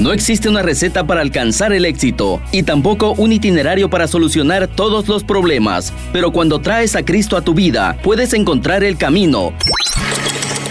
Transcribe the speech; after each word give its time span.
No 0.00 0.12
existe 0.12 0.48
una 0.48 0.62
receta 0.62 1.04
para 1.04 1.22
alcanzar 1.22 1.72
el 1.72 1.84
éxito 1.84 2.40
y 2.52 2.62
tampoco 2.62 3.14
un 3.18 3.32
itinerario 3.32 3.90
para 3.90 4.06
solucionar 4.06 4.68
todos 4.68 5.08
los 5.08 5.24
problemas, 5.24 5.92
pero 6.12 6.30
cuando 6.30 6.60
traes 6.60 6.94
a 6.94 7.04
Cristo 7.04 7.36
a 7.36 7.42
tu 7.42 7.52
vida, 7.52 7.98
puedes 8.04 8.32
encontrar 8.32 8.84
el 8.84 8.96
camino 8.96 9.52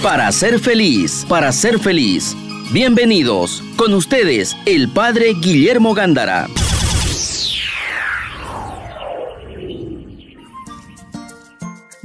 para 0.01 0.31
ser 0.31 0.59
feliz, 0.59 1.25
para 1.27 1.51
ser 1.51 1.77
feliz. 1.77 2.37
Bienvenidos, 2.71 3.63
con 3.75 3.93
ustedes, 3.93 4.55
el 4.65 4.87
Padre 4.87 5.33
Guillermo 5.33 5.93
Gándara. 5.93 6.47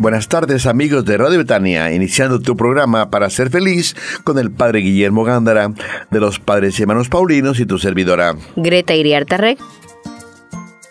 Buenas 0.03 0.27
tardes 0.27 0.67
amigos 0.67 1.05
de 1.05 1.17
Radio 1.17 1.39
Betania, 1.39 1.93
iniciando 1.93 2.41
tu 2.41 2.57
programa 2.57 3.09
para 3.09 3.31
ser 3.31 3.51
feliz 3.51 3.95
con 4.25 4.37
el 4.37 4.51
Padre 4.51 4.81
Guillermo 4.81 5.23
Gándara 5.23 5.73
de 6.11 6.19
los 6.19 6.41
Padres 6.41 6.77
y 6.77 6.83
Hermanos 6.83 7.09
Paulinos 7.09 7.61
y 7.61 7.67
tu 7.67 7.79
servidora 7.79 8.35
Greta 8.57 8.97
Iriarta 8.97 9.37
Reg. 9.37 9.59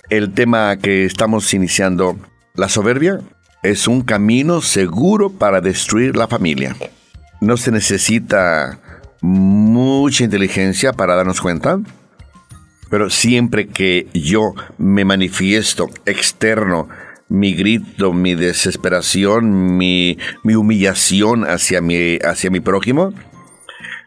El 0.09 0.33
tema 0.33 0.77
que 0.77 1.03
estamos 1.03 1.53
iniciando, 1.53 2.17
la 2.55 2.69
soberbia, 2.69 3.19
es 3.63 3.85
un 3.85 4.01
camino 4.01 4.61
seguro 4.61 5.29
para 5.29 5.59
destruir 5.59 6.15
la 6.15 6.29
familia. 6.29 6.77
No 7.41 7.57
se 7.57 7.69
necesita 7.69 8.79
mucha 9.19 10.23
inteligencia 10.23 10.93
para 10.93 11.15
darnos 11.15 11.41
cuenta, 11.41 11.81
pero 12.89 13.09
siempre 13.09 13.67
que 13.67 14.07
yo 14.13 14.53
me 14.77 15.03
manifiesto 15.03 15.89
externo, 16.05 16.87
mi 17.31 17.53
grito, 17.53 18.11
mi 18.11 18.35
desesperación, 18.35 19.77
mi, 19.77 20.17
mi 20.43 20.55
humillación 20.55 21.45
hacia 21.45 21.79
mi, 21.79 22.17
hacia 22.17 22.49
mi 22.51 22.59
prójimo, 22.59 23.13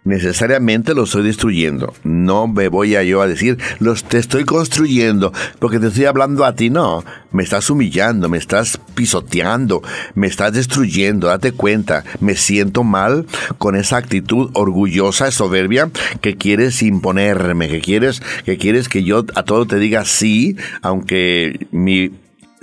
necesariamente 0.04 0.92
lo 0.92 1.04
estoy 1.04 1.22
destruyendo. 1.22 1.94
No 2.04 2.46
me 2.46 2.68
voy 2.68 2.96
a 2.96 3.02
yo 3.02 3.22
a 3.22 3.26
decir, 3.26 3.56
los 3.80 4.04
te 4.04 4.18
estoy 4.18 4.44
construyendo, 4.44 5.32
porque 5.58 5.78
te 5.78 5.86
estoy 5.86 6.04
hablando 6.04 6.44
a 6.44 6.54
ti, 6.54 6.68
no. 6.68 7.02
Me 7.32 7.42
estás 7.42 7.70
humillando, 7.70 8.28
me 8.28 8.36
estás 8.36 8.78
pisoteando, 8.94 9.82
me 10.14 10.26
estás 10.26 10.52
destruyendo, 10.52 11.28
date 11.28 11.52
cuenta. 11.52 12.04
Me 12.20 12.36
siento 12.36 12.84
mal 12.84 13.24
con 13.56 13.74
esa 13.74 13.96
actitud 13.96 14.50
orgullosa, 14.52 15.30
soberbia, 15.30 15.90
que 16.20 16.36
quieres 16.36 16.82
imponerme, 16.82 17.68
que 17.68 17.80
quieres, 17.80 18.20
que 18.44 18.58
quieres 18.58 18.90
que 18.90 19.02
yo 19.02 19.24
a 19.34 19.44
todo 19.44 19.64
te 19.64 19.78
diga 19.78 20.04
sí, 20.04 20.58
aunque 20.82 21.66
mi 21.70 22.12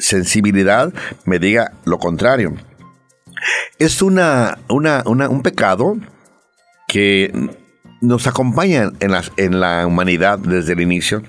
sensibilidad 0.02 0.94
me 1.26 1.40
diga 1.40 1.74
lo 1.86 2.00
contrario. 2.00 2.56
Es 3.80 4.02
una, 4.02 4.60
una, 4.68 5.04
un 5.06 5.42
pecado 5.42 5.98
que 6.88 7.50
nos 8.02 8.28
acompaña 8.28 8.92
en 9.00 9.12
la, 9.12 9.24
en 9.38 9.60
la 9.60 9.88
humanidad 9.88 10.40
desde 10.40 10.74
el 10.74 10.82
inicio. 10.82 11.24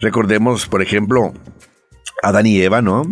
Recordemos, 0.00 0.66
por 0.66 0.82
ejemplo, 0.82 1.32
Adán 2.22 2.46
y 2.46 2.60
Eva, 2.60 2.82
¿no? 2.82 3.02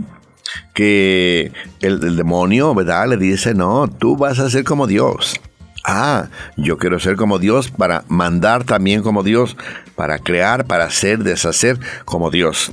Que 0.75 1.53
el, 1.81 2.05
el, 2.05 2.17
demonio, 2.17 2.75
¿verdad? 2.75 3.09
Le 3.09 3.17
dice, 3.17 3.55
no, 3.55 3.89
tú 3.89 4.17
vas 4.17 4.39
a 4.39 4.51
ser 4.51 4.65
como 4.65 4.87
Dios. 4.87 5.41
Ah, 5.85 6.29
yo 6.57 6.79
quiero 6.79 6.99
ser 7.01 7.17
como 7.17 7.39
Dios 7.39 7.71
para 7.71 8.05
mandar 8.09 8.65
también 8.65 9.03
como 9.03 9.23
Dios, 9.23 9.57
para 9.95 10.19
crear, 10.19 10.67
para 10.67 10.85
hacer, 10.85 11.25
deshacer 11.25 11.79
como 12.05 12.31
Dios 12.31 12.73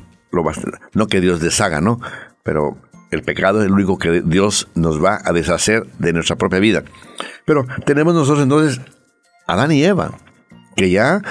no 0.93 1.07
que 1.07 1.21
Dios 1.21 1.39
deshaga, 1.39 1.81
¿no? 1.81 1.99
Pero 2.43 2.77
el 3.11 3.23
pecado 3.23 3.61
es 3.61 3.67
el 3.67 3.73
único 3.73 3.97
que 3.97 4.21
Dios 4.21 4.67
nos 4.75 5.03
va 5.03 5.19
a 5.23 5.33
deshacer 5.33 5.85
de 5.99 6.13
nuestra 6.13 6.35
propia 6.35 6.59
vida. 6.59 6.83
Pero 7.45 7.65
tenemos 7.85 8.13
nosotros 8.13 8.43
entonces 8.43 8.81
Adán 9.47 9.71
y 9.71 9.83
Eva, 9.83 10.17
que 10.75 10.89
ya 10.89 11.21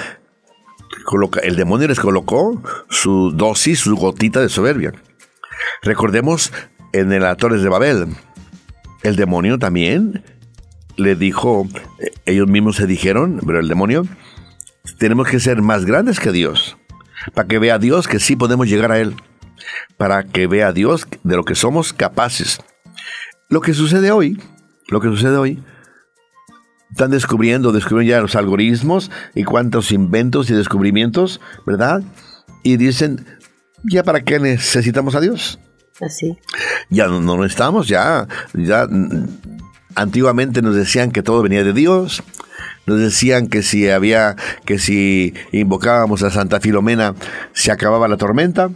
el 1.43 1.55
demonio 1.55 1.87
les 1.87 1.99
colocó 1.99 2.61
su 2.89 3.31
dosis, 3.31 3.79
su 3.79 3.95
gotita 3.95 4.39
de 4.39 4.49
soberbia. 4.49 4.93
Recordemos 5.81 6.53
en 6.93 7.11
el 7.11 7.25
Atores 7.25 7.61
de 7.61 7.69
Babel, 7.69 8.15
el 9.01 9.15
demonio 9.15 9.59
también 9.59 10.23
le 10.95 11.15
dijo, 11.15 11.67
eh, 11.99 12.11
ellos 12.25 12.47
mismos 12.47 12.77
se 12.77 12.87
dijeron, 12.87 13.41
pero 13.45 13.59
el 13.59 13.67
demonio, 13.67 14.05
tenemos 14.99 15.27
que 15.27 15.39
ser 15.39 15.61
más 15.61 15.85
grandes 15.85 16.19
que 16.19 16.31
Dios 16.31 16.77
para 17.33 17.47
que 17.47 17.59
vea 17.59 17.79
Dios 17.79 18.07
que 18.07 18.19
sí 18.19 18.35
podemos 18.35 18.67
llegar 18.67 18.91
a 18.91 18.99
Él, 18.99 19.15
para 19.97 20.23
que 20.23 20.47
vea 20.47 20.73
Dios 20.73 21.07
de 21.23 21.35
lo 21.35 21.43
que 21.43 21.55
somos 21.55 21.93
capaces. 21.93 22.59
Lo 23.49 23.61
que 23.61 23.73
sucede 23.73 24.11
hoy, 24.11 24.41
lo 24.87 24.99
que 24.99 25.07
sucede 25.07 25.37
hoy, 25.37 25.63
están 26.91 27.11
descubriendo, 27.11 27.71
descubren 27.71 28.07
ya 28.07 28.21
los 28.21 28.35
algoritmos 28.35 29.09
y 29.33 29.43
cuántos 29.43 29.91
inventos 29.91 30.49
y 30.49 30.53
descubrimientos, 30.53 31.41
¿verdad? 31.65 32.03
Y 32.63 32.77
dicen, 32.77 33.25
¿ya 33.83 34.03
para 34.03 34.21
qué 34.21 34.39
necesitamos 34.39 35.15
a 35.15 35.19
Dios? 35.19 35.59
Así. 36.01 36.37
Ya 36.89 37.07
no, 37.07 37.19
no 37.19 37.45
estamos, 37.45 37.87
ya, 37.87 38.27
ya 38.53 38.85
mm, 38.87 39.27
antiguamente 39.95 40.61
nos 40.61 40.75
decían 40.75 41.11
que 41.11 41.23
todo 41.23 41.41
venía 41.41 41.63
de 41.63 41.73
Dios, 41.73 42.23
nos 42.85 42.99
decían 42.99 43.47
que 43.47 43.63
si 43.63 43.89
había, 43.89 44.35
que 44.65 44.79
si 44.79 45.33
invocábamos 45.51 46.23
a 46.23 46.29
Santa 46.29 46.59
Filomena 46.59 47.15
se 47.53 47.71
acababa 47.71 48.07
la 48.07 48.17
tormenta. 48.17 48.69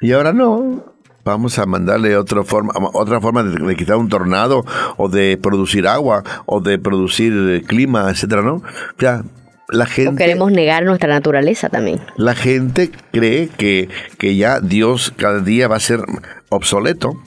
Y 0.00 0.12
ahora 0.12 0.32
no. 0.32 0.84
Vamos 1.24 1.58
a 1.58 1.66
mandarle 1.66 2.16
otra 2.16 2.44
forma, 2.44 2.72
otra 2.92 3.20
forma 3.20 3.42
de, 3.42 3.76
quitar 3.76 3.96
un 3.96 4.08
tornado 4.08 4.64
o 4.96 5.08
de 5.08 5.36
producir 5.36 5.88
agua 5.88 6.22
o 6.46 6.60
de 6.60 6.78
producir 6.78 7.32
eh, 7.32 7.62
clima, 7.66 8.08
etcétera, 8.10 8.42
¿no? 8.42 8.62
Ya, 9.00 9.24
la 9.68 9.86
gente. 9.86 10.12
O 10.12 10.16
queremos 10.16 10.52
negar 10.52 10.84
nuestra 10.84 11.08
naturaleza 11.08 11.68
también. 11.68 12.00
La 12.16 12.36
gente 12.36 12.92
cree 13.10 13.48
que, 13.48 13.88
que 14.18 14.36
ya 14.36 14.60
Dios 14.60 15.12
cada 15.16 15.40
día 15.40 15.66
va 15.66 15.76
a 15.76 15.80
ser 15.80 16.00
obsoleto. 16.48 17.20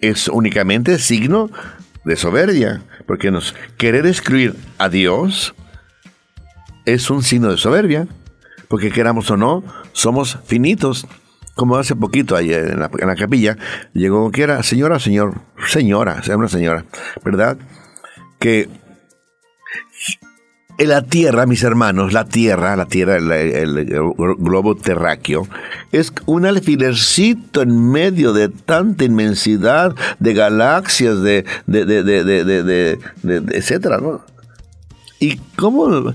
Es 0.00 0.28
únicamente 0.28 0.98
signo 0.98 1.50
de 2.04 2.14
soberbia. 2.14 2.82
Porque 3.10 3.32
nos, 3.32 3.56
querer 3.76 4.06
excluir 4.06 4.54
a 4.78 4.88
Dios 4.88 5.52
es 6.86 7.10
un 7.10 7.24
signo 7.24 7.50
de 7.50 7.56
soberbia. 7.56 8.06
Porque 8.68 8.92
queramos 8.92 9.28
o 9.32 9.36
no, 9.36 9.64
somos 9.92 10.38
finitos. 10.46 11.08
Como 11.56 11.76
hace 11.76 11.96
poquito 11.96 12.36
ayer 12.36 12.70
en 12.70 12.78
la, 12.78 13.16
capilla, 13.16 13.58
llegó 13.94 14.30
que 14.30 14.44
era 14.44 14.62
señora, 14.62 15.00
señor, 15.00 15.40
señora, 15.66 16.22
una 16.36 16.46
señora, 16.46 16.84
¿verdad? 17.24 17.58
Que 18.38 18.68
la 20.86 21.02
Tierra, 21.02 21.46
mis 21.46 21.62
hermanos, 21.62 22.12
la 22.12 22.24
Tierra, 22.24 22.76
la 22.76 22.86
Tierra, 22.86 23.16
el, 23.16 23.86
globo 24.38 24.76
terráqueo, 24.76 25.46
es 25.92 26.12
un 26.26 26.46
alfilercito 26.46 27.62
en 27.62 27.90
medio 27.90 28.32
de 28.32 28.48
tanta 28.48 29.04
inmensidad 29.04 29.94
de 30.18 30.34
galaxias, 30.34 31.20
de, 31.22 31.44
de, 31.66 31.84
de, 31.84 32.02
de 32.04 32.98
etcétera, 33.52 33.98
¿no? 33.98 34.22
¿Y 35.18 35.36
cómo 35.56 36.14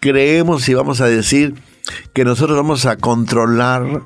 creemos 0.00 0.68
y 0.68 0.74
vamos 0.74 1.00
a 1.00 1.06
decir 1.06 1.54
que 2.14 2.24
nosotros 2.24 2.56
vamos 2.56 2.86
a 2.86 2.96
controlar 2.96 4.02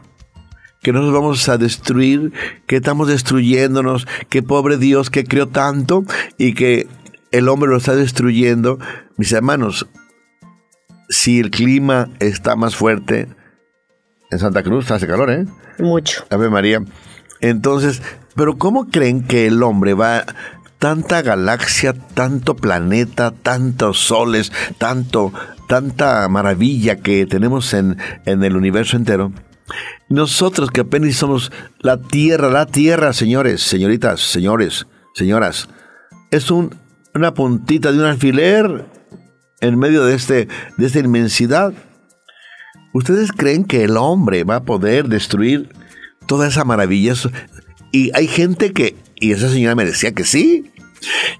que 0.83 0.93
nos 0.93 1.13
vamos 1.13 1.49
a 1.49 1.59
destruir, 1.59 2.33
que 2.67 2.77
estamos 2.77 3.09
destruyéndonos, 3.09 4.07
que 4.29 4.43
pobre 4.43 4.77
Dios 4.77 5.11
que 5.11 5.25
creó 5.25 5.49
tanto 5.49 6.05
y 6.37 6.55
que 6.55 6.87
el 7.33 7.49
hombre 7.49 7.71
lo 7.71 7.77
está 7.77 7.97
destruyendo. 7.97 8.79
Mis 9.19 9.33
hermanos, 9.33 9.89
si 11.09 11.41
el 11.41 11.51
clima 11.51 12.09
está 12.21 12.55
más 12.55 12.77
fuerte, 12.77 13.27
en 14.31 14.39
Santa 14.39 14.63
Cruz 14.63 14.91
hace 14.93 15.09
calor, 15.09 15.31
¿eh? 15.31 15.45
Mucho. 15.81 16.25
Ave 16.31 16.49
María. 16.49 16.85
Entonces, 17.41 18.01
pero 18.37 18.59
¿cómo 18.59 18.89
creen 18.91 19.25
que 19.25 19.49
el 19.49 19.61
hombre 19.65 19.95
va 19.95 20.25
tanta 20.79 21.23
galaxia, 21.23 21.95
tanto 21.95 22.55
planeta, 22.55 23.33
tantos 23.33 23.99
soles, 23.99 24.53
tanto, 24.79 25.33
tanta 25.67 26.29
maravilla 26.29 26.97
que 26.97 27.27
tenemos 27.27 27.75
en, 27.75 27.99
en 28.25 28.45
el 28.45 28.57
universo 28.57 28.97
entero? 28.97 29.33
Nosotros 30.09 30.71
que 30.71 30.83
apenas 30.83 31.17
somos 31.17 31.51
la 31.81 32.01
tierra, 32.01 32.51
la 32.51 32.67
tierra, 32.67 33.13
señores, 33.13 33.63
señoritas, 33.63 34.21
señores, 34.21 34.87
señoras, 35.13 35.69
es 36.31 36.53
un 36.53 36.71
una 37.15 37.35
puntita 37.35 37.93
de 37.93 37.99
un 37.99 38.05
alfiler 38.05 38.87
en 39.61 39.79
medio 39.79 40.05
de, 40.05 40.15
este, 40.15 40.49
de 40.77 40.87
esta 40.87 40.99
inmensidad. 40.99 41.73
¿Ustedes 42.93 43.33
creen 43.33 43.65
que 43.65 43.85
el 43.85 43.97
hombre 43.97 44.45
va 44.45 44.57
a 44.57 44.63
poder 44.63 45.09
destruir 45.09 45.69
toda 46.27 46.49
esa 46.49 46.65
maravilla? 46.65 47.15
Y 47.93 48.11
hay 48.15 48.27
gente 48.27 48.73
que, 48.73 48.97
y 49.17 49.33
esa 49.33 49.51
señora 49.51 49.75
me 49.75 49.85
decía 49.85 50.13
que 50.13 50.25
sí, 50.25 50.71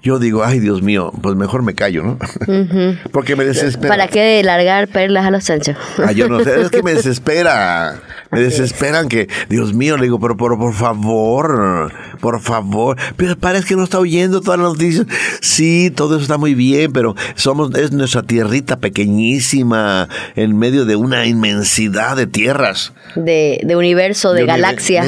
yo 0.01 0.19
digo, 0.19 0.43
ay 0.43 0.59
Dios 0.59 0.81
mío, 0.81 1.11
pues 1.21 1.35
mejor 1.35 1.63
me 1.63 1.75
callo, 1.75 2.03
¿no? 2.03 2.17
Porque 3.11 3.35
me 3.35 3.45
desespera. 3.45 3.89
¿Para 3.89 4.07
qué 4.07 4.41
largar 4.43 4.87
perlas 4.87 5.25
a 5.25 5.31
los 5.31 5.45
chanchos? 5.45 5.75
Ah, 5.97 6.11
yo 6.11 6.27
no 6.27 6.43
sé, 6.43 6.61
es 6.61 6.69
que 6.69 6.83
me 6.83 6.93
desespera. 6.95 8.01
Me 8.31 8.41
desesperan 8.41 9.09
que, 9.09 9.27
Dios 9.49 9.73
mío, 9.73 9.97
le 9.97 10.03
digo, 10.03 10.19
pero, 10.19 10.37
por 10.37 10.73
favor, 10.73 11.91
por 12.19 12.39
favor. 12.41 12.95
Pero 13.17 13.35
parece 13.35 13.69
que 13.69 13.75
no 13.75 13.83
está 13.83 13.99
oyendo 13.99 14.41
todas 14.41 14.59
las 14.59 14.69
noticias. 14.69 15.07
Sí, 15.41 15.89
todo 15.89 16.15
eso 16.15 16.23
está 16.23 16.37
muy 16.37 16.53
bien, 16.53 16.93
pero 16.93 17.15
somos, 17.35 17.73
es 17.75 17.91
nuestra 17.91 18.21
tierrita 18.21 18.77
pequeñísima 18.77 20.07
en 20.35 20.57
medio 20.57 20.85
de 20.85 20.95
una 20.95 21.25
inmensidad 21.25 22.15
de 22.15 22.27
tierras. 22.27 22.93
De, 23.15 23.61
de 23.63 23.75
universo, 23.75 24.33
de, 24.33 24.45
galaxia. 24.45 25.03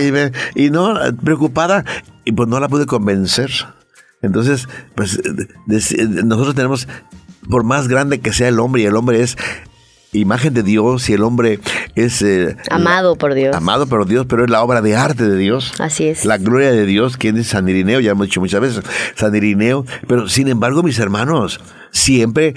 y 0.56 0.72
no, 0.72 0.96
preocupada, 1.24 1.86
y 2.26 2.32
pues 2.32 2.50
no 2.50 2.60
la 2.60 2.70
pude 2.70 2.88
convencer. 2.88 3.52
Entonces, 4.22 4.68
pues 4.96 5.20
nosotros 6.24 6.56
tenemos, 6.56 6.88
por 7.50 7.64
más 7.64 7.88
grande 7.88 8.20
que 8.20 8.34
sea 8.34 8.48
el 8.48 8.60
hombre, 8.60 8.84
y 8.84 8.86
el 8.86 8.96
hombre 8.96 9.22
es 9.22 9.38
imagen 10.14 10.54
de 10.54 10.64
Dios 10.64 11.10
y 11.10 11.14
el 11.14 11.24
hombre 11.24 11.60
es... 11.96 12.22
Eh, 12.22 12.58
amado 12.70 13.16
por 13.16 13.34
Dios. 13.34 13.56
Amado 13.56 13.88
por 13.88 14.06
Dios, 14.06 14.26
pero 14.28 14.44
es 14.44 14.50
la 14.50 14.62
obra 14.62 14.82
de 14.82 14.96
arte 14.96 15.28
de 15.28 15.38
Dios. 15.38 15.74
Así 15.80 16.08
es. 16.08 16.26
La 16.26 16.38
gloria 16.38 16.72
de 16.72 16.86
Dios, 16.86 17.18
quien 17.18 17.38
es 17.38 17.48
San 17.48 17.68
Irineo, 17.70 18.00
ya 18.00 18.12
hemos 18.12 18.28
dicho 18.28 18.42
muchas 18.42 18.62
veces, 18.62 18.84
San 19.16 19.34
Irineo, 19.36 19.86
pero 20.08 20.28
sin 20.28 20.48
embargo, 20.48 20.84
mis 20.84 21.00
hermanos, 21.00 21.62
siempre 21.92 22.56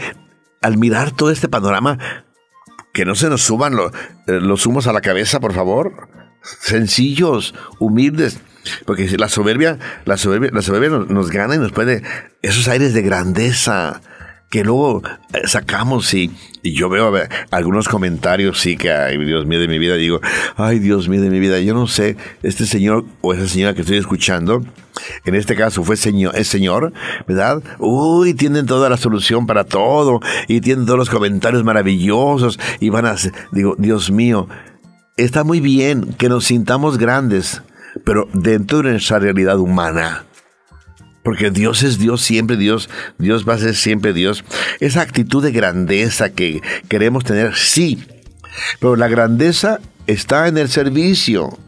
al 0.62 0.78
mirar 0.78 1.12
todo 1.12 1.30
este 1.30 1.48
panorama, 1.48 1.98
que 2.92 3.04
no 3.04 3.14
se 3.14 3.28
nos 3.28 3.42
suban 3.42 3.74
eh, 3.74 4.40
los 4.40 4.66
humos 4.66 4.86
a 4.86 4.92
la 4.92 5.00
cabeza, 5.00 5.40
por 5.40 5.52
favor. 5.52 6.08
Sencillos, 6.60 7.54
humildes. 7.78 8.38
Porque 8.86 9.06
la 9.18 9.28
soberbia, 9.28 9.78
la 10.04 10.16
soberbia, 10.16 10.50
la 10.52 10.62
soberbia 10.62 10.88
nos, 10.88 11.30
gana 11.30 11.54
y 11.54 11.58
nos 11.58 11.72
puede 11.72 12.02
esos 12.42 12.66
aires 12.68 12.94
de 12.94 13.02
grandeza 13.02 14.00
que 14.50 14.62
luego 14.62 15.02
eh, 15.32 15.46
sacamos 15.46 16.14
y, 16.14 16.30
yo 16.62 16.88
veo 16.88 17.12
algunos 17.50 17.88
comentarios, 17.88 18.60
sí, 18.60 18.76
que, 18.76 18.90
ay, 18.90 19.18
Dios 19.18 19.46
mío 19.46 19.58
de 19.58 19.68
mi 19.68 19.78
vida, 19.78 19.96
digo, 19.96 20.20
ay, 20.56 20.78
Dios 20.78 21.08
mío 21.08 21.20
de 21.20 21.28
mi 21.28 21.40
vida, 21.40 21.58
yo 21.60 21.74
no 21.74 21.88
sé, 21.88 22.16
este 22.42 22.64
señor 22.64 23.04
o 23.20 23.34
esa 23.34 23.48
señora 23.48 23.74
que 23.74 23.80
estoy 23.80 23.98
escuchando, 23.98 24.64
en 25.24 25.34
este 25.34 25.56
caso 25.56 25.82
fue 25.82 25.96
señor, 25.96 26.36
es 26.36 26.46
señor, 26.46 26.92
¿verdad? 27.26 27.62
Uy, 27.80 28.32
tienen 28.32 28.64
toda 28.64 28.88
la 28.88 28.96
solución 28.96 29.46
para 29.46 29.64
todo 29.64 30.20
y 30.46 30.60
tienen 30.60 30.86
todos 30.86 31.00
los 31.00 31.10
comentarios 31.10 31.64
maravillosos 31.64 32.58
y 32.80 32.90
van 32.90 33.06
a, 33.06 33.16
digo, 33.50 33.74
Dios 33.76 34.10
mío, 34.10 34.48
está 35.16 35.44
muy 35.44 35.60
bien 35.60 36.14
que 36.14 36.28
nos 36.28 36.46
sintamos 36.46 36.98
grandes, 36.98 37.62
pero 38.04 38.28
dentro 38.32 38.82
de 38.82 38.92
nuestra 38.92 39.18
realidad 39.18 39.58
humana. 39.58 40.24
Porque 41.22 41.50
Dios 41.50 41.82
es 41.82 41.98
Dios 41.98 42.20
siempre, 42.20 42.56
Dios, 42.56 42.90
Dios 43.18 43.48
va 43.48 43.54
a 43.54 43.58
ser 43.58 43.74
siempre 43.74 44.12
Dios. 44.12 44.44
Esa 44.80 45.00
actitud 45.00 45.42
de 45.42 45.52
grandeza 45.52 46.30
que 46.30 46.60
queremos 46.88 47.24
tener, 47.24 47.54
sí, 47.56 48.04
pero 48.78 48.96
la 48.96 49.08
grandeza 49.08 49.80
está 50.06 50.48
en 50.48 50.58
el 50.58 50.68
servicio. 50.68 51.58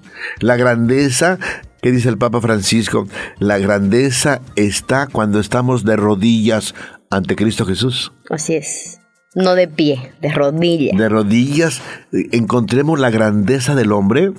La 0.41 0.57
grandeza, 0.57 1.39
que 1.81 1.91
dice 1.91 2.09
el 2.09 2.19
Papa 2.19 2.41
Francisco, 2.41 3.09
la 3.39 3.59
grandeza 3.59 4.43
está 4.57 5.07
cuando 5.07 5.41
estamos 5.41 5.85
de 5.85 5.97
rodillas 5.97 6.75
ante 7.11 7.37
Cristo 7.37 7.65
Jesús. 7.65 8.13
Así 8.29 8.57
es. 8.57 8.96
No 9.37 9.55
de 9.55 9.69
pie, 9.69 10.13
de 10.23 10.33
rodillas. 10.33 10.97
De 10.97 11.09
rodillas, 11.11 11.83
encontremos 12.11 12.99
la 12.99 13.11
grandeza 13.11 13.75
del 13.75 13.93
hombre 13.93 14.33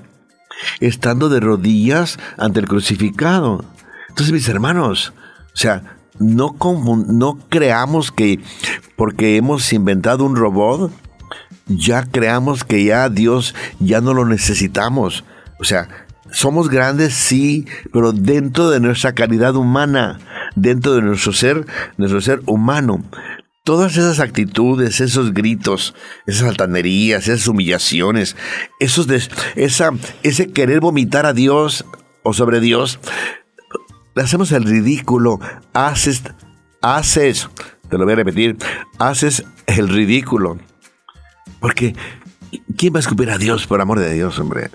estando 0.80 1.30
de 1.30 1.40
rodillas 1.40 2.18
ante 2.36 2.62
el 2.62 2.68
crucificado. 2.68 3.64
Entonces, 4.10 4.34
mis 4.34 4.50
hermanos, 4.50 5.14
o 5.54 5.58
sea, 5.58 5.84
no, 6.18 6.56
no 7.08 7.38
creamos 7.48 8.12
que 8.12 8.40
porque 8.96 9.38
hemos 9.38 9.72
inventado 9.72 10.26
un 10.26 10.36
robot, 10.36 10.92
ya 11.68 12.02
creamos 12.02 12.64
que 12.64 12.84
ya 12.84 13.08
Dios 13.10 13.54
ya 13.80 14.02
no 14.02 14.16
lo 14.16 14.26
necesitamos. 14.26 15.24
O 15.60 15.64
sea, 15.64 15.90
somos 16.32 16.70
grandes, 16.70 17.14
sí, 17.14 17.68
pero 17.94 18.14
dentro 18.14 18.72
de 18.72 18.80
nuestra 18.80 19.14
calidad 19.14 19.56
humana, 19.56 20.18
dentro 20.56 20.96
de 20.96 21.04
nuestro 21.04 21.34
ser, 21.34 21.68
nuestro 21.98 22.20
ser 22.20 22.42
humano 22.48 23.04
todas 23.68 23.98
esas 23.98 24.22
actitudes, 24.22 25.02
esos 25.02 25.34
gritos, 25.34 25.94
esas 26.26 26.48
altanerías, 26.48 27.28
esas 27.28 27.50
humillaciones, 27.50 28.38
esos 28.80 29.10
esa, 29.58 29.92
ese 30.24 30.54
querer 30.54 30.80
vomitar 30.80 31.26
a 31.26 31.34
Dios 31.34 31.84
o 32.24 32.32
sobre 32.32 32.62
Dios, 32.62 32.98
hacemos 34.16 34.54
el 34.54 34.64
ridículo, 34.64 35.42
haces, 35.74 36.24
haces, 36.82 37.50
te 37.90 37.98
lo 37.98 38.06
voy 38.06 38.14
a 38.14 38.16
repetir, 38.16 38.56
haces 39.00 39.44
el 39.66 39.90
ridículo. 39.90 40.58
Porque, 41.60 41.94
¿quién 42.78 42.94
va 42.94 43.00
a 43.00 43.02
escupir 43.02 43.30
a 43.32 43.38
Dios 43.38 43.68
por 43.68 43.82
amor 43.82 44.00
de 44.00 44.14
Dios, 44.14 44.40
hombre? 44.40 44.72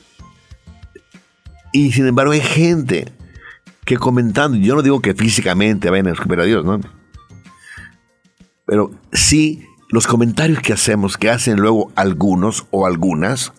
Y 1.73 1.93
sin 1.93 2.07
embargo 2.07 2.33
hay 2.33 2.43
gente 2.43 3.11
que 3.87 3.97
comentando, 3.97 4.59
yo 4.59 4.75
no 4.75 4.83
digo 4.83 5.01
que 5.01 5.15
físicamente 5.15 5.89
vayan 5.89 6.09
a 6.09 6.13
escupir 6.13 6.41
a 6.41 6.45
Dios, 6.45 6.63
¿no? 6.63 6.79
Pero 8.73 8.91
sí, 9.13 9.69
los 9.91 10.07
comentarios 10.07 10.61
que 10.61 10.73
hacemos, 10.73 11.19
que 11.19 11.29
hacen 11.29 11.61
luego 11.61 11.93
algunos 11.95 12.67
o 12.71 12.87
algunas, 12.87 13.53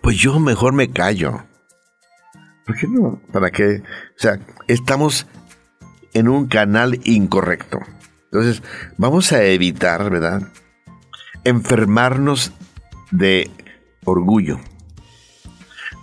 pues 0.00 0.16
yo 0.16 0.40
mejor 0.40 0.72
me 0.72 0.90
callo. 0.90 1.44
¿Por 2.66 2.76
qué 2.76 2.88
no? 2.88 3.22
¿Para 3.32 3.52
qué? 3.52 3.84
O 3.84 4.18
sea, 4.18 4.40
estamos 4.66 5.28
en 6.14 6.26
un 6.26 6.48
canal 6.48 6.98
incorrecto. 7.04 7.78
Entonces, 8.24 8.60
vamos 8.96 9.30
a 9.30 9.44
evitar, 9.44 10.10
¿verdad? 10.10 10.42
Enfermarnos 11.44 12.50
de 13.12 13.52
orgullo. 14.04 14.58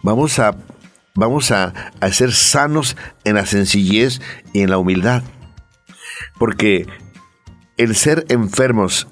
Vamos 0.03 0.39
a, 0.39 0.55
vamos 1.15 1.51
a, 1.51 1.91
a 1.99 2.11
ser 2.13 2.31
sanos 2.31 2.95
en 3.25 3.35
la 3.35 3.45
sencillez 3.45 4.21
y 4.53 4.61
en 4.61 4.69
la 4.69 4.77
humildad. 4.77 5.21
Porque 6.39 6.87
el 7.77 7.95
ser 7.95 8.25
enfermos 8.29 9.07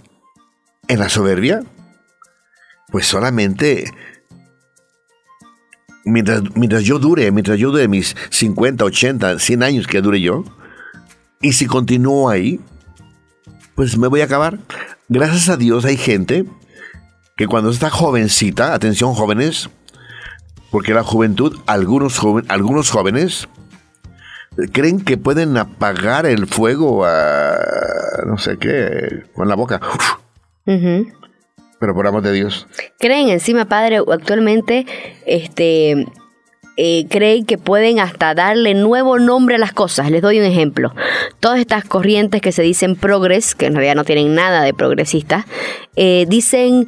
en 0.87 0.99
la 0.99 1.09
soberbia, 1.09 1.63
pues 2.91 3.07
solamente 3.07 3.85
mientras, 6.03 6.43
mientras 6.55 6.83
yo 6.83 6.99
dure, 6.99 7.31
mientras 7.31 7.57
yo 7.57 7.71
dure 7.71 7.87
mis 7.87 8.15
50, 8.29 8.85
80, 8.85 9.39
100 9.39 9.63
años 9.63 9.87
que 9.87 10.01
dure 10.01 10.21
yo, 10.21 10.43
y 11.41 11.53
si 11.53 11.65
continúo 11.65 12.29
ahí, 12.29 12.59
pues 13.75 13.97
me 13.97 14.07
voy 14.07 14.21
a 14.21 14.25
acabar. 14.25 14.59
Gracias 15.09 15.49
a 15.49 15.57
Dios 15.57 15.85
hay 15.85 15.97
gente 15.97 16.45
que 17.35 17.47
cuando 17.47 17.69
está 17.69 17.89
jovencita, 17.89 18.73
atención 18.73 19.13
jóvenes, 19.13 19.69
porque 20.71 20.93
la 20.93 21.03
juventud, 21.03 21.59
algunos, 21.67 22.19
algunos 22.47 22.89
jóvenes 22.89 23.47
creen 24.71 25.01
que 25.01 25.17
pueden 25.17 25.57
apagar 25.57 26.25
el 26.25 26.47
fuego 26.47 27.05
a 27.05 27.57
no 28.25 28.37
sé 28.37 28.57
qué 28.57 29.23
con 29.33 29.47
la 29.47 29.55
boca. 29.55 29.79
Pero 30.65 31.93
por 31.93 32.07
amor 32.07 32.23
de 32.23 32.31
Dios. 32.31 32.67
Creen 32.99 33.29
encima, 33.29 33.65
padre, 33.65 33.97
actualmente, 33.97 34.85
este, 35.25 36.05
eh, 36.77 37.05
creen 37.09 37.45
que 37.45 37.57
pueden 37.57 37.99
hasta 37.99 38.33
darle 38.33 38.73
nuevo 38.73 39.19
nombre 39.19 39.55
a 39.55 39.59
las 39.59 39.73
cosas. 39.73 40.09
Les 40.09 40.21
doy 40.21 40.39
un 40.39 40.45
ejemplo. 40.45 40.93
Todas 41.39 41.59
estas 41.59 41.83
corrientes 41.85 42.41
que 42.41 42.51
se 42.51 42.63
dicen 42.63 42.95
progres, 42.95 43.55
que 43.55 43.67
en 43.67 43.75
realidad 43.75 43.95
no 43.95 44.05
tienen 44.05 44.35
nada 44.35 44.63
de 44.63 44.73
progresistas, 44.73 45.45
eh, 45.95 46.25
dicen 46.27 46.87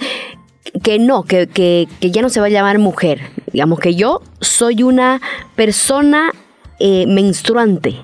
que 0.83 0.99
no, 0.99 1.23
que, 1.23 1.47
que, 1.47 1.87
que, 1.99 2.11
ya 2.11 2.21
no 2.21 2.29
se 2.29 2.39
va 2.39 2.47
a 2.47 2.49
llamar 2.49 2.79
mujer. 2.79 3.21
Digamos 3.51 3.79
que 3.79 3.95
yo 3.95 4.21
soy 4.41 4.83
una 4.83 5.21
persona 5.55 6.31
eh, 6.79 7.05
menstruante. 7.07 7.97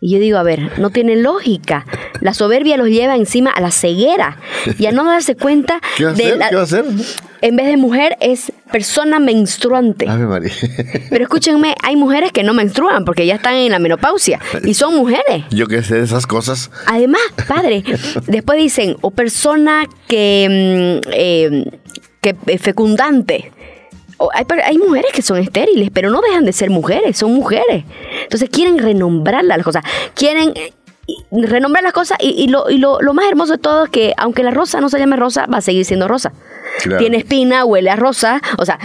Y 0.00 0.10
yo 0.10 0.18
digo, 0.18 0.36
a 0.36 0.42
ver, 0.42 0.78
no 0.78 0.90
tiene 0.90 1.16
lógica. 1.16 1.86
La 2.20 2.34
soberbia 2.34 2.76
los 2.76 2.88
lleva 2.88 3.16
encima 3.16 3.50
a 3.50 3.62
la 3.62 3.70
ceguera 3.70 4.36
y 4.78 4.84
a 4.84 4.92
no 4.92 5.02
darse 5.04 5.34
cuenta 5.34 5.80
de 5.98 6.14
¿Qué 6.14 6.54
va 6.54 6.60
a 6.60 6.62
hacer? 6.62 6.84
En 7.40 7.56
vez 7.56 7.66
de 7.66 7.78
mujer 7.78 8.16
es 8.20 8.52
persona 8.70 9.18
menstruante. 9.18 10.06
Pero 11.10 11.24
escúchenme, 11.24 11.74
hay 11.82 11.96
mujeres 11.96 12.32
que 12.32 12.42
no 12.42 12.52
menstruan 12.52 13.06
porque 13.06 13.24
ya 13.24 13.36
están 13.36 13.54
en 13.54 13.72
la 13.72 13.78
menopausia 13.78 14.40
y 14.62 14.74
son 14.74 14.94
mujeres. 14.94 15.44
Yo 15.50 15.66
que 15.66 15.82
sé 15.82 15.94
de 15.94 16.04
esas 16.04 16.26
cosas. 16.26 16.70
Además, 16.86 17.22
padre, 17.48 17.82
después 18.26 18.58
dicen, 18.58 18.96
o 19.00 19.10
persona 19.10 19.84
que, 20.06 21.00
mm, 21.02 21.10
eh, 21.12 21.64
que 22.20 22.36
eh, 22.46 22.58
fecundante 22.58 23.52
hay, 24.32 24.78
mujeres 24.78 25.12
que 25.12 25.22
son 25.22 25.38
estériles, 25.38 25.90
pero 25.92 26.10
no 26.10 26.20
dejan 26.20 26.44
de 26.44 26.52
ser 26.52 26.70
mujeres, 26.70 27.16
son 27.18 27.32
mujeres. 27.32 27.84
Entonces 28.22 28.48
quieren 28.50 28.78
renombrar 28.78 29.44
las 29.44 29.62
cosas, 29.62 29.84
quieren 30.14 30.52
eh, 30.56 30.72
renombrar 31.30 31.82
las 31.84 31.92
cosas 31.92 32.18
y, 32.20 32.48
lo, 32.48 32.64
más 33.12 33.26
hermoso 33.26 33.52
de 33.52 33.58
todo 33.58 33.84
es 33.84 33.90
que 33.90 34.14
aunque 34.16 34.42
la 34.42 34.50
rosa 34.50 34.80
no 34.80 34.88
se 34.88 34.98
llame 34.98 35.16
rosa, 35.16 35.46
va 35.46 35.58
a 35.58 35.62
seguir 35.62 35.84
siendo 35.84 36.08
rosa. 36.08 36.32
Tiene 36.98 37.18
espina, 37.18 37.64
huele 37.64 37.90
a 37.90 37.96
rosa, 37.96 38.42
o 38.58 38.64
sea, 38.64 38.78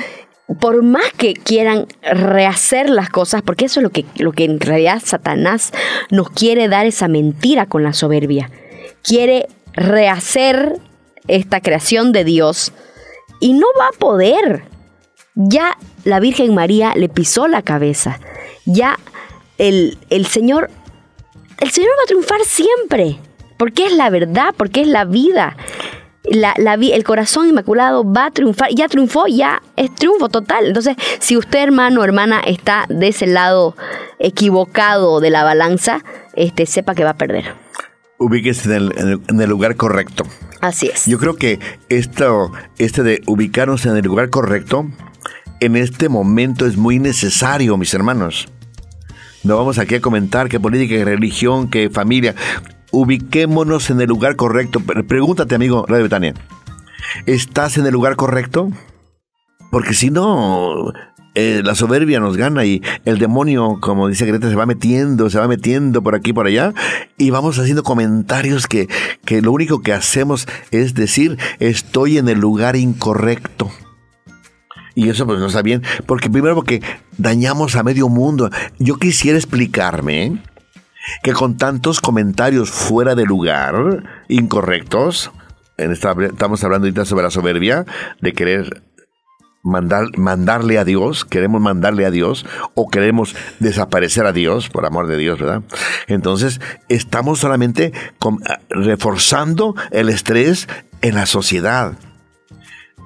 por 0.60 0.84
más 0.84 1.12
que 1.18 1.34
quieran 1.34 1.88
rehacer 2.02 2.90
las 2.90 3.10
cosas, 3.10 3.42
porque 3.42 3.66
eso 3.66 3.80
es 3.80 3.84
lo 3.84 3.90
que, 3.92 4.06
lo 4.18 4.32
que 4.32 4.46
en 4.46 4.60
realidad 4.60 5.02
Satanás 5.04 5.72
nos 6.12 6.30
quiere 6.30 6.68
dar 6.68 6.86
esa 6.86 7.08
mentira 7.08 7.66
con 7.68 7.84
la 7.84 7.94
soberbia. 7.94 8.50
Quiere 9.04 9.48
rehacer 9.74 10.80
esta 11.28 11.62
creación 11.62 12.12
de 12.12 12.24
Dios 12.24 12.74
y 13.40 13.54
no 13.54 13.68
va 13.80 13.88
a 13.88 14.00
poder. 14.00 14.64
Ya 15.36 15.78
la 16.04 16.20
Virgen 16.20 16.54
María 16.54 16.94
le 16.96 17.10
pisó 17.10 17.48
la 17.48 17.62
cabeza. 17.62 18.20
Ya 18.66 18.98
el, 19.58 19.98
el 20.10 20.26
Señor, 20.26 20.70
el 21.60 21.72
Señor 21.72 21.92
va 22.00 22.04
a 22.04 22.08
triunfar 22.08 22.42
siempre, 22.46 23.20
porque 23.58 23.86
es 23.86 23.94
la 23.94 24.10
verdad, 24.10 24.54
porque 24.58 24.82
es 24.82 24.88
la 24.88 25.06
vida 25.06 25.56
la, 26.24 26.74
el 26.74 27.04
corazón 27.04 27.48
inmaculado 27.48 28.10
va 28.10 28.28
a 28.28 28.32
triunfar, 28.32 28.70
ya 28.74 28.88
triunfó, 28.88 29.28
ya 29.28 29.62
es 29.76 29.94
triunfo 29.96 30.30
total. 30.30 30.68
Entonces, 30.68 30.96
si 31.20 31.38
usted, 31.38 31.60
hermano 31.60 32.02
o 32.02 32.04
hermana, 32.04 32.42
está 32.42 32.86
de 32.90 33.10
ese 33.10 33.28
lado 33.28 33.76
equivocado 34.20 35.20
de 35.20 35.30
la 35.30 35.44
balanza, 35.44 36.04
este, 36.36 36.66
sepa 36.66 36.96
que 36.96 37.04
va 37.04 37.12
a 37.12 37.18
perder. 37.18 37.54
Ubíquese 38.18 38.70
en 38.70 38.76
el, 38.76 39.22
en 39.28 39.42
el, 39.42 39.50
lugar 39.50 39.76
correcto. 39.76 40.26
Así 40.60 40.88
es. 40.88 41.06
Yo 41.06 41.18
creo 41.20 41.36
que 41.36 41.60
esto, 41.88 42.52
este 42.78 43.02
de 43.02 43.22
ubicarnos 43.28 43.86
en 43.86 43.96
el 43.96 44.04
lugar 44.04 44.30
correcto, 44.30 44.88
en 45.60 45.76
este 45.76 46.10
momento 46.10 46.66
es 46.66 46.78
muy 46.78 47.00
necesario, 47.00 47.78
mis 47.78 47.94
hermanos. 47.94 48.48
No 49.44 49.58
vamos 49.58 49.80
aquí 49.80 49.96
a 49.96 50.02
comentar 50.02 50.50
qué 50.50 50.60
política, 50.60 50.96
qué 50.96 51.06
religión, 51.06 51.70
qué 51.70 51.90
familia 51.90 52.36
ubiquémonos 52.92 53.90
en 53.90 54.02
el 54.02 54.08
lugar 54.08 54.36
correcto. 54.36 54.80
Pregúntate, 54.80 55.56
amigo 55.56 55.86
Radio 55.88 56.04
Betania, 56.04 56.34
¿estás 57.26 57.78
en 57.78 57.86
el 57.86 57.94
lugar 57.94 58.16
correcto? 58.16 58.70
Porque 59.72 59.94
si 59.94 60.10
no, 60.10 60.92
eh, 61.36 61.62
la 61.64 61.76
soberbia 61.76 62.20
nos 62.20 62.38
gana 62.38 62.66
y 62.66 62.82
el 63.06 63.20
demonio, 63.20 63.78
como 63.80 64.08
dice 64.08 64.26
Greta, 64.26 64.50
se 64.50 64.56
va 64.56 64.66
metiendo, 64.66 65.30
se 65.30 65.40
va 65.40 65.48
metiendo 65.48 66.02
por 66.02 66.16
aquí, 66.16 66.34
por 66.34 66.48
allá, 66.48 66.74
y 67.18 67.30
vamos 67.30 67.60
haciendo 67.60 67.84
comentarios 67.84 68.66
que, 68.68 68.88
que 69.26 69.42
lo 69.42 69.52
único 69.52 69.82
que 69.82 69.94
hacemos 69.94 70.48
es 70.72 70.96
decir, 70.96 71.38
estoy 71.60 72.18
en 72.18 72.30
el 72.30 72.40
lugar 72.40 72.76
incorrecto. 72.76 73.70
Y 75.00 75.08
eso 75.08 75.26
pues 75.26 75.40
no 75.40 75.46
está 75.48 75.62
bien, 75.62 75.82
porque 76.06 76.30
primero 76.30 76.56
porque 76.56 76.82
dañamos 77.18 77.78
a 77.78 77.84
medio 77.84 78.10
mundo. 78.10 78.50
Yo 78.80 78.98
quisiera 78.98 79.38
explicarme 79.38 80.44
que 81.24 81.32
con 81.32 81.56
tantos 81.56 82.02
comentarios 82.02 82.70
fuera 82.70 83.16
de 83.16 83.24
lugar, 83.24 84.04
incorrectos, 84.28 85.32
estamos 85.78 86.66
hablando 86.66 86.86
ahorita 86.86 87.06
sobre 87.06 87.24
la 87.24 87.32
soberbia, 87.32 87.86
de 88.20 88.34
querer 88.34 88.84
mandar, 89.64 90.18
mandarle 90.18 90.78
a 90.78 90.84
Dios, 90.84 91.24
queremos 91.24 91.62
mandarle 91.62 92.06
a 92.06 92.12
Dios 92.12 92.46
o 92.74 92.90
queremos 92.90 93.38
desaparecer 93.60 94.26
a 94.26 94.34
Dios, 94.34 94.68
por 94.68 94.86
amor 94.86 95.08
de 95.08 95.16
Dios, 95.16 95.40
¿verdad? 95.40 95.64
Entonces, 96.08 96.60
estamos 96.90 97.40
solamente 97.40 97.94
ah, 98.20 98.60
reforzando 98.70 99.76
el 99.92 100.10
estrés 100.10 100.68
en 101.02 101.16
la 101.16 101.26
sociedad. 101.26 101.94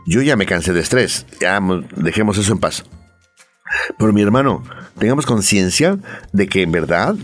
Yo 0.05 0.21
ya 0.21 0.35
me 0.35 0.45
cansé 0.45 0.73
de 0.73 0.81
estrés, 0.81 1.25
ya 1.39 1.59
dejemos 1.95 2.37
eso 2.37 2.51
en 2.51 2.59
paz. 2.59 2.83
Pero 3.97 4.13
mi 4.13 4.21
hermano, 4.21 4.63
tengamos 4.97 5.25
conciencia 5.25 5.97
de 6.31 6.47
que 6.47 6.61
en 6.61 6.71
verdad 6.71 7.15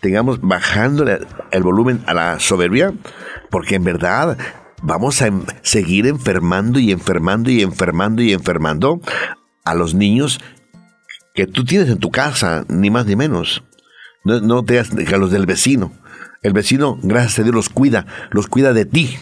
tengamos 0.00 0.40
bajando 0.40 1.04
el 1.50 1.62
volumen 1.62 2.02
a 2.06 2.14
la 2.14 2.40
soberbia, 2.40 2.92
porque 3.50 3.76
en 3.76 3.84
verdad 3.84 4.36
vamos 4.82 5.22
a 5.22 5.30
seguir 5.62 6.06
enfermando 6.06 6.78
y 6.78 6.92
enfermando 6.92 7.50
y 7.50 7.62
enfermando 7.62 8.22
y 8.22 8.32
enfermando 8.32 9.00
a 9.64 9.74
los 9.74 9.94
niños 9.94 10.40
que 11.34 11.46
tú 11.46 11.64
tienes 11.64 11.88
en 11.88 11.98
tu 11.98 12.10
casa, 12.10 12.64
ni 12.68 12.90
más 12.90 13.06
ni 13.06 13.16
menos. 13.16 13.62
No, 14.24 14.40
no 14.40 14.64
te 14.64 14.80
a 14.80 15.18
los 15.18 15.30
del 15.30 15.46
vecino. 15.46 15.92
El 16.42 16.52
vecino, 16.52 16.98
gracias 17.02 17.38
a 17.38 17.42
Dios, 17.42 17.54
los 17.54 17.68
cuida, 17.68 18.06
los 18.30 18.46
cuida 18.46 18.72
de 18.72 18.84
ti. 18.84 19.16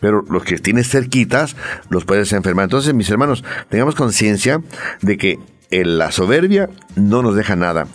Pero 0.00 0.24
los 0.28 0.44
que 0.44 0.58
tienes 0.58 0.88
cerquitas, 0.88 1.56
los 1.88 2.04
puedes 2.04 2.32
enfermar. 2.32 2.64
Entonces, 2.64 2.94
mis 2.94 3.10
hermanos, 3.10 3.44
tengamos 3.68 3.94
conciencia 3.94 4.60
de 5.02 5.16
que 5.16 5.38
la 5.70 6.12
soberbia 6.12 6.68
no 6.94 7.22
nos 7.22 7.34
deja 7.34 7.56
nada 7.56 7.86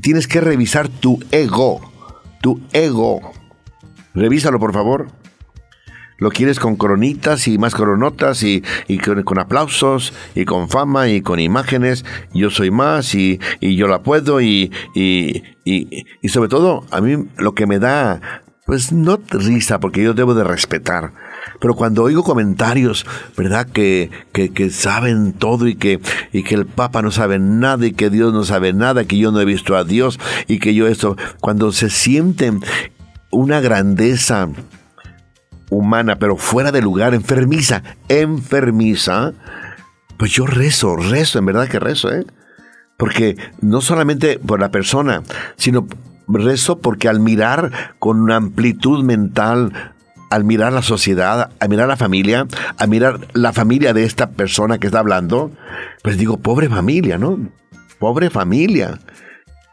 tienes 0.00 0.28
que 0.28 0.40
revisar 0.40 0.88
tu 0.88 1.18
ego. 1.30 1.80
Tu 2.42 2.60
ego. 2.72 3.32
Revísalo, 4.14 4.58
por 4.58 4.72
favor. 4.72 5.08
Lo 6.18 6.30
quieres 6.30 6.58
con 6.58 6.76
coronitas 6.76 7.46
y 7.46 7.58
más 7.58 7.74
coronotas 7.74 8.42
y, 8.42 8.62
con, 9.24 9.38
aplausos 9.38 10.14
y 10.34 10.46
con 10.46 10.70
fama 10.70 11.08
y 11.08 11.20
con 11.20 11.40
imágenes. 11.40 12.06
Yo 12.32 12.50
soy 12.50 12.70
más 12.70 13.14
y, 13.14 13.38
yo 13.60 13.86
la 13.86 14.02
puedo 14.02 14.40
y, 14.40 14.72
y, 14.94 15.42
y 15.64 16.28
sobre 16.30 16.48
todo 16.48 16.86
a 16.90 17.02
mí 17.02 17.28
lo 17.36 17.54
que 17.54 17.66
me 17.66 17.78
da, 17.78 18.22
pues 18.64 18.92
no 18.92 19.20
risa 19.28 19.78
porque 19.78 20.02
yo 20.02 20.14
debo 20.14 20.34
de 20.34 20.44
respetar 20.44 21.12
pero 21.60 21.74
cuando 21.74 22.02
oigo 22.02 22.22
comentarios, 22.22 23.06
¿verdad? 23.36 23.66
Que, 23.66 24.10
que, 24.32 24.70
saben 24.70 25.32
todo 25.32 25.66
y 25.68 25.74
que, 25.74 26.00
y 26.32 26.42
que 26.42 26.54
el 26.54 26.66
Papa 26.66 27.02
no 27.02 27.10
sabe 27.10 27.38
nada 27.38 27.86
y 27.86 27.92
que 27.92 28.10
Dios 28.10 28.32
no 28.32 28.44
sabe 28.44 28.72
nada, 28.72 29.04
que 29.04 29.18
yo 29.18 29.32
no 29.32 29.40
he 29.40 29.44
visto 29.44 29.76
a 29.76 29.84
Dios 29.84 30.18
y 30.46 30.58
que 30.58 30.74
yo 30.74 30.86
esto, 30.86 31.16
cuando 31.40 31.72
se 31.72 31.90
sienten 31.90 32.60
una 33.30 33.60
grandeza 33.60 34.48
humana, 35.70 36.18
pero 36.18 36.36
fuera 36.36 36.72
de 36.72 36.82
lugar, 36.82 37.14
enfermiza, 37.14 37.82
enfermiza, 38.08 39.32
pues 40.16 40.32
yo 40.32 40.46
rezo, 40.46 40.96
rezo, 40.96 41.38
en 41.38 41.46
verdad 41.46 41.68
que 41.68 41.78
rezo, 41.78 42.12
¿eh? 42.12 42.24
Porque 42.96 43.36
no 43.60 43.82
solamente 43.82 44.38
por 44.38 44.60
la 44.60 44.70
persona, 44.70 45.22
sino 45.56 45.86
rezo 46.28 46.78
porque 46.78 47.08
al 47.08 47.20
mirar 47.20 47.94
con 47.98 48.20
una 48.20 48.36
amplitud 48.36 49.04
mental 49.04 49.94
al 50.30 50.44
mirar 50.44 50.72
la 50.72 50.82
sociedad, 50.82 51.50
al 51.60 51.68
mirar 51.68 51.88
la 51.88 51.96
familia, 51.96 52.46
al 52.78 52.88
mirar 52.88 53.20
la 53.32 53.52
familia 53.52 53.92
de 53.92 54.04
esta 54.04 54.30
persona 54.30 54.78
que 54.78 54.86
está 54.86 54.98
hablando, 54.98 55.50
pues 56.02 56.18
digo, 56.18 56.38
pobre 56.38 56.68
familia, 56.68 57.18
¿no? 57.18 57.38
Pobre 57.98 58.30
familia. 58.30 58.98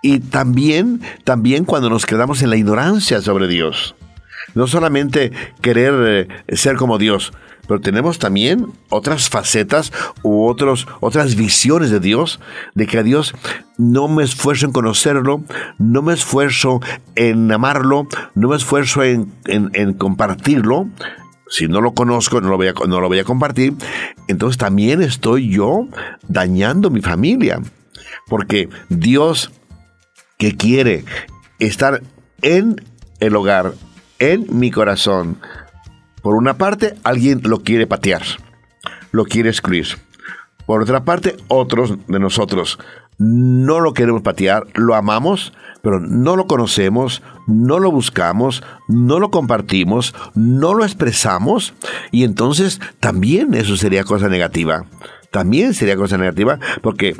Y 0.01 0.19
también, 0.19 1.01
también 1.23 1.65
cuando 1.65 1.89
nos 1.89 2.05
quedamos 2.05 2.41
en 2.41 2.49
la 2.49 2.57
ignorancia 2.57 3.21
sobre 3.21 3.47
Dios. 3.47 3.95
No 4.55 4.67
solamente 4.67 5.31
querer 5.61 6.27
eh, 6.49 6.55
ser 6.55 6.75
como 6.75 6.97
Dios, 6.97 7.31
pero 7.67 7.79
tenemos 7.79 8.19
también 8.19 8.67
otras 8.89 9.29
facetas 9.29 9.91
u 10.21 10.45
otros, 10.45 10.87
otras 10.99 11.35
visiones 11.35 11.91
de 11.91 11.99
Dios, 11.99 12.39
de 12.75 12.87
que 12.87 12.99
a 12.99 13.03
Dios 13.03 13.33
no 13.77 14.07
me 14.07 14.23
esfuerzo 14.23 14.65
en 14.65 14.71
conocerlo, 14.71 15.43
no 15.77 16.01
me 16.01 16.13
esfuerzo 16.13 16.81
en 17.15 17.51
amarlo, 17.51 18.07
no 18.35 18.49
me 18.49 18.55
esfuerzo 18.55 19.03
en, 19.03 19.93
compartirlo. 19.97 20.87
Si 21.49 21.67
no 21.67 21.81
lo 21.81 21.93
conozco, 21.93 22.41
no 22.41 22.49
lo, 22.49 22.57
voy 22.57 22.67
a, 22.67 22.73
no 22.87 22.99
lo 22.99 23.07
voy 23.07 23.19
a 23.19 23.23
compartir. 23.23 23.73
Entonces 24.27 24.57
también 24.57 25.01
estoy 25.01 25.49
yo 25.49 25.87
dañando 26.27 26.89
mi 26.89 27.01
familia. 27.01 27.61
Porque 28.27 28.69
Dios 28.89 29.51
que 30.37 30.55
quiere 30.55 31.05
estar 31.59 32.01
en 32.41 32.81
el 33.19 33.35
hogar, 33.35 33.73
en 34.19 34.47
mi 34.57 34.71
corazón, 34.71 35.37
por 36.23 36.35
una 36.35 36.57
parte, 36.57 36.95
alguien 37.03 37.41
lo 37.43 37.59
quiere 37.59 37.85
patear, 37.85 38.23
lo 39.11 39.25
quiere 39.25 39.49
excluir. 39.49 39.87
Por 40.65 40.81
otra 40.81 41.03
parte, 41.03 41.35
otros 41.49 41.95
de 42.07 42.19
nosotros 42.19 42.79
no 43.17 43.81
lo 43.81 43.93
queremos 43.93 44.21
patear, 44.21 44.65
lo 44.73 44.95
amamos, 44.95 45.53
pero 45.81 45.99
no 45.99 46.35
lo 46.35 46.47
conocemos, 46.47 47.21
no 47.45 47.77
lo 47.77 47.91
buscamos, 47.91 48.63
no 48.87 49.19
lo 49.19 49.31
compartimos, 49.31 50.15
no 50.33 50.73
lo 50.73 50.85
expresamos, 50.85 51.73
y 52.11 52.23
entonces 52.23 52.79
también 53.01 53.53
eso 53.53 53.75
sería 53.75 54.05
cosa 54.05 54.29
negativa. 54.29 54.85
También 55.29 55.73
sería 55.73 55.97
cosa 55.97 56.17
negativa 56.17 56.57
porque 56.81 57.17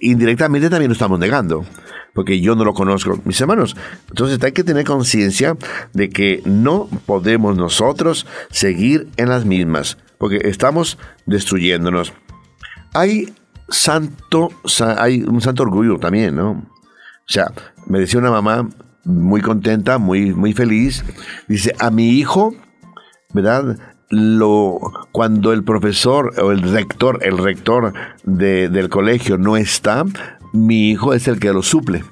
indirectamente 0.00 0.68
también 0.68 0.90
lo 0.90 0.94
estamos 0.94 1.18
negando 1.18 1.64
porque 2.14 2.40
yo 2.40 2.54
no 2.54 2.64
lo 2.64 2.72
conozco, 2.72 3.20
mis 3.24 3.40
hermanos. 3.40 3.76
Entonces 4.08 4.42
hay 4.42 4.52
que 4.52 4.64
tener 4.64 4.84
conciencia 4.84 5.56
de 5.92 6.08
que 6.08 6.42
no 6.46 6.88
podemos 7.06 7.56
nosotros 7.56 8.26
seguir 8.50 9.08
en 9.16 9.28
las 9.28 9.44
mismas, 9.44 9.98
porque 10.18 10.40
estamos 10.44 10.98
destruyéndonos. 11.26 12.12
Hay 12.94 13.34
santo, 13.68 14.50
hay 14.96 15.22
un 15.22 15.40
santo 15.40 15.64
orgullo 15.64 15.98
también, 15.98 16.36
¿no? 16.36 16.50
O 16.52 17.32
sea, 17.32 17.52
me 17.86 17.98
decía 17.98 18.20
una 18.20 18.30
mamá 18.30 18.68
muy 19.04 19.40
contenta, 19.40 19.98
muy, 19.98 20.32
muy 20.32 20.52
feliz, 20.52 21.04
dice, 21.48 21.74
a 21.78 21.90
mi 21.90 22.10
hijo, 22.10 22.54
¿verdad? 23.32 23.78
Lo, 24.10 24.78
cuando 25.12 25.52
el 25.52 25.64
profesor 25.64 26.32
o 26.40 26.52
el 26.52 26.62
rector, 26.62 27.18
el 27.22 27.38
rector 27.38 27.94
del 28.24 28.88
colegio 28.88 29.38
no 29.38 29.56
está, 29.56 30.04
mi 30.54 30.90
hijo 30.90 31.12
es 31.12 31.28
el 31.28 31.38
que 31.38 31.52
lo 31.52 31.62
suple. 31.62 32.02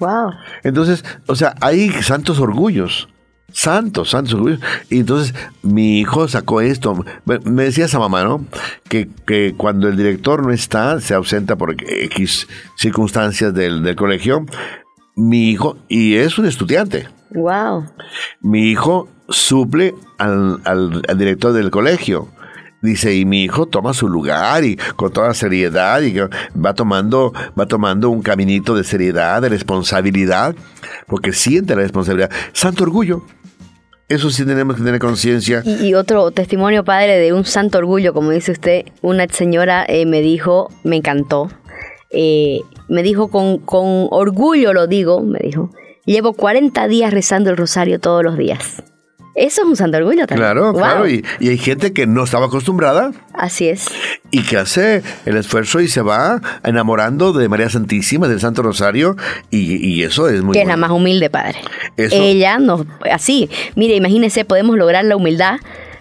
Wow. 0.00 0.32
Entonces, 0.62 1.04
o 1.26 1.34
sea, 1.34 1.54
hay 1.60 1.90
santos 2.02 2.38
orgullos. 2.40 3.08
santos, 3.54 4.10
santos. 4.10 4.58
Y 4.90 4.98
entonces 5.00 5.34
mi 5.62 6.00
hijo 6.00 6.28
sacó 6.28 6.60
esto. 6.60 7.04
Me 7.44 7.64
decía 7.64 7.86
esa 7.86 7.98
mamá, 7.98 8.24
¿no? 8.24 8.44
Que, 8.88 9.08
que 9.26 9.54
cuando 9.56 9.88
el 9.88 9.96
director 9.96 10.44
no 10.44 10.52
está, 10.52 11.00
se 11.00 11.14
ausenta 11.14 11.56
por 11.56 11.74
X 11.80 12.48
circunstancias 12.76 13.54
del, 13.54 13.82
del 13.82 13.96
colegio, 13.96 14.44
mi 15.16 15.50
hijo, 15.50 15.78
y 15.88 16.16
es 16.16 16.38
un 16.38 16.46
estudiante. 16.46 17.08
Wow. 17.30 17.86
Mi 18.40 18.70
hijo 18.70 19.08
suple 19.28 19.94
al, 20.18 20.60
al, 20.64 21.02
al 21.08 21.18
director 21.18 21.52
del 21.52 21.70
colegio. 21.70 22.28
Dice, 22.84 23.14
y 23.14 23.24
mi 23.24 23.44
hijo 23.44 23.64
toma 23.64 23.94
su 23.94 24.10
lugar 24.10 24.62
y 24.62 24.76
con 24.96 25.10
toda 25.10 25.32
seriedad 25.32 26.02
y 26.02 26.14
va 26.54 26.74
tomando, 26.74 27.32
va 27.58 27.64
tomando 27.64 28.10
un 28.10 28.20
caminito 28.20 28.76
de 28.76 28.84
seriedad, 28.84 29.40
de 29.40 29.48
responsabilidad, 29.48 30.54
porque 31.06 31.32
siente 31.32 31.74
la 31.74 31.80
responsabilidad. 31.80 32.30
Santo 32.52 32.84
orgullo. 32.84 33.24
Eso 34.10 34.28
sí 34.28 34.44
tenemos 34.44 34.76
que 34.76 34.82
tener 34.82 35.00
conciencia. 35.00 35.62
Y, 35.64 35.94
otro 35.94 36.30
testimonio, 36.30 36.84
padre, 36.84 37.16
de 37.16 37.32
un 37.32 37.46
santo 37.46 37.78
orgullo, 37.78 38.12
como 38.12 38.32
dice 38.32 38.52
usted, 38.52 38.84
una 39.00 39.26
señora 39.28 39.86
eh, 39.88 40.04
me 40.04 40.20
dijo, 40.20 40.68
me 40.82 40.96
encantó, 40.96 41.48
eh, 42.10 42.60
me 42.90 43.02
dijo 43.02 43.28
con, 43.28 43.60
con 43.60 44.08
orgullo, 44.10 44.74
lo 44.74 44.86
digo, 44.86 45.22
me 45.22 45.38
dijo, 45.38 45.70
llevo 46.04 46.34
40 46.34 46.86
días 46.86 47.14
rezando 47.14 47.48
el 47.48 47.56
rosario 47.56 47.98
todos 47.98 48.22
los 48.22 48.36
días. 48.36 48.82
Eso 49.34 49.62
es 49.62 49.68
un 49.68 49.76
santo 49.76 49.98
orgullo 49.98 50.26
también. 50.26 50.52
Claro, 50.52 50.72
claro. 50.72 51.08
Y, 51.08 51.24
hay 51.40 51.58
gente 51.58 51.92
que 51.92 52.06
no 52.06 52.24
estaba 52.24 52.46
acostumbrada. 52.46 53.12
Así 53.32 53.68
es. 53.68 53.86
Y 54.30 54.42
que 54.42 54.58
hace 54.58 55.02
el 55.26 55.36
esfuerzo 55.36 55.80
y 55.80 55.88
se 55.88 56.02
va 56.02 56.40
enamorando 56.62 57.32
de 57.32 57.48
María 57.48 57.68
Santísima, 57.68 58.28
del 58.28 58.40
Santo 58.40 58.62
Rosario. 58.62 59.16
Y, 59.50 60.02
eso 60.04 60.28
es 60.28 60.42
muy 60.42 60.54
Que 60.54 60.62
es 60.62 60.68
la 60.68 60.76
más 60.76 60.90
humilde, 60.90 61.30
padre. 61.30 61.58
Ella 61.96 62.58
nos. 62.58 62.82
Así. 63.10 63.50
Mire, 63.74 63.96
imagínese, 63.96 64.44
podemos 64.44 64.76
lograr 64.76 65.04
la 65.04 65.16
humildad. 65.16 65.56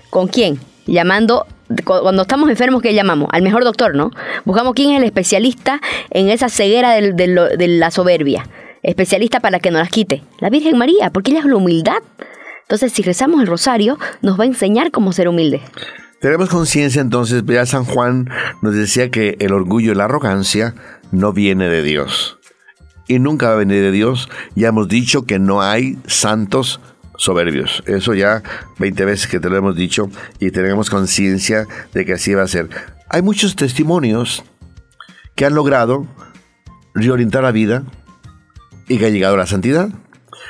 ¿Con 0.10 0.28
quién? 0.28 0.60
Llamando 0.86 1.48
cuando 1.86 2.22
estamos 2.24 2.50
enfermos, 2.50 2.82
¿qué 2.82 2.94
llamamos? 2.94 3.30
Al 3.32 3.42
mejor 3.42 3.64
doctor, 3.64 3.96
¿no? 3.96 4.12
Buscamos 4.46 4.74
quién 4.74 4.92
es 4.92 4.98
el 5.00 5.06
especialista 5.06 5.82
en 6.12 6.30
esa 6.30 6.50
ceguera 6.50 6.94
de 6.94 7.68
la 7.68 7.90
soberbia. 7.90 8.48
Especialista 8.84 9.40
para 9.40 9.60
que 9.60 9.72
nos 9.72 9.80
las 9.80 9.90
quite. 9.90 10.22
La 10.40 10.50
Virgen 10.50 10.78
María, 10.78 11.10
porque 11.10 11.32
ella 11.32 11.40
es 11.40 11.46
la 11.46 11.56
humildad. 11.56 11.98
Entonces, 12.64 12.92
si 12.92 13.04
rezamos 13.04 13.42
el 13.42 13.48
rosario, 13.48 13.98
nos 14.22 14.40
va 14.40 14.44
a 14.44 14.48
enseñar 14.48 14.92
cómo 14.92 15.14
ser 15.14 15.28
humilde. 15.28 15.62
Tenemos 16.22 16.50
conciencia 16.50 17.02
entonces, 17.02 17.44
ya 17.46 17.66
San 17.66 17.84
Juan 17.84 18.30
nos 18.62 18.74
decía 18.74 19.12
que 19.12 19.36
el 19.40 19.52
orgullo 19.52 19.92
y 19.92 19.96
la 19.96 20.06
arrogancia 20.06 20.74
no 21.12 21.34
viene 21.34 21.68
de 21.68 21.84
Dios. 21.84 22.40
Y 23.08 23.20
nunca 23.20 23.48
va 23.48 23.54
a 23.54 23.58
venir 23.58 23.82
de 23.82 23.92
Dios. 23.92 24.30
Ya 24.56 24.70
hemos 24.70 24.88
dicho 24.88 25.26
que 25.26 25.38
no 25.38 25.62
hay 25.62 25.98
santos 26.08 26.80
soberbios. 27.18 27.84
Eso 27.86 28.14
ya 28.14 28.42
20 28.80 29.06
veces 29.06 29.28
que 29.28 29.40
te 29.40 29.50
lo 29.50 29.58
hemos 29.58 29.76
dicho 29.76 30.10
y 30.40 30.52
tenemos 30.52 30.90
conciencia 30.90 31.68
de 31.94 32.06
que 32.06 32.14
así 32.14 32.34
va 32.34 32.44
a 32.44 32.48
ser. 32.48 32.70
Hay 33.10 33.22
muchos 33.22 33.56
testimonios 33.56 34.44
que 35.36 35.46
han 35.46 35.56
logrado 35.56 36.08
reorientar 36.94 37.44
la 37.44 37.52
vida 37.52 37.84
y 38.88 38.98
que 38.98 39.08
han 39.08 39.14
llegado 39.14 39.36
a 39.36 39.40
la 39.40 39.48
santidad. 39.48 39.90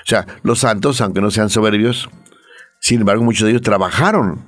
O 0.03 0.05
sea, 0.05 0.27
los 0.43 0.60
santos, 0.60 1.00
aunque 1.00 1.22
no 1.22 1.31
sean 1.31 1.50
soberbios, 1.50 2.10
sin 2.79 3.00
embargo, 3.00 3.24
muchos 3.24 3.45
de 3.45 3.51
ellos 3.51 3.62
trabajaron, 3.62 4.45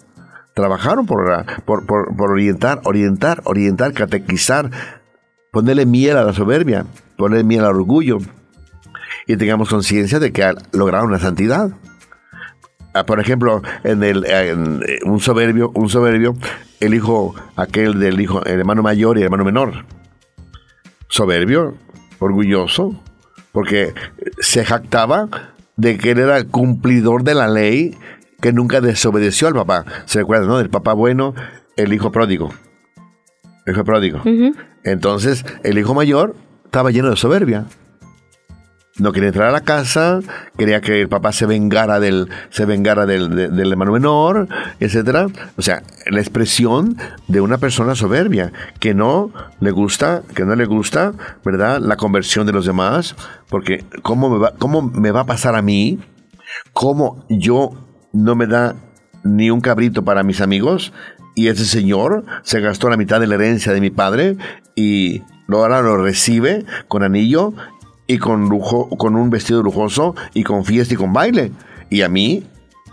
trabajaron 0.53 1.05
por, 1.05 1.45
por, 1.63 1.85
por, 1.85 2.31
orientar, 2.31 2.81
orientar, 2.83 3.41
orientar, 3.45 3.93
catequizar, 3.93 4.69
ponerle 5.53 5.85
miel 5.85 6.17
a 6.17 6.23
la 6.23 6.33
soberbia, 6.33 6.85
ponerle 7.17 7.45
miel 7.45 7.63
al 7.63 7.75
orgullo, 7.75 8.17
y 9.25 9.37
tengamos 9.37 9.69
conciencia 9.69 10.19
de 10.19 10.33
que 10.33 10.53
lograron 10.73 11.11
la 11.13 11.19
santidad. 11.19 11.71
Ah, 12.93 13.05
por 13.05 13.21
ejemplo, 13.21 13.61
en, 13.85 14.03
el, 14.03 14.25
eh, 14.27 14.53
un 15.05 15.19
soberbio, 15.21 15.71
un 15.73 15.87
soberbio, 15.87 16.35
el 16.81 16.93
hijo, 16.93 17.35
aquel 17.55 17.99
del 17.99 18.19
hijo, 18.19 18.43
el 18.43 18.59
hermano 18.59 18.83
mayor 18.83 19.17
y 19.17 19.21
el 19.21 19.25
hermano 19.25 19.45
menor. 19.45 19.85
Soberbio, 21.07 21.75
orgulloso, 22.19 23.01
porque 23.55 23.93
se 24.41 24.65
jactaba 24.65 25.29
de 25.77 25.97
que 25.97 26.11
él 26.11 26.19
era 26.19 26.35
el 26.35 26.47
cumplidor 26.47 27.23
de 27.23 27.35
la 27.35 27.47
ley 27.47 27.95
que 28.41 28.51
nunca 28.51 28.81
desobedeció 28.81 29.47
al 29.47 29.53
papá. 29.53 29.85
¿Se 30.03 30.19
recuerda, 30.19 30.45
no? 30.45 30.57
Del 30.57 30.69
papá 30.69 30.91
bueno, 30.91 31.33
el 31.77 31.93
hijo 31.93 32.11
pródigo. 32.11 32.53
El 33.65 33.73
hijo 33.73 33.85
pródigo. 33.85 34.21
Entonces, 34.83 35.45
el 35.63 35.77
hijo 35.77 35.93
mayor 35.93 36.35
estaba 36.65 36.91
lleno 36.91 37.09
de 37.09 37.15
soberbia 37.15 37.65
no 38.97 39.11
quería 39.11 39.27
entrar 39.29 39.49
a 39.49 39.51
la 39.51 39.61
casa, 39.61 40.21
quería 40.57 40.79
que 40.79 41.01
el 41.01 41.09
papá 41.09 41.33
se 41.33 41.45
vengara 41.45 41.99
del, 41.99 42.29
se 42.49 42.65
vengara 42.65 43.05
del, 43.05 43.59
hermano 43.59 43.91
menor, 43.91 44.47
etcétera. 44.79 45.27
O 45.57 45.61
sea, 45.61 45.83
la 46.09 46.21
expresión 46.21 46.97
de 47.27 47.41
una 47.41 47.57
persona 47.57 47.95
soberbia, 47.95 48.53
que 48.79 48.93
no 48.93 49.31
le 49.59 49.71
gusta, 49.71 50.23
que 50.33 50.45
no 50.45 50.55
le 50.55 50.65
gusta, 50.65 51.13
¿verdad? 51.43 51.81
La 51.81 51.97
conversión 51.97 52.45
de 52.45 52.53
los 52.53 52.65
demás, 52.65 53.15
porque 53.49 53.83
¿cómo 54.01 54.29
me 54.29 54.37
va, 54.37 54.53
cómo 54.57 54.81
me 54.81 55.11
va 55.11 55.21
a 55.21 55.25
pasar 55.25 55.55
a 55.55 55.61
mí? 55.61 55.99
¿Cómo 56.71 57.25
yo 57.29 57.71
no 58.13 58.35
me 58.35 58.47
da 58.47 58.75
ni 59.23 59.49
un 59.49 59.59
cabrito 59.59 60.05
para 60.05 60.23
mis 60.23 60.39
amigos? 60.39 60.93
Y 61.35 61.47
ese 61.47 61.65
señor 61.65 62.23
se 62.43 62.61
gastó 62.61 62.89
la 62.89 62.95
mitad 62.95 63.19
de 63.19 63.27
la 63.27 63.35
herencia 63.35 63.73
de 63.73 63.81
mi 63.81 63.89
padre 63.89 64.37
y 64.73 65.21
ahora 65.49 65.81
lo 65.81 65.97
recibe 65.97 66.65
con 66.87 67.03
anillo 67.03 67.53
y 68.07 68.17
con 68.17 68.49
lujo, 68.49 68.89
con 68.89 69.15
un 69.15 69.29
vestido 69.29 69.63
lujoso 69.63 70.15
y 70.33 70.43
con 70.43 70.65
fiesta 70.65 70.93
y 70.93 70.97
con 70.97 71.13
baile. 71.13 71.51
Y 71.89 72.01
a 72.01 72.09
mí, 72.09 72.43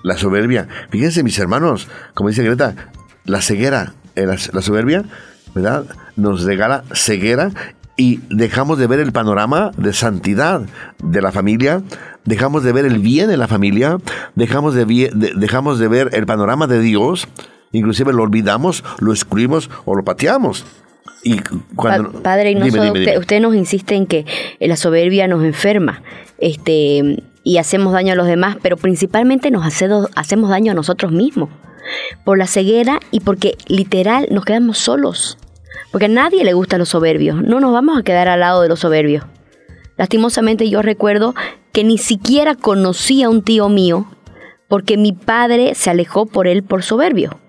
la 0.03 0.17
soberbia. 0.17 0.69
Fíjense, 0.91 1.23
mis 1.23 1.39
hermanos, 1.39 1.89
como 2.15 2.29
dice 2.29 2.43
Greta, 2.43 2.75
la 3.25 3.41
ceguera, 3.41 3.95
eh, 4.17 4.27
la, 4.27 4.63
soberbia, 4.63 5.05
¿verdad? 5.55 5.85
Nos 6.17 6.45
regala 6.45 6.85
ceguera 6.93 7.51
y 7.97 8.21
dejamos 8.31 8.79
de 8.79 8.87
ver 8.87 9.01
el 9.01 9.13
panorama 9.13 9.71
de 9.77 9.93
santidad 9.93 10.63
de 11.03 11.23
la 11.23 11.31
familia, 11.31 11.83
dejamos 12.25 12.65
de 12.65 12.73
ver 12.73 12.85
el 12.85 12.99
bien 12.99 13.29
de 13.29 13.37
la 13.37 13.49
familia, 13.49 13.99
dejamos 14.35 14.75
de, 14.75 15.33
dejamos 15.37 15.79
de 15.79 15.89
ver 15.89 16.11
el 16.13 16.27
panorama 16.27 16.67
de 16.67 16.81
Dios, 16.81 17.29
inclusive 17.71 18.13
lo 18.13 18.23
olvidamos, 18.23 18.83
lo 18.99 19.13
excluimos 19.13 19.71
o 19.85 19.95
lo 19.95 20.05
pateamos. 20.05 20.65
Y 21.25 21.41
cuando, 21.77 22.23
padre, 22.23 22.55
no 22.55 22.67
usted, 22.67 23.41
nos 23.41 23.55
insiste 23.55 23.95
en 23.95 24.07
que 24.07 24.27
la 24.59 24.77
soberbia 24.77 25.29
nos 25.29 25.45
enferma 25.45 26.03
este, 26.39 27.23
y 27.45 27.59
hacemos 27.59 27.93
daño 27.93 28.13
a 28.13 28.17
los 28.17 28.27
demás, 28.27 28.57
pero 28.61 28.77
principalmente 28.77 29.51
nos 29.51 29.65
hace 29.65 29.89
hacemos 30.17 30.51
daño 30.51 30.73
a 30.73 30.75
nosotros 30.75 31.13
mismos. 31.13 31.51
Por 32.25 32.39
la 32.39 32.47
ceguera 32.47 33.01
y 33.11 33.21
porque 33.21 33.57
literal 33.67 34.29
nos 34.31 34.45
quedamos 34.45 34.79
solos. 34.79 35.39
Porque 35.91 36.07
a 36.07 36.09
nadie 36.09 36.45
le 36.45 36.55
gusta 36.55 36.79
los 36.79 36.89
soberbios. 36.89 37.43
No 37.43 37.61
nos 37.61 37.73
vamos 37.73 37.99
a 37.99 38.03
quedar 38.03 38.29
al 38.29 38.41
lado 38.41 38.63
de 38.63 38.69
los 38.69 38.81
soberbios. 38.81 39.25
Lastimosamente 39.97 40.71
yo 40.71 40.81
recuerdo 40.83 41.35
que 41.73 41.85
ni 41.85 41.99
siquiera 41.99 42.55
conocí 42.55 43.23
a 43.23 43.29
un 43.29 43.43
tío 43.43 43.69
mío 43.69 44.07
porque 44.69 44.97
mi 44.97 45.13
padre 45.13 45.75
se 45.75 45.91
alejó 45.91 46.27
por 46.27 46.47
él 46.47 46.63
por 46.63 46.83
soberbio. 46.83 47.42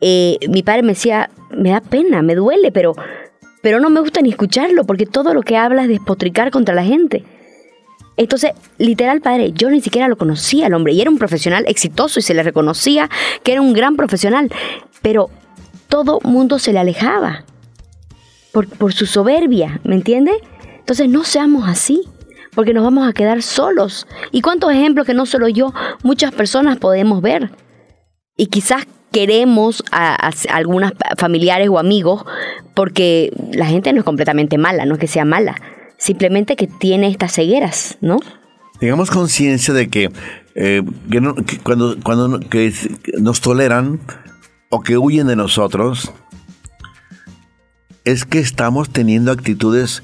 Eh, 0.00 0.38
mi 0.48 0.62
padre 0.62 0.82
me 0.82 0.92
decía, 0.92 1.30
me 1.50 1.70
da 1.70 1.80
pena, 1.80 2.22
me 2.22 2.34
duele, 2.34 2.72
pero, 2.72 2.94
pero 3.62 3.80
no 3.80 3.90
me 3.90 4.00
gusta 4.00 4.20
ni 4.20 4.30
escucharlo 4.30 4.84
porque 4.84 5.06
todo 5.06 5.34
lo 5.34 5.42
que 5.42 5.56
habla 5.56 5.82
es 5.82 5.88
despotricar 5.88 6.50
contra 6.50 6.74
la 6.74 6.84
gente. 6.84 7.24
Entonces, 8.16 8.52
literal, 8.78 9.20
padre, 9.20 9.52
yo 9.52 9.70
ni 9.70 9.80
siquiera 9.80 10.08
lo 10.08 10.16
conocía 10.16 10.66
al 10.66 10.74
hombre 10.74 10.92
y 10.92 11.00
era 11.00 11.10
un 11.10 11.18
profesional 11.18 11.64
exitoso 11.66 12.20
y 12.20 12.22
se 12.22 12.34
le 12.34 12.42
reconocía 12.42 13.10
que 13.42 13.52
era 13.52 13.60
un 13.60 13.72
gran 13.72 13.96
profesional, 13.96 14.52
pero 15.02 15.30
todo 15.88 16.20
mundo 16.22 16.58
se 16.58 16.72
le 16.72 16.78
alejaba 16.78 17.44
por, 18.52 18.68
por 18.68 18.92
su 18.92 19.06
soberbia, 19.06 19.80
¿me 19.82 19.96
entiende? 19.96 20.32
Entonces, 20.78 21.08
no 21.08 21.24
seamos 21.24 21.68
así 21.68 22.02
porque 22.54 22.72
nos 22.72 22.84
vamos 22.84 23.08
a 23.08 23.12
quedar 23.12 23.42
solos. 23.42 24.06
¿Y 24.30 24.40
cuántos 24.40 24.70
ejemplos 24.70 25.06
que 25.06 25.14
no 25.14 25.26
solo 25.26 25.48
yo, 25.48 25.72
muchas 26.02 26.32
personas 26.32 26.78
podemos 26.78 27.20
ver? 27.20 27.50
Y 28.36 28.46
quizás 28.46 28.86
queremos 29.14 29.84
a, 29.92 30.32
algunas 30.50 30.92
familiares 31.16 31.68
o 31.68 31.78
amigos 31.78 32.24
porque 32.74 33.30
la 33.52 33.66
gente 33.66 33.92
no 33.92 34.00
es 34.00 34.04
completamente 34.04 34.58
mala, 34.58 34.84
no 34.86 34.94
es 34.94 35.00
que 35.00 35.06
sea 35.06 35.24
mala, 35.24 35.54
simplemente 35.96 36.56
que 36.56 36.66
tiene 36.66 37.06
estas 37.06 37.32
cegueras, 37.32 37.96
¿no? 38.00 38.18
Tengamos 38.80 39.12
conciencia 39.12 39.72
de 39.72 39.88
que, 39.88 40.10
eh, 40.56 40.82
cuando 41.62 42.40
nos 43.20 43.40
toleran 43.40 44.00
o 44.68 44.80
que 44.80 44.98
huyen 44.98 45.28
de 45.28 45.36
nosotros, 45.36 46.12
es 48.04 48.24
que 48.24 48.40
estamos 48.40 48.90
teniendo 48.90 49.30
actitudes 49.30 50.02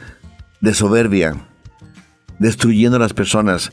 de 0.60 0.72
soberbia, 0.72 1.34
destruyendo 2.38 2.96
a 2.96 3.00
las 3.00 3.12
personas. 3.12 3.72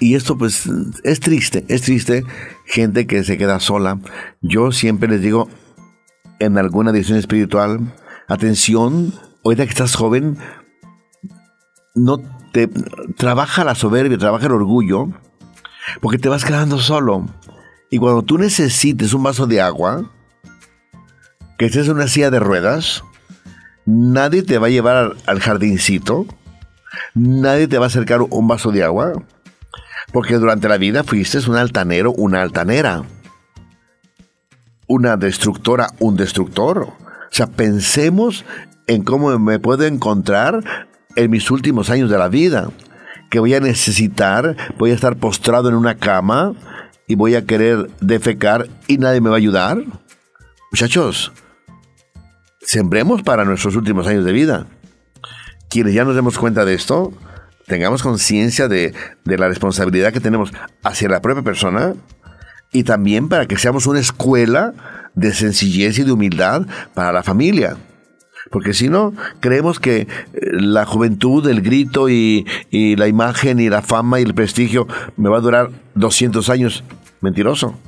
Y 0.00 0.14
esto 0.14 0.38
pues 0.38 0.68
es 1.02 1.20
triste, 1.20 1.64
es 1.68 1.82
triste 1.82 2.24
gente 2.66 3.06
que 3.06 3.24
se 3.24 3.36
queda 3.36 3.58
sola. 3.60 3.98
Yo 4.40 4.70
siempre 4.72 5.08
les 5.08 5.20
digo 5.20 5.48
en 6.38 6.56
alguna 6.56 6.92
dirección 6.92 7.18
espiritual, 7.18 7.92
atención, 8.28 9.12
ahorita 9.44 9.64
que 9.64 9.70
estás 9.70 9.96
joven, 9.96 10.38
no 11.94 12.18
te 12.52 12.68
trabaja 13.16 13.64
la 13.64 13.74
soberbia, 13.74 14.18
trabaja 14.18 14.46
el 14.46 14.52
orgullo, 14.52 15.08
Porque 16.00 16.18
te 16.18 16.28
vas 16.28 16.44
quedando 16.44 16.78
solo. 16.78 17.26
Y 17.90 17.98
cuando 17.98 18.22
tú 18.22 18.36
necesites 18.36 19.14
un 19.14 19.22
vaso 19.22 19.46
de 19.46 19.62
agua, 19.62 20.04
que 21.56 21.66
estés 21.66 21.86
en 21.86 21.96
una 21.96 22.08
silla 22.08 22.30
de 22.30 22.38
ruedas, 22.38 23.02
nadie 23.86 24.42
te 24.42 24.58
va 24.58 24.66
a 24.66 24.70
llevar 24.70 25.16
al 25.26 25.40
jardincito, 25.40 26.26
nadie 27.14 27.66
te 27.68 27.78
va 27.78 27.86
a 27.86 27.88
acercar 27.88 28.20
un 28.20 28.46
vaso 28.46 28.70
de 28.70 28.84
agua, 28.84 29.14
porque 30.12 30.34
durante 30.34 30.68
la 30.68 30.78
vida 30.78 31.04
fuiste 31.04 31.38
un 31.48 31.56
altanero, 31.56 32.12
una 32.12 32.42
altanera, 32.42 33.04
una 34.86 35.16
destructora, 35.16 35.88
un 35.98 36.16
destructor. 36.16 36.78
O 36.78 36.96
sea, 37.30 37.46
pensemos 37.46 38.44
en 38.86 39.04
cómo 39.04 39.38
me 39.38 39.58
puedo 39.58 39.84
encontrar 39.84 40.88
en 41.16 41.30
mis 41.30 41.50
últimos 41.50 41.90
años 41.90 42.10
de 42.10 42.18
la 42.18 42.28
vida, 42.28 42.70
que 43.30 43.38
voy 43.38 43.54
a 43.54 43.60
necesitar, 43.60 44.56
voy 44.78 44.90
a 44.90 44.94
estar 44.94 45.16
postrado 45.16 45.68
en 45.68 45.74
una 45.74 45.96
cama 45.96 46.54
y 47.06 47.14
voy 47.14 47.34
a 47.34 47.44
querer 47.44 47.90
defecar 48.00 48.68
y 48.86 48.98
nadie 48.98 49.20
me 49.20 49.28
va 49.28 49.36
a 49.36 49.38
ayudar. 49.38 49.84
Muchachos, 50.70 51.32
sembremos 52.60 53.22
para 53.22 53.44
nuestros 53.44 53.76
últimos 53.76 54.06
años 54.06 54.24
de 54.24 54.32
vida. 54.32 54.66
Quienes 55.68 55.92
ya 55.92 56.04
nos 56.04 56.14
demos 56.14 56.38
cuenta 56.38 56.64
de 56.64 56.74
esto, 56.74 57.12
tengamos 57.68 58.02
conciencia 58.02 58.66
de, 58.68 58.94
de, 59.24 59.38
la 59.38 59.48
responsabilidad 59.48 60.12
que 60.12 60.20
tenemos 60.20 60.52
hacia 60.82 61.08
la 61.08 61.22
propia 61.22 61.42
persona 61.42 61.94
y 62.72 62.82
también 62.82 63.28
para 63.28 63.46
que 63.46 63.56
seamos 63.56 63.86
una 63.86 64.00
escuela 64.00 64.74
de 65.14 65.32
sencillez 65.32 65.98
y 65.98 66.04
de 66.04 66.12
humildad 66.12 66.66
para 66.94 67.12
la 67.12 67.22
familia. 67.22 67.76
Porque 68.50 68.72
si 68.72 68.88
no, 68.88 69.12
creemos 69.40 69.78
que 69.78 70.00
eh, 70.00 70.08
la 70.32 70.86
juventud, 70.86 71.46
el 71.48 71.60
grito 71.60 72.08
y, 72.08 72.46
y, 72.70 72.96
la 72.96 73.08
imagen 73.08 73.58
y 73.58 73.68
la 73.68 73.82
fama 73.82 74.20
y 74.20 74.22
el 74.22 74.34
prestigio 74.34 74.86
me 75.16 75.28
va 75.28 75.38
a 75.38 75.40
durar 75.40 75.70
200 75.94 76.48
años. 76.48 76.84
Mentiroso. 77.20 77.78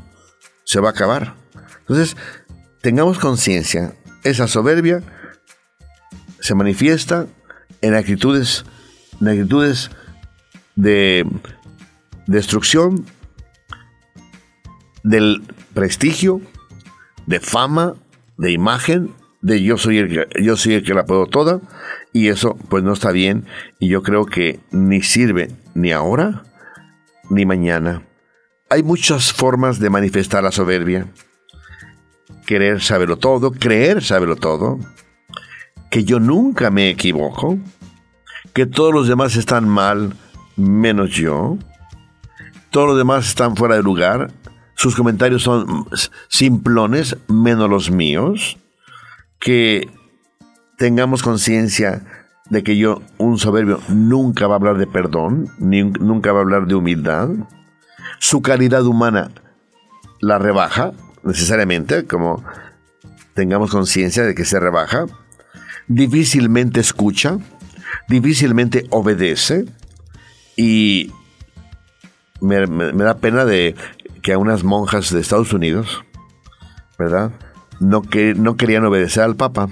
Se 0.64 0.80
va 0.80 0.88
a 0.88 0.92
acabar. 0.92 1.34
Entonces, 1.80 2.16
tengamos 2.82 3.18
conciencia. 3.18 3.94
Esa 4.22 4.46
soberbia 4.48 5.02
se 6.40 6.54
manifiesta 6.54 7.26
en 7.80 7.94
actitudes, 7.94 8.64
en 9.20 9.28
actitudes 9.28 9.90
de 10.76 11.26
destrucción 12.26 13.04
del 15.02 15.42
prestigio, 15.74 16.40
de 17.26 17.40
fama, 17.40 17.94
de 18.36 18.52
imagen, 18.52 19.12
de 19.42 19.62
yo 19.62 19.78
soy 19.78 19.98
el 19.98 20.08
que, 20.08 20.42
yo 20.42 20.56
soy 20.56 20.74
el 20.74 20.84
que 20.84 20.94
la 20.94 21.06
puedo 21.06 21.26
toda 21.26 21.60
y 22.12 22.28
eso 22.28 22.56
pues 22.68 22.82
no 22.84 22.92
está 22.92 23.10
bien 23.10 23.46
y 23.78 23.88
yo 23.88 24.02
creo 24.02 24.26
que 24.26 24.60
ni 24.70 25.02
sirve 25.02 25.50
ni 25.74 25.92
ahora 25.92 26.44
ni 27.30 27.46
mañana. 27.46 28.02
Hay 28.68 28.82
muchas 28.82 29.32
formas 29.32 29.80
de 29.80 29.90
manifestar 29.90 30.42
la 30.42 30.52
soberbia. 30.52 31.06
Querer 32.46 32.80
saberlo 32.80 33.16
todo, 33.16 33.52
creer 33.52 34.02
saberlo 34.02 34.36
todo, 34.36 34.78
que 35.90 36.04
yo 36.04 36.20
nunca 36.20 36.70
me 36.70 36.90
equivoco, 36.90 37.58
que 38.60 38.66
todos 38.66 38.92
los 38.92 39.08
demás 39.08 39.36
están 39.36 39.66
mal 39.66 40.12
menos 40.54 41.12
yo, 41.12 41.56
todos 42.68 42.88
los 42.88 42.98
demás 42.98 43.26
están 43.26 43.56
fuera 43.56 43.76
de 43.76 43.82
lugar, 43.82 44.30
sus 44.74 44.94
comentarios 44.94 45.44
son 45.44 45.86
simplones 46.28 47.16
menos 47.26 47.70
los 47.70 47.90
míos 47.90 48.58
que 49.38 49.88
tengamos 50.76 51.22
conciencia 51.22 52.02
de 52.50 52.62
que 52.62 52.76
yo, 52.76 53.00
un 53.16 53.38
soberbio, 53.38 53.80
nunca 53.88 54.46
va 54.46 54.56
a 54.56 54.58
hablar 54.58 54.76
de 54.76 54.86
perdón, 54.86 55.48
ni, 55.58 55.82
nunca 55.82 56.32
va 56.32 56.40
a 56.40 56.42
hablar 56.42 56.66
de 56.66 56.74
humildad. 56.74 57.30
Su 58.18 58.42
calidad 58.42 58.84
humana 58.84 59.30
la 60.20 60.38
rebaja, 60.38 60.92
necesariamente, 61.22 62.06
como 62.06 62.44
tengamos 63.32 63.70
conciencia 63.70 64.22
de 64.24 64.34
que 64.34 64.44
se 64.44 64.60
rebaja. 64.60 65.06
Difícilmente 65.88 66.80
escucha, 66.80 67.38
difícilmente 68.10 68.86
obedece 68.90 69.64
y 70.56 71.10
me, 72.42 72.66
me, 72.66 72.92
me 72.92 73.04
da 73.04 73.16
pena 73.16 73.46
de 73.46 73.74
que 74.22 74.34
a 74.34 74.38
unas 74.38 74.64
monjas 74.64 75.10
de 75.10 75.20
Estados 75.20 75.54
Unidos, 75.54 76.04
¿verdad? 76.98 77.32
no, 77.80 78.02
que, 78.02 78.34
no 78.34 78.56
querían 78.56 78.84
obedecer 78.84 79.24
al 79.24 79.34
Papa. 79.34 79.68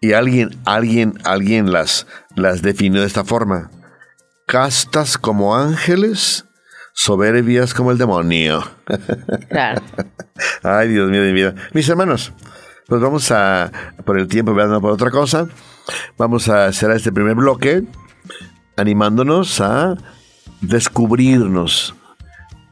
Y 0.00 0.12
alguien, 0.12 0.50
alguien, 0.64 1.14
alguien 1.24 1.72
las, 1.72 2.06
las 2.34 2.62
definió 2.62 3.00
de 3.00 3.06
esta 3.06 3.24
forma. 3.24 3.70
Castas 4.46 5.16
como 5.16 5.56
ángeles, 5.56 6.44
soberbias 6.92 7.72
como 7.72 7.92
el 7.92 7.98
demonio. 7.98 8.64
Claro. 9.48 9.82
Ay, 10.62 10.88
Dios 10.88 11.10
mío 11.10 11.22
de 11.22 11.28
mi 11.28 11.34
vida. 11.34 11.54
Mis 11.72 11.88
hermanos, 11.88 12.32
pues 12.86 13.00
vamos 13.00 13.30
a, 13.30 13.70
por 14.04 14.18
el 14.18 14.26
tiempo, 14.26 14.54
veando 14.54 14.80
por 14.80 14.90
otra 14.90 15.10
cosa, 15.10 15.46
vamos 16.16 16.48
a 16.48 16.66
hacer 16.66 16.90
este 16.90 17.12
primer 17.12 17.34
bloque 17.34 17.84
animándonos 18.76 19.60
a 19.60 19.96
descubrirnos. 20.60 21.94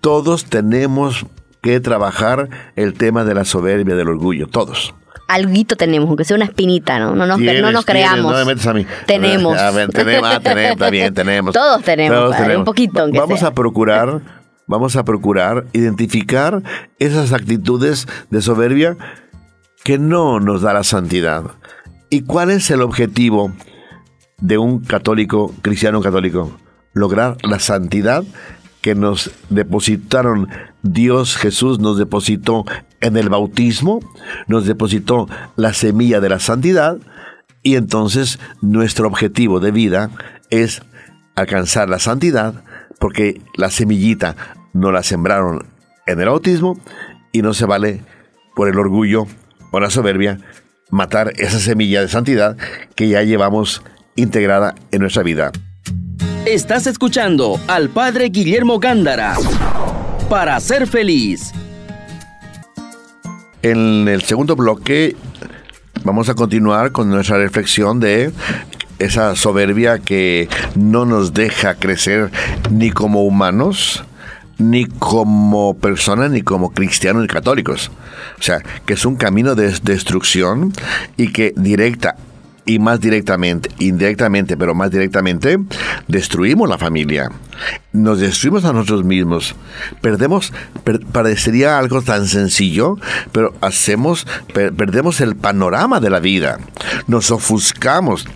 Todos 0.00 0.44
tenemos 0.44 1.26
que 1.62 1.80
trabajar 1.80 2.48
el 2.76 2.94
tema 2.94 3.24
de 3.24 3.34
la 3.34 3.44
soberbia, 3.44 3.94
del 3.94 4.08
orgullo, 4.08 4.46
todos. 4.46 4.94
Alguito 5.26 5.76
tenemos, 5.76 6.08
aunque 6.08 6.24
sea 6.24 6.36
una 6.36 6.46
espinita, 6.46 6.98
¿no? 6.98 7.14
No 7.14 7.26
nos, 7.26 7.38
no 7.38 7.72
nos 7.72 7.84
creamos. 7.84 8.32
No 8.32 8.38
me 8.38 8.44
metes 8.46 8.66
a 8.66 8.72
mí. 8.72 8.86
Tenemos. 9.06 9.58
A 9.58 9.70
ver, 9.70 9.90
tenemos, 9.90 10.30
ah, 10.32 10.40
tenemos, 10.40 10.72
está 10.72 10.90
bien, 10.90 11.12
tenemos. 11.12 11.52
Todos 11.54 11.82
tenemos, 11.82 12.18
Todos 12.18 12.36
tenemos. 12.36 12.58
un 12.58 12.64
poquito. 12.64 13.02
Aunque 13.02 13.18
vamos 13.18 13.42
a 13.42 13.52
procurar, 13.52 14.22
vamos 14.66 14.96
a 14.96 15.04
procurar 15.04 15.66
identificar 15.74 16.62
esas 16.98 17.34
actitudes 17.34 18.08
de 18.30 18.40
soberbia 18.40 18.96
que 19.84 19.98
no 19.98 20.40
nos 20.40 20.62
da 20.62 20.72
la 20.72 20.84
santidad. 20.84 21.42
¿Y 22.10 22.22
cuál 22.22 22.50
es 22.50 22.70
el 22.70 22.80
objetivo 22.80 23.52
de 24.40 24.56
un 24.56 24.80
católico, 24.80 25.54
cristiano 25.60 26.00
católico? 26.00 26.56
Lograr 26.94 27.36
la 27.42 27.58
santidad 27.58 28.24
que 28.80 28.94
nos 28.94 29.30
depositaron 29.50 30.48
Dios 30.82 31.36
Jesús 31.36 31.80
nos 31.80 31.98
depositó 31.98 32.64
en 33.00 33.16
el 33.16 33.28
bautismo, 33.28 34.00
nos 34.46 34.64
depositó 34.64 35.28
la 35.56 35.74
semilla 35.74 36.20
de 36.20 36.30
la 36.30 36.38
santidad 36.38 36.96
y 37.62 37.76
entonces 37.76 38.38
nuestro 38.62 39.06
objetivo 39.06 39.60
de 39.60 39.72
vida 39.72 40.10
es 40.48 40.82
alcanzar 41.34 41.90
la 41.90 41.98
santidad 41.98 42.64
porque 42.98 43.42
la 43.56 43.70
semillita 43.70 44.34
no 44.72 44.92
la 44.92 45.02
sembraron 45.02 45.66
en 46.06 46.20
el 46.20 46.28
bautismo 46.28 46.78
y 47.32 47.42
no 47.42 47.52
se 47.52 47.66
vale 47.66 48.00
por 48.56 48.68
el 48.68 48.78
orgullo 48.78 49.26
o 49.72 49.80
la 49.80 49.90
soberbia 49.90 50.40
matar 50.90 51.32
esa 51.36 51.58
semilla 51.58 52.00
de 52.00 52.08
santidad 52.08 52.56
que 52.94 53.08
ya 53.08 53.22
llevamos 53.22 53.82
integrada 54.16 54.74
en 54.90 55.00
nuestra 55.00 55.22
vida. 55.22 55.52
Estás 56.46 56.86
escuchando 56.86 57.60
al 57.66 57.90
Padre 57.90 58.30
Guillermo 58.30 58.78
Gándara 58.78 59.36
para 60.28 60.58
ser 60.60 60.86
feliz. 60.86 61.52
En 63.62 64.08
el 64.08 64.22
segundo 64.22 64.56
bloque 64.56 65.16
vamos 66.04 66.28
a 66.28 66.34
continuar 66.34 66.92
con 66.92 67.10
nuestra 67.10 67.38
reflexión 67.38 68.00
de 68.00 68.32
esa 68.98 69.36
soberbia 69.36 69.98
que 69.98 70.48
no 70.74 71.04
nos 71.04 71.34
deja 71.34 71.74
crecer 71.74 72.30
ni 72.70 72.90
como 72.90 73.24
humanos, 73.24 74.04
ni 74.58 74.86
como 74.86 75.74
personas, 75.78 76.30
ni 76.30 76.42
como 76.42 76.72
cristianos 76.72 77.22
ni 77.22 77.28
católicos. 77.28 77.90
O 78.38 78.42
sea, 78.42 78.62
que 78.84 78.94
es 78.94 79.04
un 79.04 79.16
camino 79.16 79.54
de 79.54 79.72
destrucción 79.82 80.72
y 81.16 81.32
que 81.32 81.54
directa 81.56 82.16
y 82.68 82.78
más 82.78 83.00
directamente, 83.00 83.70
indirectamente, 83.78 84.58
pero 84.58 84.74
más 84.74 84.90
directamente, 84.90 85.58
destruimos 86.06 86.68
la 86.68 86.76
familia. 86.76 87.30
Nos 87.92 88.20
destruimos 88.20 88.66
a 88.66 88.74
nosotros 88.74 89.04
mismos. 89.04 89.54
Perdemos, 90.02 90.52
parecería 91.12 91.78
algo 91.78 92.02
tan 92.02 92.26
sencillo, 92.26 92.96
pero 93.32 93.54
hacemos, 93.62 94.26
perdemos 94.52 95.22
el 95.22 95.34
panorama 95.34 95.98
de 95.98 96.10
la 96.10 96.20
vida. 96.20 96.58
Nos 97.06 97.30
ofuscamos 97.30 98.26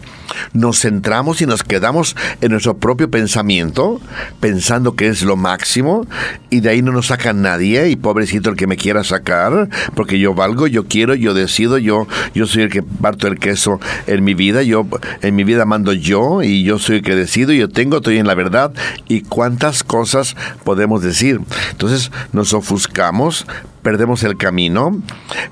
nos 0.53 0.81
centramos 0.81 1.41
y 1.43 1.47
nos 1.47 1.63
quedamos 1.63 2.17
en 2.41 2.53
nuestro 2.53 2.77
propio 2.77 3.11
pensamiento, 3.11 4.01
pensando 4.41 4.95
que 4.95 5.09
es 5.09 5.23
lo 5.23 5.37
máximo, 5.37 6.07
y 6.51 6.61
de 6.61 6.71
ahí 6.71 6.83
no 6.83 6.93
nos 6.93 7.07
saca 7.07 7.33
nadie, 7.33 7.89
y 7.89 7.97
pobrecito 7.97 8.51
el 8.51 8.57
que 8.57 8.67
me 8.67 8.77
quiera 8.77 9.05
sacar, 9.05 9.69
porque 9.95 10.19
yo 10.19 10.35
valgo, 10.35 10.67
yo 10.67 10.87
quiero, 10.87 11.15
yo 11.15 11.35
decido, 11.35 11.79
yo, 11.79 12.07
yo 12.35 12.47
soy 12.47 12.63
el 12.63 12.71
que 12.71 12.83
parto 12.83 13.27
el 13.27 13.39
queso 13.39 13.81
en 14.07 14.25
mi 14.25 14.35
vida, 14.35 14.63
yo 14.63 14.87
en 15.23 15.37
mi 15.37 15.45
vida 15.45 15.65
mando 15.65 15.93
yo, 15.93 16.43
y 16.43 16.63
yo 16.63 16.79
soy 16.79 16.97
el 16.97 17.03
que 17.03 17.15
decido, 17.15 17.53
yo 17.53 17.69
tengo, 17.69 17.99
estoy 17.99 18.19
en 18.19 18.27
la 18.27 18.35
verdad, 18.35 18.73
y 19.09 19.23
cuántas 19.23 19.83
cosas 19.83 20.37
podemos 20.65 21.03
decir. 21.03 21.41
Entonces 21.71 22.11
nos 22.33 22.53
ofuscamos, 22.53 23.47
perdemos 23.83 24.23
el 24.23 24.37
camino, 24.37 25.01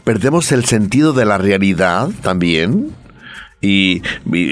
perdemos 0.05 0.53
el 0.53 0.65
sentido 0.65 1.13
de 1.13 1.25
la 1.25 1.39
realidad 1.39 2.11
también 2.23 3.00
Y, 3.63 4.03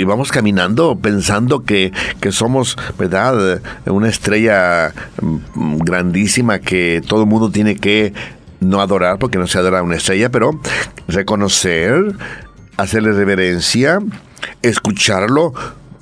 vamos 0.05 0.31
caminando 0.31 0.99
pensando 0.99 1.65
que, 1.65 1.93
que 2.21 2.31
somos, 2.31 2.77
¿verdad? 2.99 3.63
Una 3.87 4.09
estrella 4.09 4.93
mm, 5.23 5.79
grandísima 5.79 6.59
que 6.59 7.03
todo 7.07 7.23
el 7.23 7.29
mundo 7.29 7.51
tiene 7.51 7.77
que 7.77 8.13
no 8.61 8.81
adorar 8.81 9.19
porque 9.19 9.39
no 9.39 9.47
se 9.47 9.59
adora 9.59 9.83
una 9.83 9.97
estrella, 9.97 10.31
pero 10.31 10.61
reconocer, 11.07 12.15
hacerle 12.77 13.13
reverencia, 13.13 14.01
escucharlo, 14.63 15.55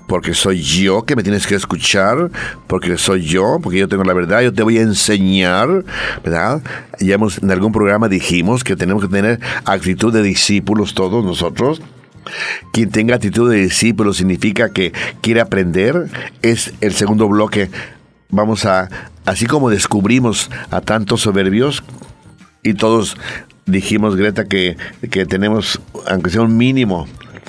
porque 0.07 0.35
soy 0.35 0.63
yo 0.63 1.05
que 1.05 1.17
me 1.17 1.23
tienes 1.23 1.47
que 1.47 1.55
escuchar, 1.55 2.31
porque 2.67 2.97
soy 2.97 3.23
yo, 3.23 3.59
porque 3.63 3.79
yo 3.79 3.89
tengo 3.89 4.05
la 4.05 4.15
verdad, 4.15 4.41
yo 4.41 4.53
te 4.53 4.63
voy 4.63 4.79
a 4.79 4.83
enseñar, 4.83 5.85
¿verdad? 6.25 6.63
Ya 7.01 7.15
hemos, 7.15 7.39
en 7.39 7.51
algún 7.51 7.73
programa 7.73 8.09
dijimos 8.09 8.65
que 8.65 8.77
tenemos 8.77 9.03
que 9.03 9.09
tener 9.09 9.41
actitud 9.65 10.13
de 10.13 10.23
discípulos 10.23 10.95
todos 10.95 11.25
nosotros. 11.25 11.83
Quien 12.73 12.91
tenga 12.91 13.15
actitud 13.17 13.51
de 13.51 13.59
discípulo 13.63 14.13
significa 14.13 14.71
que 14.71 14.93
quiere 15.21 15.41
aprender. 15.41 16.07
Es 16.43 16.73
el 16.81 16.93
segundo 16.95 17.29
bloque. 17.29 17.71
Vamos 18.29 18.65
a, 18.65 18.89
así 19.25 19.47
como 19.47 19.71
descubrimos 19.71 20.51
a 20.71 20.81
tantos 20.81 21.21
soberbios, 21.23 21.83
y 22.63 22.75
todos 22.75 23.17
dijimos, 23.67 24.17
Greta, 24.17 24.45
que, 24.47 24.77
que 25.11 25.25
tenemos, 25.27 25.81
aunque 26.09 26.31
sea 26.31 26.43
un 26.43 26.57
mínimo, 26.57 27.07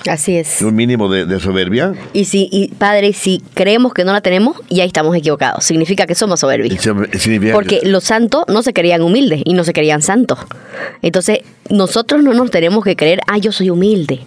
Así 0.08 0.38
es. 0.38 0.62
un 0.62 0.76
mínimo 0.76 1.10
de, 1.10 1.26
de 1.26 1.40
soberbia. 1.40 1.94
Y 2.14 2.26
si, 2.26 2.48
y 2.52 2.68
padre, 2.68 3.14
si 3.14 3.42
creemos 3.56 3.96
que 3.96 4.04
no 4.04 4.14
la 4.14 4.22
tenemos, 4.22 4.58
ya 4.70 4.84
estamos 4.84 5.16
equivocados. 5.16 5.64
Significa 5.66 6.06
que 6.06 6.14
somos 6.14 6.40
soberbios. 6.40 6.80
Significa- 7.20 7.54
Porque 7.54 7.82
los 7.84 8.04
santos 8.04 8.44
no 8.48 8.62
se 8.62 8.74
querían 8.74 9.02
humildes 9.02 9.42
y 9.44 9.54
no 9.54 9.64
se 9.64 9.74
querían 9.74 10.04
santos. 10.04 10.38
Entonces, 11.02 11.40
nosotros 11.72 12.22
no 12.24 12.36
nos 12.36 12.52
tenemos 12.52 12.84
que 12.84 12.96
creer, 12.96 13.22
ah, 13.28 13.40
yo 13.40 13.52
soy 13.52 13.72
humilde. 13.72 14.20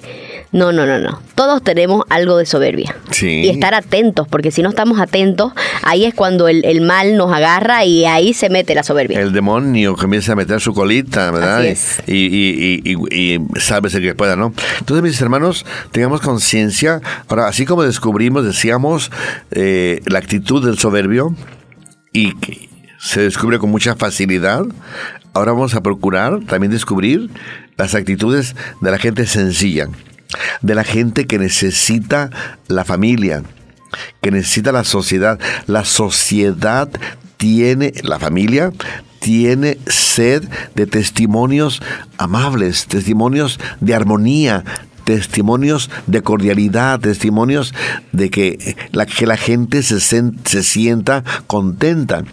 No, 0.53 0.73
no, 0.73 0.85
no, 0.85 0.99
no. 0.99 1.23
Todos 1.37 1.63
tenemos 1.63 2.05
algo 2.09 2.37
de 2.37 2.45
soberbia. 2.45 2.97
Sí. 3.13 3.43
Y 3.45 3.49
estar 3.51 3.73
atentos, 3.73 4.27
porque 4.29 4.51
si 4.51 4.63
no 4.63 4.71
estamos 4.71 4.99
atentos, 5.01 5.53
ahí 5.83 6.05
es 6.05 6.13
cuando 6.13 6.49
el, 6.49 6.65
el 6.65 6.81
mal 6.81 7.17
nos 7.17 7.33
agarra 7.33 7.85
y 7.85 8.05
ahí 8.05 8.35
se 8.35 8.51
mete 8.51 8.75
la 8.75 8.83
soberbia. 8.83 9.21
el 9.21 9.33
demonio 9.33 9.95
comienza 9.95 10.33
a 10.33 10.37
meter 10.37 10.61
su 10.61 10.75
colita, 10.75 11.31
¿verdad? 11.31 11.61
Así 11.61 11.69
es. 11.69 12.03
Y, 12.09 12.27
y, 12.27 12.83
y, 12.85 12.97
y, 13.11 13.35
y 13.35 13.61
sálvese 13.61 14.01
que 14.01 14.15
pueda, 14.17 14.35
¿no? 14.35 14.53
Entonces, 14.81 15.03
mis 15.05 15.21
hermanos, 15.21 15.65
tengamos 15.93 16.21
conciencia. 16.21 17.01
Ahora, 17.29 17.47
así 17.47 17.65
como 17.65 17.85
descubrimos, 17.85 18.45
decíamos, 18.45 19.13
eh, 19.53 20.01
la 20.07 20.19
actitud 20.19 20.65
del 20.65 20.79
soberbio 20.79 21.35
y 22.13 22.35
que 22.37 22.69
se 22.99 23.23
descubre 23.23 23.59
con 23.59 23.71
mucha 23.71 23.95
facilidad, 23.95 24.65
ahora 25.33 25.53
vamos 25.53 25.75
a 25.75 25.83
procurar 25.83 26.41
también 26.41 26.73
descubrir 26.73 27.31
las 27.77 27.95
actitudes 27.95 28.57
de 28.81 28.91
la 28.91 28.99
gente 28.99 29.27
sencilla, 29.27 29.89
de 30.63 30.75
la 30.75 30.85
gente 30.85 31.27
que 31.27 31.39
necesita 31.39 32.31
la 32.69 32.85
familia, 32.85 33.43
que 34.21 34.31
necesita 34.31 34.73
la 34.73 34.85
sociedad. 34.85 35.39
La 35.67 35.85
sociedad 35.85 36.89
tiene, 37.37 37.93
la 38.03 38.19
familia 38.19 38.73
tiene 39.21 39.79
sed 39.87 40.45
de 40.75 40.87
testimonios 40.87 41.83
amables, 42.19 42.87
testimonios 42.87 43.61
de 43.81 43.95
armonía, 43.95 44.65
testimonios 45.05 45.91
de 46.07 46.23
cordialidad, 46.23 47.01
testimonios 47.01 47.75
de 48.13 48.31
que 48.31 48.77
la, 48.93 49.07
que 49.07 49.27
la 49.27 49.37
gente 49.37 49.83
se, 49.83 50.01
se 50.01 50.63
sienta 50.63 51.25
contenta. 51.47 52.25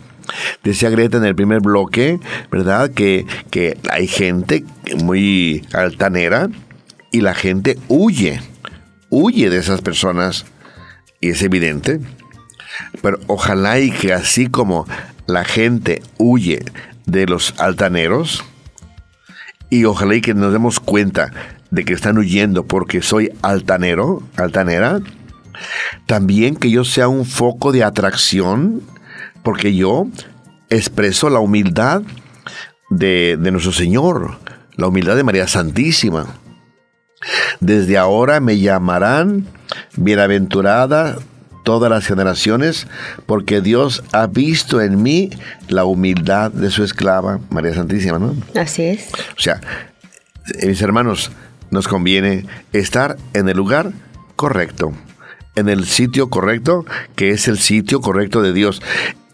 Decía 0.63 0.89
Greta 0.89 1.17
en 1.17 1.25
el 1.25 1.35
primer 1.35 1.61
bloque, 1.61 2.19
¿verdad? 2.51 2.91
Que, 2.91 3.25
que 3.49 3.77
hay 3.89 4.07
gente 4.07 4.65
muy 5.03 5.65
altanera 5.73 6.49
y 7.17 7.21
la 7.21 7.33
gente 7.33 7.79
huye, 7.87 8.39
huye 9.09 9.49
de 9.49 9.57
esas 9.57 9.81
personas. 9.81 10.45
Y 11.19 11.29
es 11.29 11.41
evidente. 11.41 11.99
Pero 13.01 13.19
ojalá 13.25 13.79
y 13.79 13.89
que 13.89 14.13
así 14.13 14.47
como 14.47 14.85
la 15.25 15.43
gente 15.43 16.03
huye 16.19 16.63
de 17.07 17.25
los 17.25 17.55
altaneros, 17.57 18.43
y 19.71 19.85
ojalá 19.85 20.15
y 20.15 20.21
que 20.21 20.35
nos 20.35 20.53
demos 20.53 20.79
cuenta 20.79 21.31
de 21.71 21.85
que 21.85 21.93
están 21.93 22.19
huyendo 22.19 22.67
porque 22.67 23.01
soy 23.01 23.31
altanero, 23.41 24.21
altanera, 24.35 25.01
también 26.05 26.55
que 26.55 26.69
yo 26.69 26.85
sea 26.85 27.07
un 27.07 27.25
foco 27.25 27.71
de 27.71 27.83
atracción, 27.83 28.83
porque 29.43 29.75
yo 29.75 30.07
expreso 30.69 31.31
la 31.31 31.39
humildad 31.39 32.03
de, 32.91 33.37
de 33.39 33.51
nuestro 33.51 33.71
Señor, 33.71 34.37
la 34.75 34.87
humildad 34.87 35.15
de 35.15 35.23
María 35.23 35.47
Santísima. 35.47 36.27
Desde 37.59 37.97
ahora 37.97 38.39
me 38.39 38.59
llamarán 38.59 39.45
bienaventurada 39.95 41.17
todas 41.67 41.89
las 41.91 42.05
generaciones, 42.05 42.87
porque 43.25 43.59
Dios 43.59 44.01
ha 44.13 44.27
visto 44.27 44.79
en 44.79 45.03
mí 45.03 45.31
la 45.67 45.83
humildad 45.83 46.49
de 46.49 46.71
su 46.71 46.81
esclava, 46.81 47.41
María 47.49 47.73
Santísima, 47.73 48.19
¿no? 48.19 48.35
Así 48.55 48.83
es. 48.83 49.09
O 49.37 49.39
sea, 49.41 49.59
mis 50.65 50.81
hermanos, 50.81 51.29
nos 51.69 51.89
conviene 51.89 52.45
estar 52.71 53.17
en 53.33 53.49
el 53.49 53.57
lugar 53.57 53.91
correcto, 54.37 54.93
en 55.55 55.67
el 55.67 55.85
sitio 55.85 56.29
correcto, 56.29 56.85
que 57.15 57.31
es 57.31 57.49
el 57.49 57.57
sitio 57.57 57.99
correcto 57.99 58.41
de 58.41 58.53
Dios. 58.53 58.81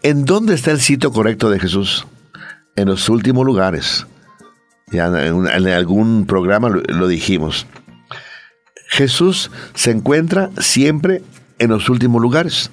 ¿En 0.02 0.24
dónde 0.24 0.54
está 0.54 0.72
el 0.72 0.80
sitio 0.80 1.12
correcto 1.12 1.50
de 1.50 1.60
Jesús? 1.60 2.04
En 2.74 2.88
los 2.88 3.08
últimos 3.08 3.46
lugares. 3.46 4.06
Ya 4.90 5.06
en, 5.06 5.46
algún 5.68 6.26
programa 6.26 6.68
lo 6.68 7.06
dijimos. 7.06 7.66
Jesús 8.94 9.50
se 9.74 9.90
encuentra 9.90 10.50
siempre 10.58 11.22
en 11.58 11.70
los 11.70 11.88
últimos 11.88 12.22
lugares. 12.22 12.70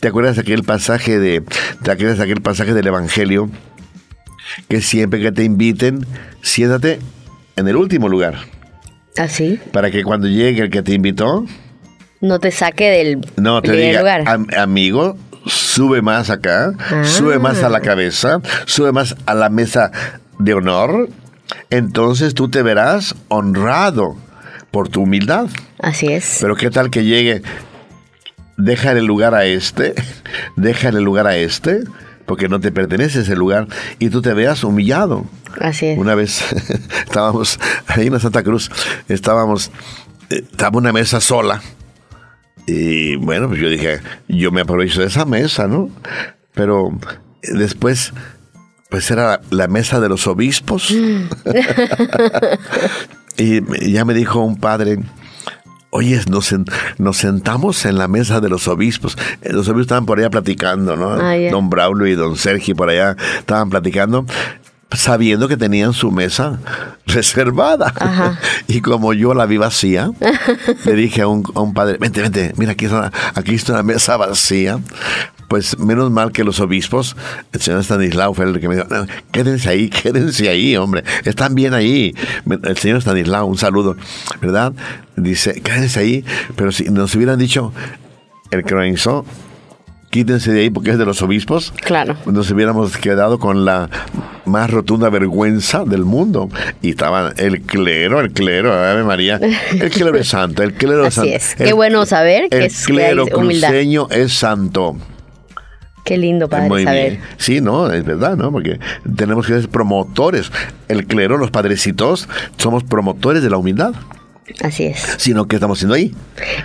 ¿Te 0.00 0.08
acuerdas 0.08 0.34
de 0.34 0.42
aquel 0.42 0.64
pasaje 0.64 1.20
de 1.20 1.42
te 1.84 1.90
acuerdas 1.92 2.18
de 2.18 2.24
aquel 2.24 2.40
pasaje 2.42 2.74
del 2.74 2.88
evangelio 2.88 3.48
que 4.68 4.80
siempre 4.80 5.20
que 5.20 5.30
te 5.30 5.44
inviten, 5.44 6.04
siéntate 6.42 6.98
en 7.54 7.68
el 7.68 7.76
último 7.76 8.08
lugar 8.08 8.34
Así. 9.16 9.60
para 9.72 9.92
que 9.92 10.02
cuando 10.02 10.26
llegue 10.26 10.62
el 10.62 10.70
que 10.70 10.82
te 10.82 10.92
invitó, 10.94 11.44
No 12.20 12.40
te 12.40 12.50
saque 12.50 12.90
del 12.90 13.20
no 13.36 13.62
te 13.62 13.70
diga, 13.72 14.00
lugar. 14.00 14.24
"Am- 14.26 14.48
amigo, 14.58 15.16
sube 15.46 16.02
más 16.02 16.30
acá, 16.30 16.72
Ah. 16.90 17.04
sube 17.04 17.38
más 17.38 17.62
a 17.62 17.68
la 17.68 17.80
cabeza, 17.80 18.40
sube 18.66 18.90
más 18.90 19.14
a 19.26 19.34
la 19.34 19.48
mesa 19.50 19.92
de 20.40 20.52
honor, 20.54 21.08
entonces 21.70 22.34
tú 22.34 22.48
te 22.50 22.62
verás 22.62 23.14
honrado 23.28 24.16
por 24.70 24.88
tu 24.88 25.02
humildad. 25.02 25.48
Así 25.78 26.06
es. 26.08 26.38
Pero 26.40 26.56
qué 26.56 26.70
tal 26.70 26.90
que 26.90 27.04
llegue, 27.04 27.42
deja 28.56 28.92
el 28.92 29.04
lugar 29.04 29.34
a 29.34 29.44
este, 29.44 29.94
deja 30.56 30.88
el 30.88 31.02
lugar 31.02 31.26
a 31.26 31.36
este, 31.36 31.80
porque 32.26 32.48
no 32.48 32.60
te 32.60 32.70
pertenece 32.70 33.20
ese 33.20 33.34
lugar, 33.36 33.66
y 33.98 34.10
tú 34.10 34.22
te 34.22 34.34
veas 34.34 34.62
humillado. 34.64 35.24
Así 35.60 35.86
es. 35.86 35.98
Una 35.98 36.14
vez 36.14 36.44
estábamos 37.04 37.58
ahí 37.86 38.06
en 38.06 38.12
la 38.12 38.20
Santa 38.20 38.42
Cruz, 38.42 38.70
estábamos, 39.08 39.70
eh, 40.30 40.44
estaba 40.50 40.78
una 40.78 40.92
mesa 40.92 41.20
sola. 41.20 41.60
Y 42.66 43.16
bueno, 43.16 43.48
pues 43.48 43.60
yo 43.60 43.68
dije, 43.68 44.00
yo 44.28 44.52
me 44.52 44.60
aprovecho 44.60 45.00
de 45.00 45.08
esa 45.08 45.24
mesa, 45.24 45.66
¿no? 45.66 45.90
Pero 46.54 46.90
eh, 47.42 47.48
después, 47.54 48.12
pues 48.90 49.10
era 49.10 49.26
la, 49.26 49.40
la 49.50 49.66
mesa 49.66 49.98
de 49.98 50.08
los 50.08 50.28
obispos. 50.28 50.94
y 53.40 53.92
ya 53.92 54.04
me 54.04 54.14
dijo 54.14 54.40
un 54.40 54.56
padre, 54.56 54.98
Oye, 55.92 56.20
nos, 56.30 56.54
nos 56.98 57.16
sentamos 57.16 57.84
en 57.84 57.98
la 57.98 58.06
mesa 58.06 58.40
de 58.40 58.48
los 58.48 58.68
obispos. 58.68 59.18
Eh, 59.42 59.52
Los 59.52 59.66
obispos 59.66 59.82
estaban 59.82 60.06
por 60.06 60.20
allá 60.20 60.30
platicando, 60.30 60.96
¿no? 60.96 61.10
Ah. 61.14 61.34
Don 61.50 61.68
Braulio 61.68 62.06
y 62.06 62.14
don 62.14 62.36
Sergio 62.36 62.76
por 62.76 62.90
allá 62.90 63.16
estaban 63.38 63.70
platicando, 63.70 64.24
sabiendo 64.92 65.48
que 65.48 65.56
tenían 65.56 65.92
su 65.92 66.12
mesa 66.12 66.60
reservada. 67.06 67.92
Ajá. 67.96 68.38
Y 68.68 68.82
como 68.82 69.12
yo 69.14 69.34
la 69.34 69.46
vi 69.46 69.56
vacía, 69.56 70.12
le 70.84 70.94
dije 70.94 71.22
a 71.22 71.26
un, 71.26 71.42
a 71.56 71.60
un 71.60 71.74
padre, 71.74 71.96
vente, 71.98 72.22
vente, 72.22 72.52
mira, 72.56 72.72
aquí 72.72 72.84
está, 72.84 73.10
aquí 73.34 73.56
está 73.56 73.72
una 73.72 73.82
mesa 73.82 74.16
vacía. 74.16 74.78
Pues 75.50 75.76
menos 75.80 76.12
mal 76.12 76.30
que 76.30 76.44
los 76.44 76.60
obispos, 76.60 77.16
el 77.52 77.60
señor 77.60 77.80
Stanislao 77.82 78.32
fue 78.34 78.44
el 78.44 78.60
que 78.60 78.68
me 78.68 78.76
dijo, 78.76 78.86
"No, 78.88 79.04
quédense 79.32 79.68
ahí, 79.68 79.88
quédense 80.02 80.48
ahí, 80.48 80.76
hombre, 80.76 81.02
están 81.24 81.56
bien 81.56 81.74
ahí. 81.74 82.14
El 82.62 82.76
señor 82.76 82.98
Stanislao, 83.02 83.46
un 83.46 83.58
saludo, 83.58 83.96
¿verdad? 84.40 84.72
Dice, 85.16 85.60
quédense 85.60 85.98
ahí, 85.98 86.24
pero 86.54 86.70
si 86.70 86.84
nos 86.84 87.12
hubieran 87.16 87.36
dicho, 87.40 87.72
el 88.52 88.62
que 88.62 88.74
organizó, 88.74 89.24
quítense 90.10 90.52
de 90.52 90.60
ahí 90.60 90.70
porque 90.70 90.92
es 90.92 90.98
de 90.98 91.04
los 91.04 91.20
obispos, 91.20 91.72
Claro. 91.84 92.16
nos 92.26 92.48
hubiéramos 92.52 92.96
quedado 92.96 93.40
con 93.40 93.64
la 93.64 93.90
más 94.44 94.70
rotunda 94.70 95.10
vergüenza 95.10 95.84
del 95.84 96.04
mundo. 96.04 96.48
Y 96.80 96.90
estaban 96.90 97.34
el 97.38 97.62
clero, 97.62 98.20
el 98.20 98.30
clero, 98.30 98.72
Ave 98.72 99.02
María, 99.02 99.40
el 99.72 99.90
clero 99.90 100.16
es 100.16 100.28
santo, 100.28 100.62
el 100.62 100.74
clero 100.74 101.04
es 101.06 101.18
Así 101.18 101.28
santo. 101.30 101.44
es. 101.44 101.54
Qué 101.56 101.72
bueno 101.72 102.06
saber 102.06 102.48
que 102.50 102.58
el 102.58 102.62
es- 102.66 102.86
clero 102.86 103.24
hay 103.26 103.34
humildad. 103.34 103.68
cruceño 103.70 104.06
es 104.12 104.32
santo. 104.32 104.96
Qué 106.10 106.18
lindo, 106.18 106.48
padre, 106.48 106.68
Muy 106.68 106.82
saber. 106.82 107.10
bien. 107.10 107.22
Sí, 107.36 107.60
no, 107.60 107.88
es 107.92 108.04
verdad, 108.04 108.36
¿no? 108.36 108.50
Porque 108.50 108.80
tenemos 109.14 109.46
que 109.46 109.52
ser 109.52 109.68
promotores. 109.68 110.50
El 110.88 111.06
clero, 111.06 111.38
los 111.38 111.52
padrecitos, 111.52 112.28
somos 112.56 112.82
promotores 112.82 113.44
de 113.44 113.48
la 113.50 113.58
humildad. 113.58 113.92
Así 114.60 114.86
es. 114.86 114.98
Sino 115.18 115.46
que 115.46 115.54
estamos 115.54 115.78
haciendo 115.78 115.94
ahí. 115.94 116.12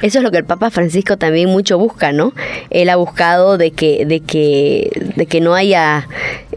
Eso 0.02 0.18
es 0.18 0.24
lo 0.24 0.32
que 0.32 0.38
el 0.40 0.46
Papa 0.46 0.72
Francisco 0.72 1.18
también 1.18 1.50
mucho 1.50 1.78
busca, 1.78 2.12
¿no? 2.12 2.34
Él 2.72 2.90
ha 2.90 2.96
buscado 2.96 3.60
de 3.60 3.70
que, 3.70 4.08
de 4.08 4.22
que, 4.22 5.14
de 5.16 5.28
que 5.28 5.42
no 5.42 5.54
haya, 5.54 6.08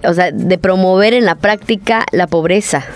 o 0.03 0.15
sea, 0.15 0.31
de 0.33 0.57
promover 0.57 1.13
en 1.13 1.27
la 1.27 1.35
práctica 1.35 2.07
la 2.11 2.27
pobreza. 2.27 2.87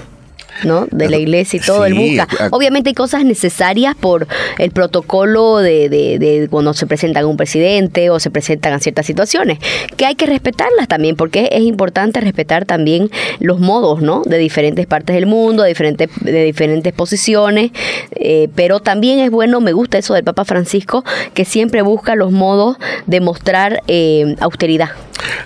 ¿No? 0.64 0.86
de 0.90 1.08
la 1.08 1.16
iglesia 1.16 1.58
y 1.58 1.60
todo, 1.60 1.84
el 1.84 1.94
busca. 1.94 2.28
Obviamente 2.50 2.90
hay 2.90 2.94
cosas 2.94 3.24
necesarias 3.24 3.94
por 3.98 4.26
el 4.58 4.70
protocolo 4.70 5.58
de, 5.58 5.88
de, 5.88 6.48
cuando 6.50 6.74
se 6.74 6.86
presentan 6.86 7.24
a 7.24 7.26
un 7.26 7.36
presidente 7.36 8.10
o 8.10 8.20
se 8.20 8.30
presentan 8.30 8.72
a 8.72 8.78
ciertas 8.78 9.06
situaciones, 9.06 9.58
que 9.96 10.06
hay 10.06 10.14
que 10.14 10.26
respetarlas 10.26 10.88
también, 10.88 11.16
porque 11.16 11.48
es 11.52 11.62
importante 11.62 12.20
respetar 12.20 12.64
también 12.64 13.10
los 13.40 13.60
modos, 13.60 14.02
¿no? 14.02 14.22
De 14.24 14.38
diferentes 14.38 14.86
partes 14.86 15.14
del 15.14 15.26
mundo, 15.26 15.62
de 15.62 15.70
diferentes, 15.70 16.08
de 16.20 16.44
diferentes 16.44 16.92
posiciones, 16.92 17.70
eh, 18.12 18.48
pero 18.54 18.80
también 18.80 19.18
es 19.18 19.30
bueno, 19.30 19.60
me 19.60 19.72
gusta 19.72 19.98
eso 19.98 20.14
del 20.14 20.24
Papa 20.24 20.44
Francisco, 20.44 21.04
que 21.34 21.44
siempre 21.44 21.82
busca 21.82 22.14
los 22.14 22.32
modos 22.32 22.76
de 23.06 23.20
mostrar 23.20 23.82
eh, 23.88 24.36
austeridad. 24.40 24.90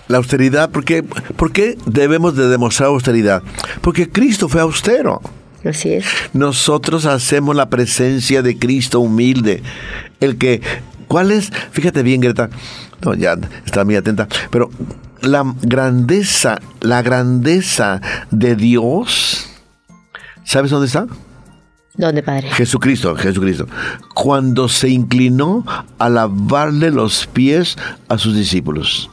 La 0.09 0.19
austeridad, 0.19 0.71
¿por 0.71 0.85
qué, 0.85 1.03
¿por 1.03 1.53
qué 1.53 1.77
debemos 1.87 2.37
de 2.37 2.49
demostrar 2.49 2.89
austeridad? 2.89 3.43
Porque 3.81 4.11
Cristo 4.11 4.49
fue 4.49 4.61
austero. 4.61 5.21
Así 5.65 5.95
es. 5.95 6.07
Nosotros 6.33 7.07
hacemos 7.07 7.57
la 7.57 7.69
presencia 7.69 8.43
de 8.43 8.59
Cristo 8.59 9.01
humilde. 9.01 9.62
El 10.21 10.39
que, 10.39 10.61
¿cuál 11.09 11.33
es? 11.33 11.51
Fíjate 11.73 12.03
bien, 12.03 12.21
Greta. 12.21 12.51
No, 13.05 13.15
ya 13.15 13.37
está 13.65 13.85
muy 13.85 13.97
atenta. 13.97 14.29
Pero 14.51 14.71
la 15.23 15.45
grandeza, 15.62 16.61
la 16.81 17.03
grandeza 17.03 18.01
de 18.31 18.55
Dios, 18.55 19.49
¿sabes 20.45 20.71
dónde 20.71 20.87
está? 20.87 21.07
¿Dónde, 21.97 22.23
Padre? 22.23 22.51
Jesucristo, 22.51 23.17
Jesucristo. 23.17 23.67
Cuando 24.15 24.69
se 24.69 24.89
inclinó 24.91 25.65
a 25.99 26.09
lavarle 26.09 26.91
los 26.91 27.27
pies 27.27 27.77
a 28.09 28.19
sus 28.19 28.37
discípulos. 28.37 29.11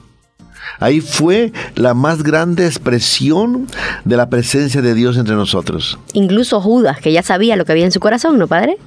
Ahí 0.80 1.02
fue 1.02 1.54
la 1.76 1.94
más 1.94 2.24
grande 2.24 2.66
expresión 2.66 3.68
de 4.06 4.18
la 4.18 4.30
presencia 4.30 4.82
de 4.82 4.94
Dios 4.94 5.18
entre 5.18 5.36
nosotros. 5.36 6.00
Incluso 6.14 6.62
Judas, 6.62 7.00
que 7.00 7.12
ya 7.12 7.24
sabía 7.24 7.56
lo 7.56 7.66
que 7.66 7.72
había 7.72 7.86
en 7.86 7.92
su 7.92 8.00
corazón, 8.00 8.38
¿no, 8.38 8.48
Padre? 8.48 8.78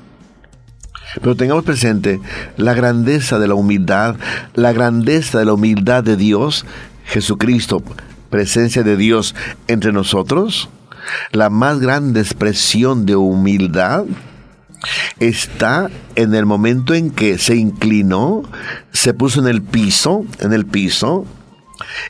Pero 1.20 1.36
tengamos 1.36 1.64
presente 1.64 2.20
la 2.56 2.74
grandeza 2.74 3.38
de 3.38 3.48
la 3.48 3.54
humildad, 3.54 4.16
la 4.54 4.72
grandeza 4.72 5.38
de 5.38 5.46
la 5.46 5.54
humildad 5.54 6.04
de 6.04 6.16
Dios, 6.16 6.66
Jesucristo, 7.04 7.82
presencia 8.30 8.82
de 8.82 8.96
Dios 8.96 9.34
entre 9.68 9.92
nosotros, 9.92 10.68
la 11.32 11.50
más 11.50 11.78
grande 11.78 12.20
expresión 12.20 13.06
de 13.06 13.16
humildad 13.16 14.04
está 15.18 15.88
en 16.14 16.34
el 16.34 16.46
momento 16.46 16.94
en 16.94 17.10
que 17.10 17.38
se 17.38 17.56
inclinó, 17.56 18.42
se 18.92 19.14
puso 19.14 19.40
en 19.40 19.48
el 19.48 19.62
piso, 19.62 20.24
en 20.40 20.52
el 20.52 20.66
piso, 20.66 21.24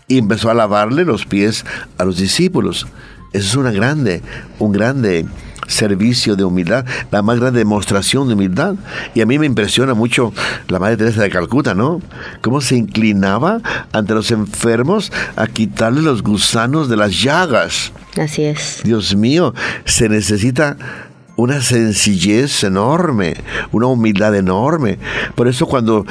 y 0.08 0.18
empezó 0.18 0.50
a 0.50 0.54
lavarle 0.54 1.04
los 1.04 1.26
pies 1.26 1.64
a 1.98 2.04
los 2.04 2.16
discípulos. 2.16 2.86
Eso 3.32 3.48
es 3.48 3.56
una 3.56 3.72
grande, 3.72 4.22
un 4.58 4.72
grande 4.72 5.26
servicio 5.66 6.36
de 6.36 6.44
humildad, 6.44 6.84
la 7.10 7.22
más 7.22 7.38
grande 7.40 7.58
demostración 7.58 8.28
de 8.28 8.34
humildad. 8.34 8.74
Y 9.14 9.20
a 9.20 9.26
mí 9.26 9.38
me 9.38 9.46
impresiona 9.46 9.94
mucho 9.94 10.32
la 10.68 10.78
Madre 10.78 10.96
Teresa 10.96 11.22
de 11.22 11.30
Calcuta, 11.30 11.74
¿no? 11.74 12.00
Cómo 12.40 12.60
se 12.60 12.76
inclinaba 12.76 13.60
ante 13.92 14.14
los 14.14 14.30
enfermos 14.30 15.12
a 15.36 15.46
quitarle 15.46 16.02
los 16.02 16.22
gusanos 16.22 16.88
de 16.88 16.96
las 16.96 17.20
llagas. 17.20 17.92
Así 18.20 18.44
es. 18.44 18.80
Dios 18.84 19.14
mío, 19.16 19.54
se 19.84 20.08
necesita 20.08 20.76
una 21.36 21.60
sencillez 21.60 22.64
enorme, 22.64 23.34
una 23.72 23.86
humildad 23.86 24.34
enorme. 24.34 24.98
Por 25.34 25.48
eso 25.48 25.66
cuando, 25.66 26.06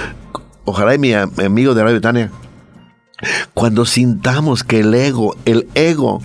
ojalá 0.65 0.97
mi, 0.97 1.13
amigo 1.13 1.73
de 1.73 1.83
Radio 1.83 2.01
Tania 2.01 2.31
cuando 3.53 3.85
sintamos 3.85 4.63
que 4.63 4.81
el 4.81 4.93
ego, 4.93 5.35
el 5.45 5.67
ego 5.75 6.21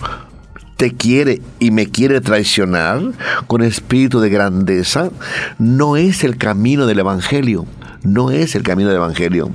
te 0.77 0.91
quiere 0.93 1.41
y 1.59 1.71
me 1.71 1.87
quiere 1.87 2.21
traicionar 2.21 3.01
con 3.47 3.61
espíritu 3.61 4.19
de 4.19 4.29
grandeza, 4.29 5.11
no 5.59 5.95
es 5.95 6.23
el 6.23 6.37
camino 6.37 6.87
del 6.87 6.99
Evangelio. 6.99 7.65
No 8.03 8.31
es 8.31 8.55
el 8.55 8.63
camino 8.63 8.89
del 8.89 8.97
Evangelio. 8.97 9.51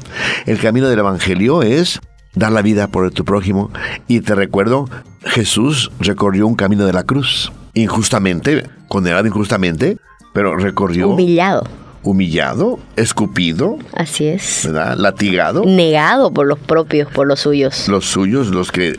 El 0.47 0.59
camino 0.61 0.89
del 0.89 1.01
Evangelio 1.01 1.63
es 1.63 2.01
dar 2.35 2.53
la 2.53 2.63
vida 2.63 2.87
por 2.87 3.11
tu 3.11 3.25
prójimo. 3.25 3.71
Y 4.07 4.21
te 4.21 4.37
recuerdo, 4.37 4.89
Jesús 5.25 5.91
recorrió 5.99 6.47
un 6.47 6.55
camino 6.55 6.87
de 6.87 6.93
la 6.93 7.03
cruz. 7.03 7.53
Injustamente, 7.75 8.69
condenado 8.87 9.27
injustamente, 9.27 9.99
pero 10.33 10.57
recorrió... 10.57 11.09
Humillado 11.09 11.65
humillado, 12.07 12.79
escupido. 12.97 13.79
Así 13.93 14.27
es. 14.27 14.63
¿Verdad? 14.65 14.97
Latigado. 14.97 15.65
Negado 15.65 16.33
por 16.33 16.47
los 16.47 16.59
propios, 16.59 17.11
por 17.13 17.27
los 17.27 17.41
suyos. 17.41 17.89
Los 17.89 18.07
suyos, 18.07 18.49
los 18.49 18.71
que 18.71 18.99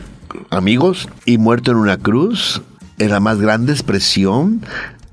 amigos, 0.50 1.08
y 1.24 1.38
muerto 1.38 1.70
en 1.70 1.78
una 1.78 1.96
cruz, 1.96 2.62
es 2.98 3.10
la 3.10 3.20
más 3.20 3.40
grande 3.40 3.72
expresión 3.72 4.62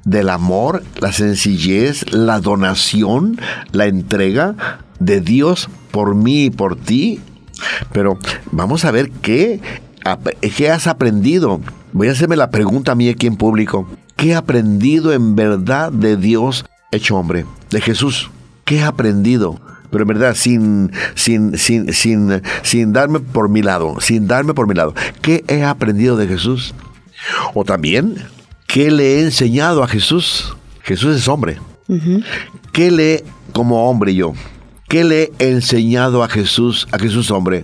del 0.04 0.30
amor, 0.30 0.84
la 1.00 1.12
sencillez, 1.12 2.12
la 2.14 2.40
donación, 2.40 3.40
la 3.72 3.86
entrega 3.86 4.84
de 5.00 5.22
Dios 5.22 5.70
por 5.92 6.16
mí 6.16 6.46
y 6.46 6.50
por 6.50 6.76
ti. 6.76 7.20
Pero 7.92 8.20
vamos 8.52 8.86
a 8.86 8.92
ver 8.92 9.10
qué, 9.10 9.62
qué 10.56 10.70
has 10.70 10.88
aprendido. 10.88 11.62
Voy 11.94 12.10
a 12.10 12.12
hacerme 12.12 12.36
la 12.36 12.52
pregunta 12.52 12.92
a 12.92 12.96
mí 12.96 13.10
aquí 13.10 13.28
en 13.28 13.38
público. 13.38 13.88
¿Qué 14.16 14.30
he 14.30 14.36
aprendido 14.36 15.14
en 15.14 15.36
verdad 15.36 15.92
de 15.92 16.18
Dios 16.18 16.66
hecho 16.96 17.16
hombre, 17.16 17.46
de 17.70 17.82
Jesús. 17.82 18.30
¿Qué 18.64 18.78
he 18.78 18.84
aprendido? 18.84 19.60
Pero 19.92 20.04
en 20.04 20.08
verdad, 20.08 20.36
sin, 20.36 20.92
sin, 21.14 21.58
sin, 21.58 21.94
sin, 21.94 22.42
sin 22.64 22.94
darme 22.94 23.20
por 23.20 23.50
mi 23.50 23.62
lado, 23.62 23.98
sin 24.02 24.28
darme 24.28 24.54
por 24.54 24.68
mi 24.68 24.74
lado. 24.74 24.94
¿Qué 25.22 25.44
he 25.48 25.64
aprendido 25.64 26.18
de 26.18 26.28
Jesús? 26.28 26.74
O 27.54 27.64
también, 27.64 28.16
¿qué 28.68 28.92
le 28.92 29.16
he 29.16 29.22
enseñado 29.22 29.84
a 29.84 29.88
Jesús? 29.88 30.56
Jesús 30.82 31.16
es 31.16 31.28
hombre. 31.28 31.60
¿Qué 32.72 32.92
le, 32.92 33.24
como 33.54 33.90
hombre 33.90 34.16
yo, 34.16 34.34
qué 34.90 35.04
le 35.04 35.32
he 35.40 35.52
enseñado 35.52 36.24
a 36.24 36.30
Jesús, 36.30 36.88
a 36.92 36.98
Jesús 36.98 37.32
hombre? 37.32 37.64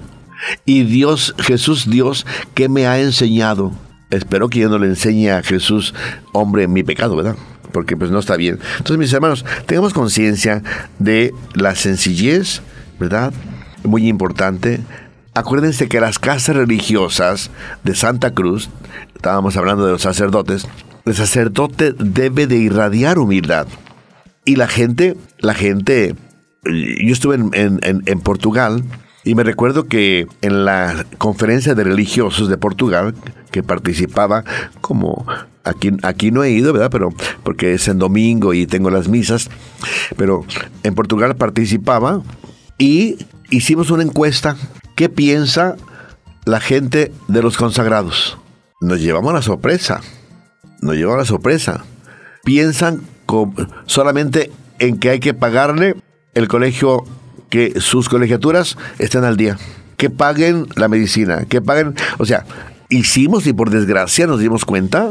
Y 0.66 0.84
Dios, 0.84 1.36
Jesús 1.40 1.90
Dios, 1.90 2.26
¿qué 2.54 2.70
me 2.70 2.88
ha 2.88 3.00
enseñado? 3.00 3.72
Espero 4.10 4.50
que 4.50 4.60
yo 4.60 4.70
no 4.70 4.78
le 4.78 4.88
enseñe 4.88 5.30
a 5.30 5.44
Jesús 5.44 5.94
hombre 6.34 6.68
mi 6.68 6.84
pecado, 6.84 7.16
¿verdad? 7.16 7.36
Porque 7.72 7.98
pues 7.98 8.12
no 8.12 8.20
está 8.20 8.36
bien. 8.36 8.60
Entonces, 8.78 8.98
mis 8.98 9.14
hermanos, 9.14 9.46
tengamos 9.66 9.94
conciencia 9.94 10.64
de 11.00 11.34
la 11.54 11.76
sencillez, 11.76 12.62
¿verdad? 13.00 13.34
Muy 13.84 14.08
importante. 14.08 14.80
Acuérdense 15.34 15.88
que 15.88 16.02
las 16.02 16.20
casas 16.20 16.56
religiosas 16.56 17.52
de 17.84 17.96
Santa 17.96 18.32
Cruz, 18.32 18.70
estábamos 19.16 19.58
hablando 19.58 19.86
de 19.86 19.94
los 19.94 20.02
sacerdotes, 20.02 20.68
el 21.06 21.16
sacerdote 21.16 21.94
debe 21.98 22.48
de 22.48 22.58
irradiar 22.58 23.18
humildad. 23.18 23.68
Y 24.46 24.56
la 24.56 24.68
gente, 24.68 25.16
la 25.40 25.54
gente, 25.54 26.16
yo 26.64 27.14
estuve 27.14 27.36
en, 27.36 27.80
en 27.82 28.20
Portugal 28.20 28.84
y 29.24 29.36
me 29.36 29.44
recuerdo 29.44 29.88
que 29.88 30.28
en 30.42 30.66
la 30.66 31.06
conferencia 31.18 31.76
de 31.76 31.84
religiosos 31.84 32.50
de 32.50 32.58
Portugal, 32.58 33.14
que 33.52 33.62
participaba 33.62 34.44
como 34.82 35.26
aquí, 35.64 35.92
aquí 36.04 36.32
no 36.32 36.44
he 36.44 36.52
ido, 36.52 36.74
¿verdad? 36.74 36.90
Pero 36.92 37.10
porque 37.44 37.74
es 37.74 37.88
en 37.88 38.00
domingo 38.00 38.54
y 38.54 38.68
tengo 38.68 38.90
las 38.90 39.08
misas, 39.08 39.50
pero 40.18 40.46
en 40.84 40.96
Portugal 40.96 41.36
participaba 41.36 42.22
y 42.78 43.18
hicimos 43.50 43.92
una 43.92 44.04
encuesta. 44.04 44.58
¿Qué 44.96 45.10
piensa 45.10 45.76
la 46.46 46.60
gente 46.60 47.12
de 47.28 47.42
los 47.42 47.58
consagrados? 47.58 48.38
Nos 48.82 49.00
llevamos 49.02 49.34
la 49.34 49.42
sorpresa. 49.42 50.02
Nos 50.82 50.96
llevamos 50.96 51.20
la 51.20 51.26
sorpresa. 51.26 51.84
Piensan 52.44 53.02
solamente 53.86 54.52
en 54.80 54.98
que 54.98 55.12
hay 55.12 55.20
que 55.20 55.34
pagarle 55.34 55.96
el 56.34 56.48
colegio 56.48 57.06
que 57.50 57.80
sus 57.80 58.10
colegiaturas 58.10 58.78
estén 58.98 59.24
al 59.24 59.38
día, 59.38 59.58
que 59.98 60.10
paguen 60.10 60.68
la 60.76 60.88
medicina, 60.88 61.46
que 61.46 61.62
paguen, 61.62 61.96
o 62.18 62.26
sea, 62.26 62.46
hicimos 62.92 63.48
y 63.48 63.54
por 63.54 63.72
desgracia 63.72 64.28
nos 64.28 64.40
dimos 64.40 64.66
cuenta 64.66 65.10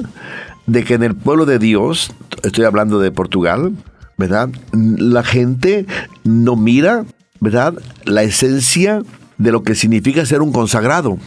de 0.66 0.84
que 0.84 0.94
en 0.94 1.02
el 1.02 1.16
pueblo 1.16 1.46
de 1.46 1.58
Dios, 1.58 2.12
estoy 2.44 2.64
hablando 2.64 3.00
de 3.00 3.10
Portugal, 3.10 3.72
¿verdad? 4.16 4.50
La 4.72 5.24
gente 5.24 5.86
no 6.22 6.54
mira, 6.54 7.04
¿verdad? 7.40 7.74
La 8.04 8.22
esencia 8.22 9.02
de 9.38 9.50
lo 9.50 9.62
que 9.64 9.74
significa 9.74 10.24
ser 10.26 10.42
un 10.42 10.52
consagrado. 10.52 11.18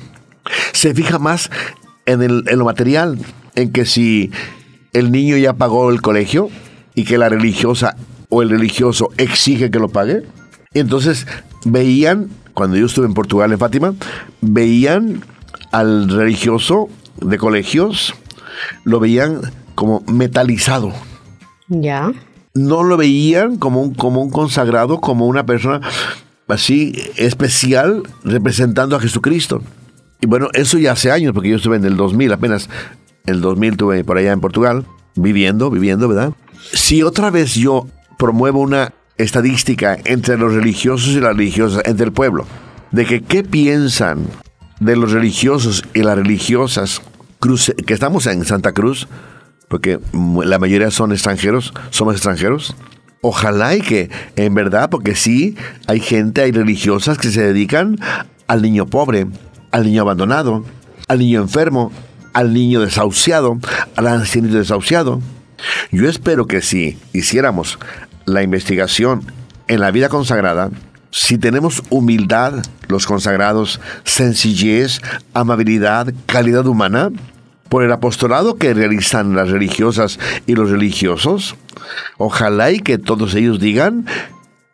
Se 0.72 0.94
fija 0.94 1.20
más 1.20 1.50
en, 2.06 2.22
el, 2.22 2.44
en 2.48 2.60
lo 2.60 2.66
material, 2.66 3.18
en 3.56 3.72
que 3.72 3.86
si 3.86 4.32
el 4.94 5.12
niño 5.12 5.36
ya 5.38 5.54
pagó 5.54 5.90
el 5.90 6.02
colegio 6.02 6.50
y 6.94 7.04
que 7.04 7.18
la 7.18 7.30
religiosa 7.30 7.96
o 8.30 8.44
el 8.44 8.50
religioso 8.50 9.10
exige 9.18 9.72
que 9.72 9.80
lo 9.80 9.90
pague, 9.90 10.22
entonces 10.76 11.26
veían, 11.66 12.30
cuando 12.54 12.78
yo 12.78 12.86
estuve 12.86 13.08
en 13.08 13.16
Portugal, 13.16 13.52
en 13.52 13.60
Fátima, 13.60 13.96
veían 14.42 15.24
al 15.74 16.08
religioso 16.08 16.88
de 17.20 17.38
colegios, 17.38 18.14
lo 18.86 19.00
veían 19.00 19.42
como 19.76 20.04
metalizado. 20.08 20.94
Ya. 21.68 22.12
no 22.54 22.84
lo 22.84 22.98
veían 22.98 23.58
como 23.58 23.82
un, 23.82 23.96
como 23.96 24.22
un 24.22 24.30
consagrado, 24.30 25.02
como 25.02 25.26
una 25.26 25.46
persona 25.46 25.82
así 26.48 26.94
especial 27.16 28.04
representando 28.24 28.96
a 28.96 29.00
Jesucristo. 29.00 29.64
Y 30.22 30.28
bueno, 30.28 30.50
eso 30.54 30.78
ya 30.78 30.92
hace 30.92 31.12
años, 31.12 31.34
porque 31.34 31.50
yo 31.50 31.56
estuve 31.56 31.78
en 31.78 31.86
el 31.86 31.98
2000, 31.98 32.32
apenas 32.34 32.70
en 33.26 33.36
el 33.36 33.42
2000 33.42 33.72
estuve 33.72 34.04
por 34.04 34.18
allá 34.18 34.32
en 34.32 34.42
Portugal, 34.42 34.86
viviendo, 35.16 35.72
viviendo, 35.72 36.08
¿verdad? 36.08 36.34
Si 36.74 37.02
otra 37.02 37.32
vez 37.32 37.56
yo 37.56 37.88
promuevo 38.20 38.62
una 38.62 38.94
estadística 39.18 39.98
entre 40.06 40.38
los 40.38 40.54
religiosos 40.54 41.10
y 41.10 41.20
las 41.20 41.36
religiosas, 41.36 41.82
entre 41.86 42.06
el 42.06 42.12
pueblo, 42.12 42.46
de 42.92 43.06
que 43.06 43.22
qué 43.22 43.44
piensan 43.44 44.28
de 44.84 44.96
los 44.96 45.12
religiosos 45.12 45.84
y 45.94 46.02
las 46.02 46.18
religiosas 46.18 47.02
que 47.86 47.94
estamos 47.94 48.26
en 48.28 48.46
Santa 48.46 48.72
Cruz, 48.72 49.08
porque 49.68 50.00
la 50.44 50.60
mayoría 50.60 50.92
son 50.92 51.12
extranjeros, 51.12 51.74
somos 51.90 52.16
extranjeros. 52.16 52.76
Ojalá 53.22 53.76
y 53.76 53.82
que 53.82 54.10
en 54.36 54.54
verdad, 54.54 54.90
porque 54.90 55.16
sí, 55.16 55.56
hay 55.88 56.00
gente, 56.00 56.42
hay 56.42 56.52
religiosas 56.52 57.18
que 57.18 57.32
se 57.32 57.42
dedican 57.42 57.98
al 58.48 58.62
niño 58.62 58.86
pobre, 58.86 59.28
al 59.72 59.86
niño 59.86 60.02
abandonado, 60.02 60.66
al 61.08 61.20
niño 61.20 61.42
enfermo, 61.42 61.92
al 62.34 62.54
niño 62.54 62.82
desahuciado, 62.82 63.58
al 63.96 64.08
ancianito 64.08 64.58
desahuciado. 64.58 65.22
Yo 65.92 66.10
espero 66.10 66.48
que 66.48 66.62
si 66.62 66.98
hiciéramos 67.14 67.80
la 68.26 68.44
investigación 68.44 69.26
en 69.68 69.80
la 69.80 69.92
vida 69.92 70.10
consagrada, 70.10 70.70
si 71.14 71.38
tenemos 71.38 71.84
humildad, 71.92 72.64
los 72.88 73.06
consagrados, 73.06 73.80
sencillez, 74.04 75.00
amabilidad, 75.36 76.12
calidad 76.26 76.66
humana, 76.66 77.12
por 77.70 77.84
el 77.84 77.92
apostolado 77.92 78.56
que 78.56 78.74
realizan 78.74 79.36
las 79.36 79.50
religiosas 79.50 80.18
y 80.48 80.56
los 80.56 80.72
religiosos, 80.72 81.56
ojalá 82.18 82.72
y 82.72 82.80
que 82.80 82.98
todos 82.98 83.36
ellos 83.36 83.60
digan, 83.60 84.08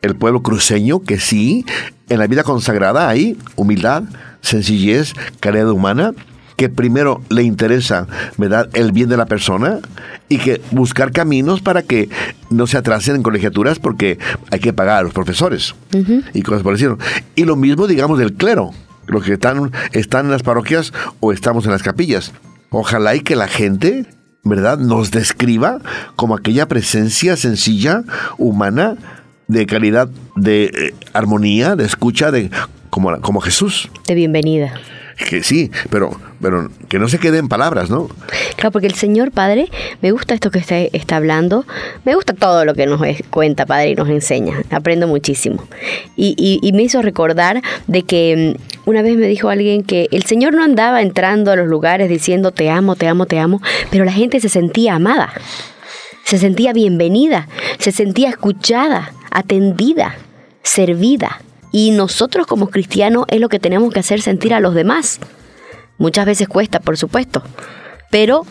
el 0.02 0.16
pueblo 0.16 0.42
cruceño, 0.42 1.02
que 1.02 1.20
sí, 1.20 1.66
en 2.08 2.20
la 2.20 2.28
vida 2.28 2.44
consagrada 2.44 3.10
hay 3.10 3.38
humildad, 3.58 4.04
sencillez, 4.40 5.16
calidad 5.42 5.70
humana, 5.70 6.14
que 6.60 6.68
primero 6.68 7.22
le 7.30 7.44
interesa 7.44 8.06
¿verdad? 8.36 8.70
el 8.74 8.92
bien 8.92 9.08
de 9.08 9.16
la 9.16 9.28
persona 9.28 9.80
y 10.28 10.40
que 10.40 10.60
buscar 10.72 11.14
caminos 11.14 11.62
para 11.62 11.84
que 11.84 12.10
no 12.50 12.68
se 12.68 12.78
atrasen 12.78 13.16
en 13.16 13.24
colegiaturas 13.24 13.80
porque 13.80 14.20
hay 14.52 14.60
que 14.60 14.74
pagar 14.74 14.98
a 14.98 15.04
los 15.04 15.14
profesores 15.14 15.74
y 16.34 16.42
cosas 16.42 16.62
por 16.62 16.74
decirlo. 16.74 16.98
Y 17.38 17.46
lo 17.46 17.56
mismo, 17.56 17.88
digamos, 17.88 18.20
del 18.20 18.34
clero, 18.34 18.72
los 19.08 19.24
que 19.24 19.34
están, 19.34 19.72
están 19.94 20.26
en 20.26 20.32
las 20.34 20.44
parroquias 20.44 20.92
o 21.22 21.32
estamos 21.32 21.64
en 21.64 21.72
las 21.72 21.82
capillas. 21.82 22.34
Ojalá 22.72 23.16
y 23.16 23.22
que 23.22 23.38
la 23.38 23.48
gente, 23.48 24.06
¿verdad?, 24.44 24.80
nos 24.80 25.12
describa 25.12 25.80
como 26.18 26.36
aquella 26.36 26.68
presencia 26.68 27.38
sencilla, 27.38 28.04
humana, 28.38 28.98
de 29.48 29.66
calidad, 29.66 30.10
de 30.36 30.66
eh, 30.66 30.94
armonía, 31.14 31.78
de 31.78 31.86
escucha, 31.86 32.32
de 32.32 32.52
como, 32.90 33.22
como 33.22 33.40
Jesús. 33.40 33.90
De 34.08 34.14
bienvenida. 34.14 34.74
Que 35.28 35.44
sí, 35.44 35.70
pero, 35.90 36.18
pero 36.42 36.72
que 36.88 36.98
no 36.98 37.10
se 37.10 37.20
quede 37.20 37.40
en 37.40 37.50
palabras, 37.50 37.90
¿no? 37.90 38.08
Claro, 38.56 38.72
porque 38.72 38.88
el 38.88 38.96
Señor 38.96 39.32
Padre, 39.32 39.70
me 40.02 40.12
gusta 40.12 40.34
esto 40.34 40.50
que 40.50 40.60
está, 40.60 40.78
está 40.80 41.18
hablando, 41.18 41.66
me 42.06 42.16
gusta 42.16 42.34
todo 42.34 42.64
lo 42.64 42.74
que 42.74 42.86
nos 42.86 43.02
cuenta 43.30 43.66
Padre 43.66 43.90
y 43.90 43.96
nos 43.96 44.08
enseña, 44.08 44.64
aprendo 44.72 45.08
muchísimo. 45.08 45.68
Y, 46.16 46.60
y, 46.64 46.72
me 46.72 46.84
hizo 46.84 47.02
recordar 47.02 47.62
de 47.88 48.04
que 48.04 48.56
mm, 48.58 48.90
una 48.90 49.02
vez 49.02 49.18
me 49.18 49.28
dijo 49.28 49.50
alguien 49.50 49.84
que 49.84 50.08
el 50.12 50.24
Señor 50.24 50.54
no 50.54 50.64
andaba 50.64 51.02
entrando 51.02 51.52
a 51.52 51.58
los 51.58 51.68
lugares 51.68 52.10
diciendo 52.10 52.52
te 52.52 52.70
amo, 52.70 52.96
te 52.96 53.08
amo, 53.08 53.26
te 53.26 53.40
amo, 53.40 53.62
pero 53.92 54.06
la 54.06 54.14
gente 54.14 54.40
se 54.40 54.48
sentía 54.48 54.96
amada, 54.96 55.34
se 56.24 56.38
sentía 56.38 56.72
bienvenida, 56.72 57.50
se 57.78 57.92
sentía 57.92 58.30
escuchada, 58.30 59.12
atendida, 59.32 60.16
servida. 60.64 61.42
Y 61.72 61.92
nosotros 61.92 62.48
como 62.48 62.70
cristianos 62.70 63.26
es 63.28 63.40
lo 63.40 63.50
que 63.50 63.60
tenemos 63.60 63.94
que 63.94 64.00
hacer 64.00 64.22
sentir 64.22 64.54
a 64.54 64.60
los 64.60 64.74
demás. 64.74 65.20
Muchas 65.98 66.26
veces 66.26 66.48
cuesta, 66.48 66.80
por 66.80 66.98
supuesto, 66.98 67.44
pero 68.10 68.46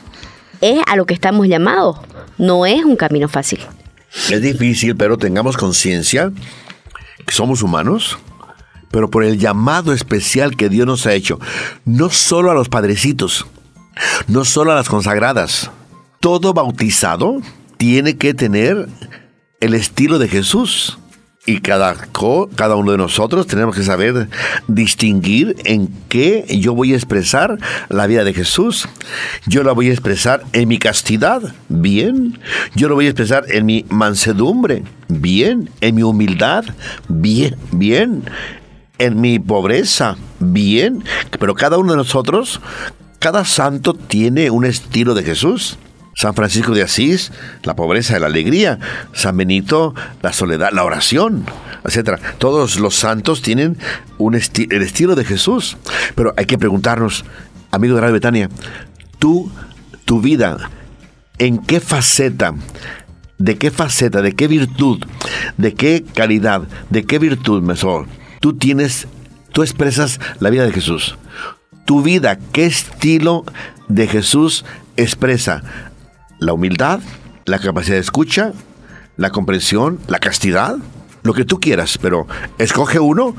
es 0.60 0.80
a 0.86 0.96
lo 0.96 1.06
que 1.06 1.14
estamos 1.14 1.48
llamados. 1.48 1.98
No 2.36 2.66
es 2.66 2.84
un 2.84 2.96
camino 2.96 3.28
fácil. 3.28 3.60
Es 4.30 4.42
difícil, 4.42 4.96
pero 4.96 5.18
tengamos 5.18 5.56
conciencia 5.56 6.32
que 7.26 7.34
somos 7.34 7.62
humanos, 7.62 8.18
pero 8.90 9.10
por 9.10 9.24
el 9.24 9.38
llamado 9.38 9.92
especial 9.92 10.56
que 10.56 10.68
Dios 10.68 10.86
nos 10.86 11.06
ha 11.06 11.12
hecho, 11.12 11.38
no 11.84 12.10
solo 12.10 12.50
a 12.50 12.54
los 12.54 12.68
padrecitos, 12.68 13.46
no 14.26 14.44
solo 14.44 14.72
a 14.72 14.76
las 14.76 14.88
consagradas, 14.88 15.70
todo 16.20 16.54
bautizado 16.54 17.40
tiene 17.76 18.16
que 18.16 18.34
tener 18.34 18.88
el 19.60 19.74
estilo 19.74 20.18
de 20.18 20.28
Jesús. 20.28 20.98
Y 21.48 21.60
cada, 21.60 21.96
cada 22.56 22.76
uno 22.76 22.92
de 22.92 22.98
nosotros 22.98 23.46
tenemos 23.46 23.74
que 23.74 23.82
saber 23.82 24.28
distinguir 24.66 25.56
en 25.64 25.88
qué 26.10 26.44
yo 26.60 26.74
voy 26.74 26.92
a 26.92 26.96
expresar 26.96 27.56
la 27.88 28.06
vida 28.06 28.22
de 28.22 28.34
Jesús. 28.34 28.86
Yo 29.46 29.62
la 29.62 29.72
voy 29.72 29.88
a 29.88 29.92
expresar 29.92 30.42
en 30.52 30.68
mi 30.68 30.78
castidad, 30.78 31.40
bien. 31.70 32.38
Yo 32.74 32.90
lo 32.90 32.96
voy 32.96 33.06
a 33.06 33.08
expresar 33.08 33.46
en 33.48 33.64
mi 33.64 33.86
mansedumbre, 33.88 34.82
bien. 35.08 35.70
En 35.80 35.94
mi 35.94 36.02
humildad, 36.02 36.66
bien, 37.08 37.56
bien. 37.72 38.24
En 38.98 39.18
mi 39.18 39.38
pobreza, 39.38 40.18
bien. 40.40 41.02
Pero 41.40 41.54
cada 41.54 41.78
uno 41.78 41.92
de 41.92 41.96
nosotros, 41.96 42.60
cada 43.20 43.46
santo 43.46 43.94
tiene 43.94 44.50
un 44.50 44.66
estilo 44.66 45.14
de 45.14 45.22
Jesús. 45.22 45.78
San 46.18 46.34
Francisco 46.34 46.74
de 46.74 46.82
Asís, 46.82 47.30
la 47.62 47.76
pobreza 47.76 48.16
y 48.16 48.20
la 48.20 48.26
alegría. 48.26 48.80
San 49.12 49.36
Benito, 49.36 49.94
la 50.20 50.32
soledad, 50.32 50.70
la 50.72 50.82
oración, 50.82 51.44
etc. 51.84 52.20
Todos 52.38 52.80
los 52.80 52.96
santos 52.96 53.40
tienen 53.40 53.78
un 54.18 54.34
el 54.34 54.82
estilo 54.82 55.14
de 55.14 55.24
Jesús. 55.24 55.76
Pero 56.16 56.34
hay 56.36 56.46
que 56.46 56.58
preguntarnos, 56.58 57.24
amigo 57.70 57.94
de 57.94 58.00
Radio 58.00 58.14
Betania, 58.14 58.50
tú, 59.20 59.48
tu 60.06 60.20
vida, 60.20 60.68
¿en 61.38 61.58
qué 61.58 61.78
faceta, 61.78 62.52
de 63.38 63.56
qué 63.56 63.70
faceta, 63.70 64.20
de 64.20 64.34
qué 64.34 64.48
virtud, 64.48 65.04
de 65.56 65.74
qué 65.74 66.04
calidad, 66.16 66.62
de 66.90 67.04
qué 67.04 67.20
virtud, 67.20 67.62
mejor, 67.62 68.06
tú 68.40 68.54
tienes, 68.54 69.06
tú 69.52 69.62
expresas 69.62 70.18
la 70.40 70.50
vida 70.50 70.64
de 70.64 70.72
Jesús? 70.72 71.16
Tu 71.84 72.02
vida, 72.02 72.40
¿qué 72.52 72.66
estilo 72.66 73.44
de 73.86 74.08
Jesús 74.08 74.64
expresa? 74.96 75.62
La 76.38 76.52
humildad, 76.52 77.00
la 77.44 77.58
capacidad 77.58 77.96
de 77.96 78.00
escucha, 78.00 78.52
la 79.16 79.30
comprensión, 79.30 79.98
la 80.06 80.18
castidad, 80.18 80.76
lo 81.22 81.34
que 81.34 81.44
tú 81.44 81.60
quieras, 81.60 81.98
pero 82.00 82.26
escoge 82.58 83.00
uno, 83.00 83.34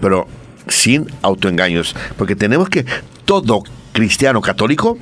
pero 0.00 0.26
sin 0.68 1.06
autoengaños, 1.22 1.94
porque 2.16 2.36
tenemos 2.36 2.68
que 2.68 2.84
todo 3.24 3.62
cristiano 3.92 4.40
católico 4.40 4.98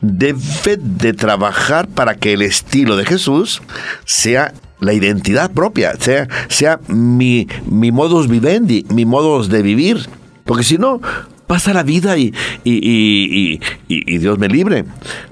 debe 0.00 0.76
de 0.76 1.12
trabajar 1.12 1.88
para 1.88 2.14
que 2.14 2.32
el 2.32 2.42
estilo 2.42 2.96
de 2.96 3.04
Jesús 3.04 3.62
sea 4.04 4.54
la 4.80 4.92
identidad 4.92 5.50
propia, 5.50 5.94
sea, 5.98 6.28
sea 6.48 6.80
mi, 6.88 7.48
mi 7.66 7.90
modus 7.90 8.28
vivendi, 8.28 8.86
mi 8.90 9.04
modus 9.04 9.48
de 9.48 9.62
vivir, 9.62 10.08
porque 10.44 10.64
si 10.64 10.78
no, 10.78 11.00
pasa 11.46 11.72
la 11.72 11.82
vida 11.82 12.16
y, 12.16 12.32
y, 12.64 13.60
y 13.88 14.18
Dios 14.18 14.38
me 14.38 14.48
libre. 14.48 14.84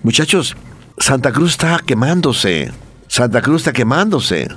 Muchachos, 0.03 0.57
Santa 0.99 1.33
Cruz 1.33 1.53
está 1.53 1.81
quemándose. 1.85 2.73
Santa 3.09 3.43
Cruz 3.43 3.63
está 3.63 3.73
quemándose. 3.73 4.49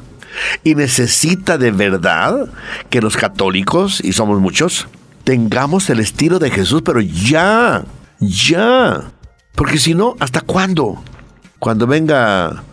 Y 0.64 0.76
necesita 0.76 1.58
de 1.58 1.72
verdad 1.72 2.50
que 2.90 3.02
los 3.02 3.18
católicos, 3.18 4.00
y 4.04 4.14
somos 4.14 4.40
muchos, 4.40 4.88
tengamos 5.24 5.90
el 5.90 6.00
estilo 6.00 6.40
de 6.40 6.50
Jesús, 6.50 6.82
pero 6.84 7.02
ya, 7.02 7.84
ya. 8.20 9.12
Porque 9.56 9.78
si 9.78 9.94
no, 9.94 10.16
¿hasta 10.20 10.42
cuándo? 10.42 11.04
Cuando 11.60 11.88
venga 11.88 12.64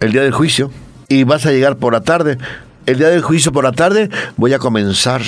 el 0.00 0.12
día 0.12 0.22
del 0.22 0.32
juicio 0.32 0.70
y 1.08 1.24
vas 1.24 1.46
a 1.46 1.50
llegar 1.50 1.76
por 1.76 1.92
la 1.92 2.02
tarde, 2.02 2.36
el 2.86 2.98
día 2.98 3.08
del 3.08 3.22
juicio 3.22 3.52
por 3.52 3.64
la 3.64 3.72
tarde 3.72 4.10
voy 4.36 4.52
a 4.52 4.58
comenzar 4.58 5.22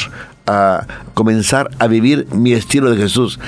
a 0.47 0.87
comenzar 1.15 1.71
a 1.79 1.87
vivir 1.87 2.29
mi 2.33 2.53
estilo 2.53 2.91
de 2.91 2.97
Jesús. 2.97 3.41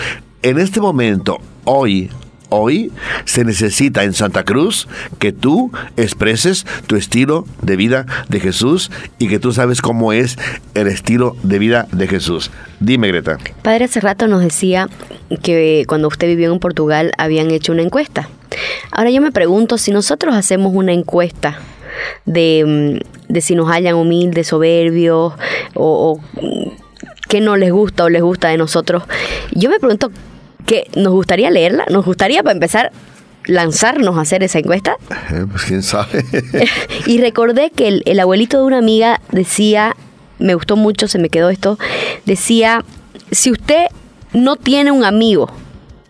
En 0.42 0.58
este 0.58 0.80
momento, 0.80 1.38
hoy, 1.64 2.10
Hoy 2.50 2.92
se 3.24 3.44
necesita 3.44 4.04
en 4.04 4.14
Santa 4.14 4.44
Cruz 4.44 4.88
que 5.18 5.32
tú 5.32 5.70
expreses 5.96 6.64
tu 6.86 6.96
estilo 6.96 7.44
de 7.60 7.76
vida 7.76 8.06
de 8.28 8.40
Jesús 8.40 8.90
y 9.18 9.28
que 9.28 9.38
tú 9.38 9.52
sabes 9.52 9.82
cómo 9.82 10.12
es 10.12 10.38
el 10.74 10.86
estilo 10.86 11.36
de 11.42 11.58
vida 11.58 11.86
de 11.92 12.08
Jesús. 12.08 12.50
Dime, 12.80 13.08
Greta. 13.08 13.38
Padre, 13.62 13.84
hace 13.84 14.00
rato 14.00 14.28
nos 14.28 14.42
decía 14.42 14.88
que 15.42 15.84
cuando 15.88 16.08
usted 16.08 16.26
vivió 16.26 16.52
en 16.52 16.58
Portugal 16.58 17.12
habían 17.18 17.50
hecho 17.50 17.72
una 17.72 17.82
encuesta. 17.82 18.28
Ahora 18.90 19.10
yo 19.10 19.20
me 19.20 19.30
pregunto 19.30 19.76
si 19.76 19.92
nosotros 19.92 20.34
hacemos 20.34 20.72
una 20.74 20.92
encuesta 20.92 21.58
de, 22.24 23.00
mm, 23.30 23.36
si 23.40 23.54
nos 23.56 23.68
hallan 23.68 23.94
humildes, 23.94 24.46
soberbios 24.46 25.34
o, 25.74 26.20
o 26.20 26.20
qué 27.28 27.40
no 27.40 27.56
les 27.56 27.72
gusta 27.72 28.04
o 28.04 28.08
les 28.08 28.22
gusta 28.22 28.48
de 28.48 28.56
nosotros. 28.56 29.02
Yo 29.52 29.68
me 29.68 29.78
pregunto 29.78 30.10
que 30.68 30.86
nos 30.94 31.12
gustaría 31.12 31.50
leerla, 31.50 31.84
nos 31.90 32.04
gustaría 32.04 32.42
para 32.44 32.52
empezar 32.52 32.92
lanzarnos 33.46 34.16
a 34.16 34.20
hacer 34.20 34.44
esa 34.44 34.60
encuesta? 34.60 34.96
Eh, 35.32 35.44
pues 35.50 35.64
quién 35.64 35.82
sabe. 35.82 36.24
y 37.06 37.20
recordé 37.20 37.70
que 37.70 37.88
el, 37.88 38.02
el 38.06 38.20
abuelito 38.20 38.58
de 38.58 38.64
una 38.64 38.78
amiga 38.78 39.20
decía, 39.32 39.96
me 40.38 40.54
gustó 40.54 40.76
mucho, 40.76 41.08
se 41.08 41.18
me 41.18 41.28
quedó 41.28 41.50
esto, 41.50 41.78
decía, 42.24 42.84
si 43.30 43.50
usted 43.50 43.86
no 44.32 44.56
tiene 44.56 44.92
un 44.92 45.04
amigo 45.04 45.50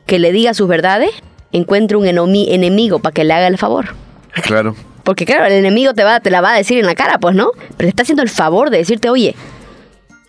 que 0.06 0.18
le 0.18 0.32
diga 0.32 0.54
sus 0.54 0.68
verdades, 0.68 1.10
encuentre 1.52 1.96
un 1.96 2.06
enemigo 2.06 2.98
para 2.98 3.12
que 3.12 3.24
le 3.24 3.32
haga 3.34 3.46
el 3.46 3.58
favor. 3.58 3.94
claro. 4.42 4.76
Porque 5.04 5.24
claro, 5.24 5.46
el 5.46 5.52
enemigo 5.52 5.94
te, 5.94 6.04
va, 6.04 6.20
te 6.20 6.30
la 6.30 6.42
va 6.42 6.52
a 6.52 6.56
decir 6.58 6.78
en 6.78 6.84
la 6.84 6.94
cara, 6.94 7.18
pues, 7.18 7.34
¿no? 7.34 7.52
Pero 7.78 7.86
te 7.86 7.88
está 7.88 8.02
haciendo 8.02 8.22
el 8.22 8.28
favor 8.28 8.68
de 8.68 8.76
decirte, 8.76 9.08
oye, 9.08 9.34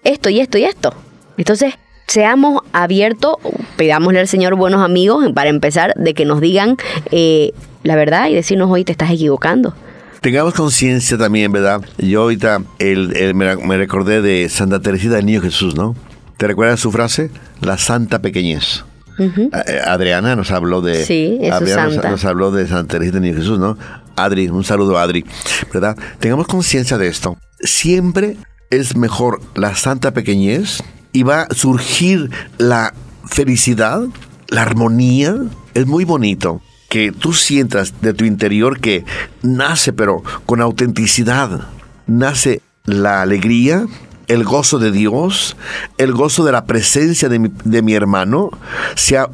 esto 0.05 0.29
y 0.29 0.39
esto 0.39 0.57
y 0.57 0.63
esto. 0.63 0.93
Entonces, 1.37 1.73
seamos 2.09 2.61
abiertos, 2.73 3.35
pidámosle 3.77 4.19
al 4.19 4.27
Señor 4.27 4.55
buenos 4.55 4.81
amigos 4.83 5.25
para 5.33 5.49
empezar, 5.49 5.93
de 5.95 6.13
que 6.13 6.25
nos 6.25 6.41
digan 6.41 6.75
eh, 7.11 7.53
la 7.83 7.95
verdad 7.95 8.27
y 8.29 8.33
decirnos, 8.35 8.69
oye, 8.69 8.83
te 8.83 8.91
estás 8.91 9.11
equivocando. 9.11 9.73
Tengamos 10.21 10.53
conciencia 10.53 11.17
también, 11.17 11.51
¿verdad? 11.53 11.81
Yo 11.97 12.23
ahorita 12.23 12.61
el- 12.79 13.15
el- 13.15 13.35
me, 13.35 13.55
me 13.55 13.77
recordé 13.77 14.21
de 14.21 14.49
Santa 14.49 14.81
Teresita 14.81 15.15
del 15.15 15.25
Niño 15.25 15.41
Jesús, 15.41 15.75
¿no? 15.75 15.95
¿Te 16.37 16.47
recuerdas 16.47 16.79
su 16.81 16.91
frase? 16.91 17.31
La 17.61 17.77
santa 17.77 18.21
pequeñez. 18.21 18.83
Eh, 19.17 19.49
Adriana 19.85 20.35
nos 20.37 20.51
habló 20.51 20.81
de 20.81 21.03
Sí, 21.05 21.37
es 21.41 21.51
Adriana 21.51 21.83
nos- 21.85 21.93
santa. 21.95 22.09
Nos, 22.09 22.25
habló 22.25 22.51
de 22.51 22.67
Santa 22.67 22.93
Teresita 22.93 23.19
del 23.19 23.23
Niño 23.29 23.37
Jesús, 23.37 23.59
¿no? 23.59 23.77
Adri, 24.15 24.47
un 24.49 24.63
saludo 24.63 24.97
a 24.97 25.03
Adri, 25.03 25.25
¿verdad? 25.73 25.97
Tengamos 26.19 26.47
conciencia 26.47 26.97
de 26.97 27.07
esto. 27.07 27.37
Siempre 27.59 28.35
es 28.69 28.95
mejor 28.95 29.41
la 29.55 29.75
santa 29.75 30.11
pequeñez 30.11 30.81
y 31.11 31.23
va 31.23 31.43
a 31.43 31.53
surgir 31.53 32.29
la 32.57 32.93
felicidad, 33.25 34.01
la 34.49 34.61
armonía. 34.61 35.35
Es 35.73 35.85
muy 35.85 36.05
bonito 36.05 36.61
que 36.89 37.11
tú 37.11 37.33
sientas 37.33 38.01
de 38.01 38.13
tu 38.13 38.25
interior 38.25 38.79
que 38.79 39.05
nace, 39.41 39.93
pero 39.93 40.23
con 40.45 40.61
autenticidad, 40.61 41.67
nace 42.07 42.61
la 42.85 43.21
alegría, 43.21 43.85
el 44.27 44.43
gozo 44.43 44.79
de 44.79 44.91
Dios, 44.91 45.55
el 45.97 46.13
gozo 46.13 46.43
de 46.45 46.51
la 46.51 46.65
presencia 46.65 47.29
de 47.29 47.51
de 47.63 47.81
mi 47.81 47.93
hermano, 47.93 48.49
sea 48.95 49.29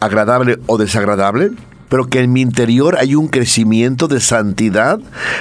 agradable 0.00 0.58
o 0.66 0.78
desagradable, 0.78 1.50
pero 1.88 2.06
que 2.06 2.20
en 2.20 2.32
mi 2.32 2.40
interior 2.40 2.96
hay 2.98 3.14
un 3.14 3.28
crecimiento 3.28 4.08
de 4.08 4.20
santidad 4.20 5.00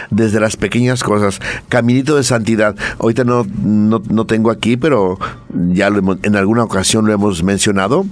desde 0.10 0.39
las 0.39 0.58
pequeñas 0.58 1.04
cosas. 1.04 1.39
Caminito 1.70 2.16
de 2.16 2.24
santidad. 2.24 2.76
Ahorita 3.00 3.24
no, 3.24 3.46
no, 3.62 4.02
no 4.10 4.26
tengo 4.26 4.52
aquí, 4.52 4.78
pero 4.78 5.18
ya 5.72 5.89
lo 5.89 6.18
en 6.24 6.36
alguna 6.36 6.64
ocasión 6.64 7.06
lo 7.06 7.14
hemos 7.14 7.44
mencionado. 7.44 8.06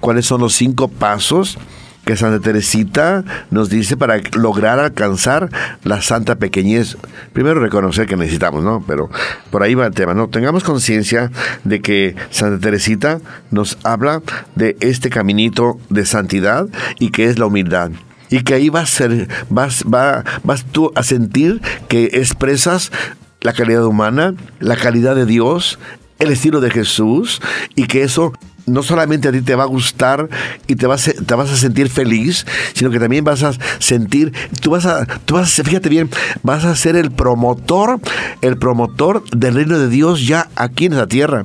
¿Cuáles 0.00 0.26
son 0.26 0.40
los 0.40 0.54
cinco 0.54 0.88
pasos? 0.88 1.58
Que 2.06 2.16
Santa 2.16 2.38
Teresita 2.38 3.24
nos 3.50 3.68
dice 3.68 3.96
para 3.96 4.20
lograr 4.36 4.78
alcanzar 4.78 5.50
la 5.82 6.00
santa 6.02 6.36
pequeñez. 6.36 6.96
Primero 7.32 7.58
reconocer 7.58 8.06
que 8.06 8.16
necesitamos, 8.16 8.62
¿no? 8.62 8.82
Pero 8.86 9.10
por 9.50 9.64
ahí 9.64 9.74
va 9.74 9.86
el 9.86 9.92
tema, 9.92 10.14
¿no? 10.14 10.28
Tengamos 10.28 10.62
conciencia 10.62 11.32
de 11.64 11.80
que 11.80 12.14
Santa 12.30 12.60
Teresita 12.60 13.18
nos 13.50 13.76
habla 13.82 14.22
de 14.54 14.76
este 14.78 15.10
caminito 15.10 15.80
de 15.90 16.06
santidad 16.06 16.68
y 17.00 17.10
que 17.10 17.24
es 17.24 17.40
la 17.40 17.46
humildad. 17.46 17.90
Y 18.30 18.44
que 18.44 18.54
ahí 18.54 18.68
vas 18.68 18.84
a 18.84 18.96
ser, 18.96 19.28
vas, 19.50 19.82
va, 19.82 20.24
vas 20.44 20.64
tú 20.64 20.92
a 20.94 21.02
sentir 21.02 21.60
que 21.88 22.04
expresas 22.12 22.92
la 23.40 23.52
calidad 23.52 23.84
humana, 23.84 24.34
la 24.60 24.76
calidad 24.76 25.16
de 25.16 25.26
Dios, 25.26 25.80
el 26.20 26.30
estilo 26.30 26.60
de 26.60 26.70
Jesús 26.70 27.42
y 27.74 27.88
que 27.88 28.04
eso 28.04 28.32
no 28.66 28.82
solamente 28.82 29.28
a 29.28 29.32
ti 29.32 29.40
te 29.40 29.54
va 29.54 29.64
a 29.64 29.66
gustar 29.66 30.28
y 30.66 30.76
te 30.76 30.86
vas, 30.86 31.08
a, 31.08 31.12
te 31.12 31.34
vas 31.34 31.50
a 31.50 31.56
sentir 31.56 31.88
feliz, 31.88 32.46
sino 32.74 32.90
que 32.90 32.98
también 32.98 33.24
vas 33.24 33.42
a 33.42 33.52
sentir, 33.78 34.32
tú 34.60 34.70
vas 34.70 34.86
a, 34.86 35.06
tú 35.24 35.34
vas 35.34 35.52
fíjate 35.52 35.88
bien, 35.88 36.10
vas 36.42 36.64
a 36.64 36.74
ser 36.76 36.96
el 36.96 37.10
promotor, 37.10 38.00
el 38.42 38.58
promotor 38.58 39.24
del 39.30 39.54
reino 39.54 39.78
de 39.78 39.88
Dios 39.88 40.26
ya 40.26 40.48
aquí 40.56 40.86
en 40.86 40.96
la 40.96 41.06
tierra, 41.06 41.44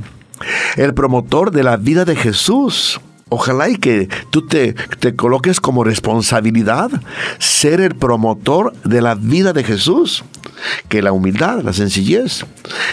el 0.78 0.94
promotor 0.94 1.52
de 1.52 1.64
la 1.64 1.78
vida 1.78 2.06
de 2.06 2.16
Jesús. 2.16 3.00
Ojalá 3.34 3.70
y 3.70 3.78
que 3.78 4.10
tú 4.30 4.46
te, 4.46 4.74
te 4.74 5.16
coloques 5.16 5.62
como 5.62 5.86
responsabilidad 5.86 6.92
ser 7.40 7.80
el 7.80 7.96
promotor 7.96 8.74
de 8.84 9.02
la 9.02 9.16
vida 9.16 9.54
de 9.54 9.64
Jesús, 9.64 10.26
que 10.90 11.02
la 11.02 11.12
humildad, 11.12 11.62
la 11.62 11.74
sencillez, 11.74 12.46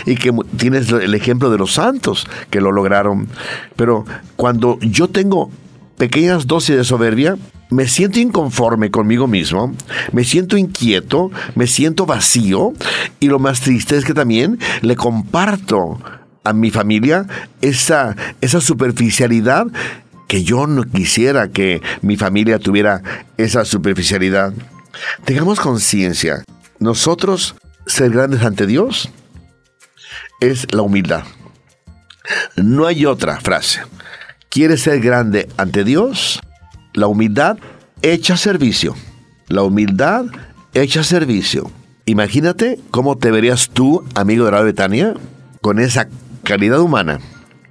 y 0.07 0.17
que 0.17 0.33
tienes 0.57 0.91
el 0.91 1.15
ejemplo 1.15 1.51
de 1.51 1.59
los 1.59 1.75
santos 1.75 2.27
que 2.51 2.61
lo 2.61 2.73
lograron. 2.73 3.29
Pero 3.77 4.05
cuando 4.37 4.79
yo 4.81 5.09
tengo 5.09 5.51
pequeñas 5.97 6.47
dosis 6.47 6.77
de 6.77 6.85
soberbia, 6.85 7.37
me 7.71 7.87
siento 7.87 8.19
inconforme 8.19 8.91
conmigo 8.91 9.27
mismo, 9.27 9.75
me 10.13 10.25
siento 10.25 10.57
inquieto, 10.57 11.31
me 11.55 11.67
siento 11.67 12.07
vacío, 12.07 12.73
y 13.21 13.27
lo 13.27 13.39
más 13.39 13.61
triste 13.61 13.97
es 13.97 14.05
que 14.05 14.15
también 14.15 14.59
le 14.81 14.97
comparto 14.97 16.01
a 16.45 16.53
mi 16.53 16.71
familia 16.71 17.27
esa, 17.61 18.17
esa 18.41 18.61
superficialidad 18.61 19.67
que 20.29 20.45
yo 20.45 20.67
no 20.67 20.85
quisiera 20.85 21.49
que 21.49 21.83
mi 22.03 22.17
familia 22.17 22.59
tuviera 22.59 23.03
esa 23.37 23.65
superficialidad. 23.65 24.53
Tengamos 25.25 25.61
conciencia, 25.61 26.45
nosotros 26.81 27.55
ser 27.87 28.11
grandes 28.11 28.43
ante 28.43 28.67
Dios 28.67 29.11
es 30.41 30.73
la 30.73 30.83
humildad. 30.83 31.25
No 32.57 32.87
hay 32.87 33.07
otra 33.07 33.41
frase. 33.41 33.81
¿Quieres 34.51 34.83
ser 34.83 35.01
grande 35.01 35.49
ante 35.57 35.85
Dios? 35.85 36.41
La 36.95 37.07
humildad 37.07 37.59
echa 38.03 38.37
servicio. 38.37 38.95
La 39.49 39.63
humildad 39.63 40.27
echa 40.75 41.03
servicio. 41.03 41.71
Imagínate 42.07 42.79
cómo 42.91 43.19
te 43.19 43.31
verías 43.31 43.71
tú, 43.71 44.05
amigo 44.15 44.45
de 44.47 44.53
la 44.53 44.63
Betania, 44.63 45.15
con 45.61 45.79
esa 45.79 46.09
calidad 46.45 46.81
humana, 46.81 47.21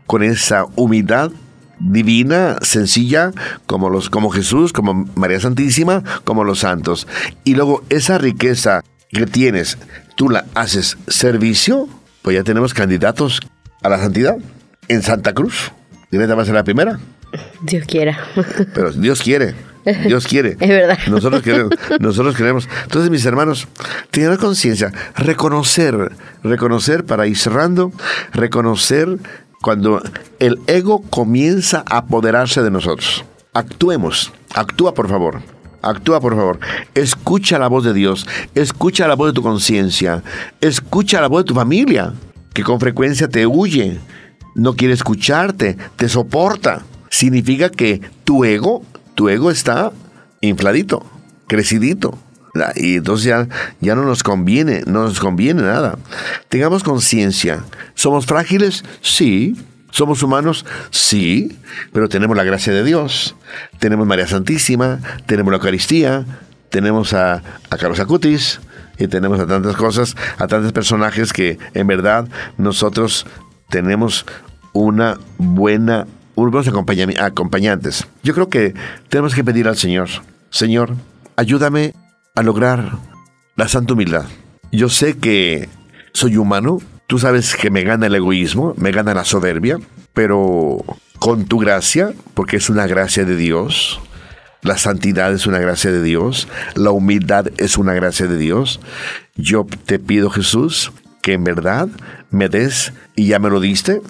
con 0.05 0.23
esa 0.23 0.65
humildad 0.75 1.31
divina, 1.79 2.57
sencilla, 2.61 3.31
como, 3.65 3.89
los, 3.89 4.09
como 4.09 4.29
Jesús, 4.29 4.73
como 4.73 5.05
María 5.15 5.39
Santísima, 5.39 6.03
como 6.23 6.43
los 6.43 6.59
santos. 6.59 7.07
Y 7.43 7.55
luego 7.55 7.83
esa 7.89 8.17
riqueza 8.17 8.83
que 9.09 9.25
tienes, 9.25 9.77
tú 10.15 10.29
la 10.29 10.45
haces 10.55 10.97
servicio, 11.07 11.87
pues 12.21 12.35
ya 12.35 12.43
tenemos 12.43 12.73
candidatos 12.73 13.39
a 13.83 13.89
la 13.89 13.99
santidad 13.99 14.37
en 14.87 15.01
Santa 15.01 15.33
Cruz. 15.33 15.71
Greta 16.11 16.35
va 16.35 16.43
a 16.43 16.45
ser 16.45 16.55
la 16.55 16.63
primera, 16.63 16.99
Dios 17.61 17.85
quiera. 17.85 18.17
pero 18.73 18.91
Dios 18.91 19.21
quiere. 19.21 19.55
Dios 20.05 20.27
quiere. 20.27 20.57
Es 20.59 20.69
verdad. 20.69 20.97
Nosotros 21.07 21.41
queremos. 21.41 21.73
Nosotros 21.99 22.35
queremos. 22.35 22.67
Entonces, 22.83 23.09
mis 23.09 23.25
hermanos, 23.25 23.67
tener 24.11 24.37
conciencia, 24.37 24.91
reconocer, 25.15 26.11
reconocer 26.43 27.05
para 27.05 27.27
ir 27.27 27.37
cerrando, 27.37 27.91
reconocer 28.33 29.17
cuando 29.61 30.01
el 30.39 30.59
ego 30.67 31.01
comienza 31.09 31.83
a 31.89 31.97
apoderarse 31.99 32.61
de 32.63 32.71
nosotros. 32.71 33.23
Actuemos. 33.53 34.33
Actúa, 34.53 34.93
por 34.93 35.09
favor. 35.09 35.41
Actúa, 35.82 36.19
por 36.19 36.36
favor. 36.36 36.59
Escucha 36.93 37.59
la 37.59 37.67
voz 37.67 37.84
de 37.84 37.93
Dios. 37.93 38.28
Escucha 38.55 39.07
la 39.07 39.15
voz 39.15 39.30
de 39.30 39.34
tu 39.34 39.41
conciencia. 39.41 40.23
Escucha 40.61 41.21
la 41.21 41.28
voz 41.28 41.43
de 41.43 41.47
tu 41.47 41.53
familia, 41.53 42.13
que 42.53 42.63
con 42.63 42.80
frecuencia 42.80 43.28
te 43.28 43.45
huye. 43.45 43.99
No 44.55 44.75
quiere 44.75 44.93
escucharte. 44.93 45.78
Te 45.95 46.09
soporta. 46.09 46.84
Significa 47.09 47.69
que 47.69 48.01
tu 48.23 48.43
ego, 48.43 48.84
tu 49.15 49.30
ego 49.30 49.51
está 49.51 49.91
infladito, 50.41 51.05
crecidito. 51.47 52.17
Y 52.75 52.95
entonces 52.95 53.28
ya, 53.28 53.47
ya 53.80 53.95
no 53.95 54.03
nos 54.03 54.23
conviene, 54.23 54.84
no 54.88 55.03
nos 55.03 55.19
conviene 55.19 55.61
nada. 55.61 55.97
Tengamos 56.49 56.84
conciencia. 56.84 57.63
¿Somos 57.93 58.25
frágiles? 58.25 58.84
Sí. 59.01 59.55
¿Somos 59.97 60.21
humanos? 60.21 60.63
Sí. 60.91 61.57
Pero 61.91 62.07
tenemos 62.07 62.37
la 62.37 62.43
gracia 62.43 62.71
de 62.71 62.83
Dios. 62.83 63.35
Tenemos 63.79 64.05
María 64.05 64.27
Santísima, 64.27 64.99
tenemos 65.25 65.51
la 65.51 65.57
Eucaristía, 65.57 66.23
tenemos 66.69 67.13
a, 67.13 67.41
a 67.71 67.77
Carlos 67.77 67.99
Acutis 67.99 68.59
y 68.99 69.07
tenemos 69.07 69.39
a 69.39 69.47
tantas 69.47 69.75
cosas, 69.75 70.15
a 70.37 70.45
tantos 70.45 70.71
personajes 70.71 71.33
que 71.33 71.57
en 71.73 71.87
verdad 71.87 72.27
nosotros 72.59 73.25
tenemos 73.71 74.27
una 74.71 75.17
buena, 75.39 76.05
unos 76.35 76.51
buenos 76.51 76.67
acompañantes. 77.19 78.05
Yo 78.21 78.35
creo 78.35 78.49
que 78.49 78.75
tenemos 79.09 79.33
que 79.33 79.43
pedir 79.43 79.67
al 79.67 79.77
Señor, 79.77 80.09
Señor, 80.51 80.93
ayúdame 81.37 81.95
a 82.35 82.43
lograr 82.43 82.91
la 83.55 83.67
santa 83.67 83.93
humildad. 83.93 84.25
Yo 84.71 84.89
sé 84.89 85.17
que 85.17 85.69
soy 86.13 86.37
humano, 86.37 86.81
tú 87.07 87.19
sabes 87.19 87.55
que 87.55 87.71
me 87.71 87.83
gana 87.83 88.07
el 88.07 88.15
egoísmo, 88.15 88.73
me 88.77 88.91
gana 88.91 89.13
la 89.13 89.23
soberbia, 89.23 89.79
pero 90.13 90.83
con 91.19 91.45
tu 91.45 91.57
gracia, 91.57 92.13
porque 92.33 92.57
es 92.57 92.69
una 92.69 92.85
gracia 92.85 93.23
de 93.23 93.37
Dios, 93.37 93.99
la 94.61 94.77
santidad 94.77 95.33
es 95.33 95.47
una 95.47 95.59
gracia 95.59 95.91
de 95.91 96.03
Dios, 96.03 96.47
la 96.75 96.91
humildad 96.91 97.47
es 97.57 97.77
una 97.77 97.93
gracia 97.93 98.27
de 98.27 98.37
Dios, 98.37 98.81
yo 99.35 99.65
te 99.85 99.99
pido 99.99 100.29
Jesús 100.29 100.91
que 101.21 101.33
en 101.33 101.43
verdad 101.43 101.87
me 102.29 102.49
des, 102.49 102.93
y 103.15 103.27
ya 103.27 103.39
me 103.39 103.49
lo 103.49 103.61
diste, 103.61 104.01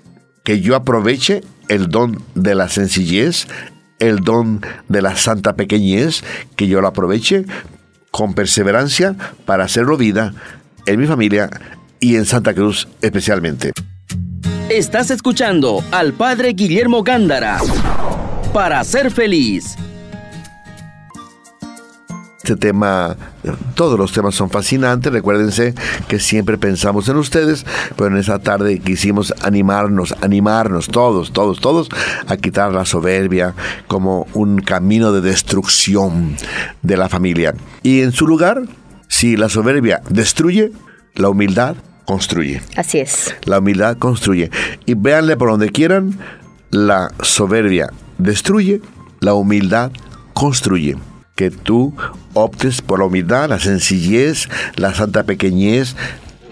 que 0.43 0.61
yo 0.61 0.75
aproveche 0.75 1.41
el 1.69 1.89
don 1.89 2.23
de 2.33 2.55
la 2.55 2.67
sencillez, 2.67 3.47
el 3.99 4.19
don 4.21 4.61
de 4.87 5.01
la 5.01 5.15
santa 5.15 5.55
pequeñez, 5.55 6.23
que 6.55 6.67
yo 6.67 6.81
lo 6.81 6.87
aproveche 6.87 7.45
con 8.11 8.33
perseverancia 8.33 9.15
para 9.45 9.65
hacerlo 9.65 9.97
vida 9.97 10.33
en 10.85 10.99
mi 10.99 11.07
familia 11.07 11.49
y 11.99 12.15
en 12.15 12.25
Santa 12.25 12.53
Cruz 12.53 12.87
especialmente. 13.01 13.71
Estás 14.69 15.11
escuchando 15.11 15.83
al 15.91 16.13
Padre 16.13 16.49
Guillermo 16.49 17.03
Gándara 17.03 17.59
para 18.53 18.83
ser 18.83 19.11
feliz. 19.11 19.77
Este 22.47 22.55
tema, 22.55 23.17
todos 23.75 23.99
los 23.99 24.13
temas 24.13 24.33
son 24.33 24.49
fascinantes. 24.49 25.11
Recuérdense 25.11 25.73
que 26.07 26.17
siempre 26.17 26.57
pensamos 26.57 27.09
en 27.09 27.17
ustedes, 27.17 27.65
pero 27.97 28.07
en 28.07 28.17
esa 28.17 28.39
tarde 28.39 28.79
quisimos 28.79 29.33
animarnos, 29.41 30.15
animarnos 30.21 30.87
todos, 30.87 31.33
todos, 31.33 31.59
todos 31.59 31.89
a 32.25 32.37
quitar 32.37 32.71
la 32.71 32.85
soberbia 32.85 33.53
como 33.87 34.27
un 34.33 34.61
camino 34.61 35.11
de 35.11 35.21
destrucción 35.21 36.37
de 36.81 36.95
la 36.95 37.09
familia. 37.09 37.53
Y 37.83 38.01
en 38.01 38.13
su 38.13 38.25
lugar, 38.25 38.61
si 39.09 39.35
la 39.35 39.49
soberbia 39.49 40.01
destruye, 40.09 40.71
la 41.15 41.29
humildad 41.29 41.75
construye. 42.07 42.61
Así 42.77 42.99
es. 42.99 43.35
La 43.43 43.59
humildad 43.59 43.97
construye. 43.97 44.49
Y 44.85 44.95
véanle 44.95 45.35
por 45.35 45.49
donde 45.49 45.69
quieran, 45.69 46.17
la 46.71 47.11
soberbia 47.21 47.91
destruye, 48.17 48.81
la 49.19 49.33
humildad 49.33 49.91
construye 50.33 50.97
que 51.35 51.51
tú 51.51 51.93
optes 52.33 52.81
por 52.81 52.99
la 52.99 53.05
humildad, 53.05 53.49
la 53.49 53.59
sencillez, 53.59 54.47
la 54.75 54.93
santa 54.93 55.23
pequeñez, 55.23 55.95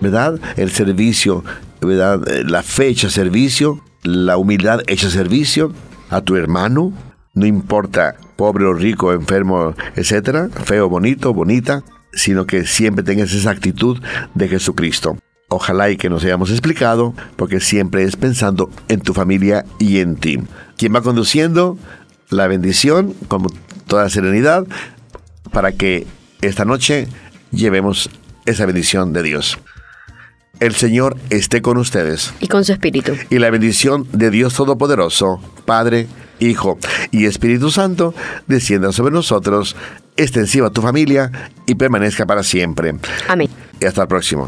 ¿verdad? 0.02 0.40
El 0.58 0.72
servicio, 0.72 1.44
¿verdad? 1.82 2.22
La 2.46 2.62
fe 2.62 2.90
hecha 2.90 3.10
servicio, 3.10 3.82
la 4.04 4.38
humildad 4.38 4.82
hecha 4.88 5.10
servicio 5.10 5.72
a 6.10 6.22
tu 6.22 6.36
hermano, 6.36 6.94
no 7.34 7.46
importa 7.46 8.16
pobre 8.36 8.66
o 8.66 8.74
rico, 8.74 9.14
enfermo, 9.14 9.74
etcétera, 9.96 10.50
feo, 10.66 10.90
bonito, 10.90 11.34
bonita, 11.34 11.84
sino 12.14 12.46
que 12.46 12.66
siempre 12.66 13.04
tengas 13.04 13.34
esa 13.34 13.52
actitud 13.52 14.02
de 14.34 14.48
Jesucristo. 14.50 15.18
Ojalá 15.48 15.90
y 15.90 15.98
que 15.98 16.10
nos 16.10 16.24
hayamos 16.24 16.50
explicado, 16.52 17.14
porque 17.36 17.60
siempre 17.60 18.04
es 18.04 18.16
pensando 18.16 18.70
en 18.88 19.02
tu 19.02 19.14
familia 19.14 19.66
y 19.80 20.00
en 20.00 20.16
ti. 20.16 20.40
¿Quién 20.78 20.94
va 20.94 21.02
conduciendo? 21.02 21.78
La 22.30 22.48
bendición, 22.48 23.14
como 23.28 23.50
toda 23.88 24.10
serenidad 24.10 24.66
para 25.56 25.72
que 25.72 26.06
esta 26.42 26.66
noche 26.66 27.08
llevemos 27.52 28.10
esa 28.46 28.66
bendición 28.66 29.14
de 29.14 29.24
Dios. 29.24 29.58
El 30.60 30.76
Señor 30.76 31.18
esté 31.30 31.62
con 31.62 31.78
ustedes. 31.78 32.34
Y 32.42 32.48
con 32.48 32.66
su 32.66 32.74
Espíritu. 32.74 33.14
Y 33.30 33.40
la 33.40 33.50
bendición 33.50 34.08
de 34.12 34.32
Dios 34.32 34.54
Todopoderoso, 34.54 35.42
Padre, 35.66 36.08
Hijo 36.40 36.78
y 37.12 37.26
Espíritu 37.26 37.72
Santo, 37.72 38.14
descienda 38.48 38.92
sobre 38.92 39.14
nosotros, 39.14 39.78
extensiva 40.18 40.68
a 40.68 40.72
tu 40.72 40.82
familia 40.82 41.32
y 41.66 41.76
permanezca 41.76 42.26
para 42.26 42.44
siempre. 42.44 42.94
Amén. 43.28 43.50
Y 43.80 43.86
hasta 43.86 44.02
el 44.02 44.08
próximo. 44.08 44.48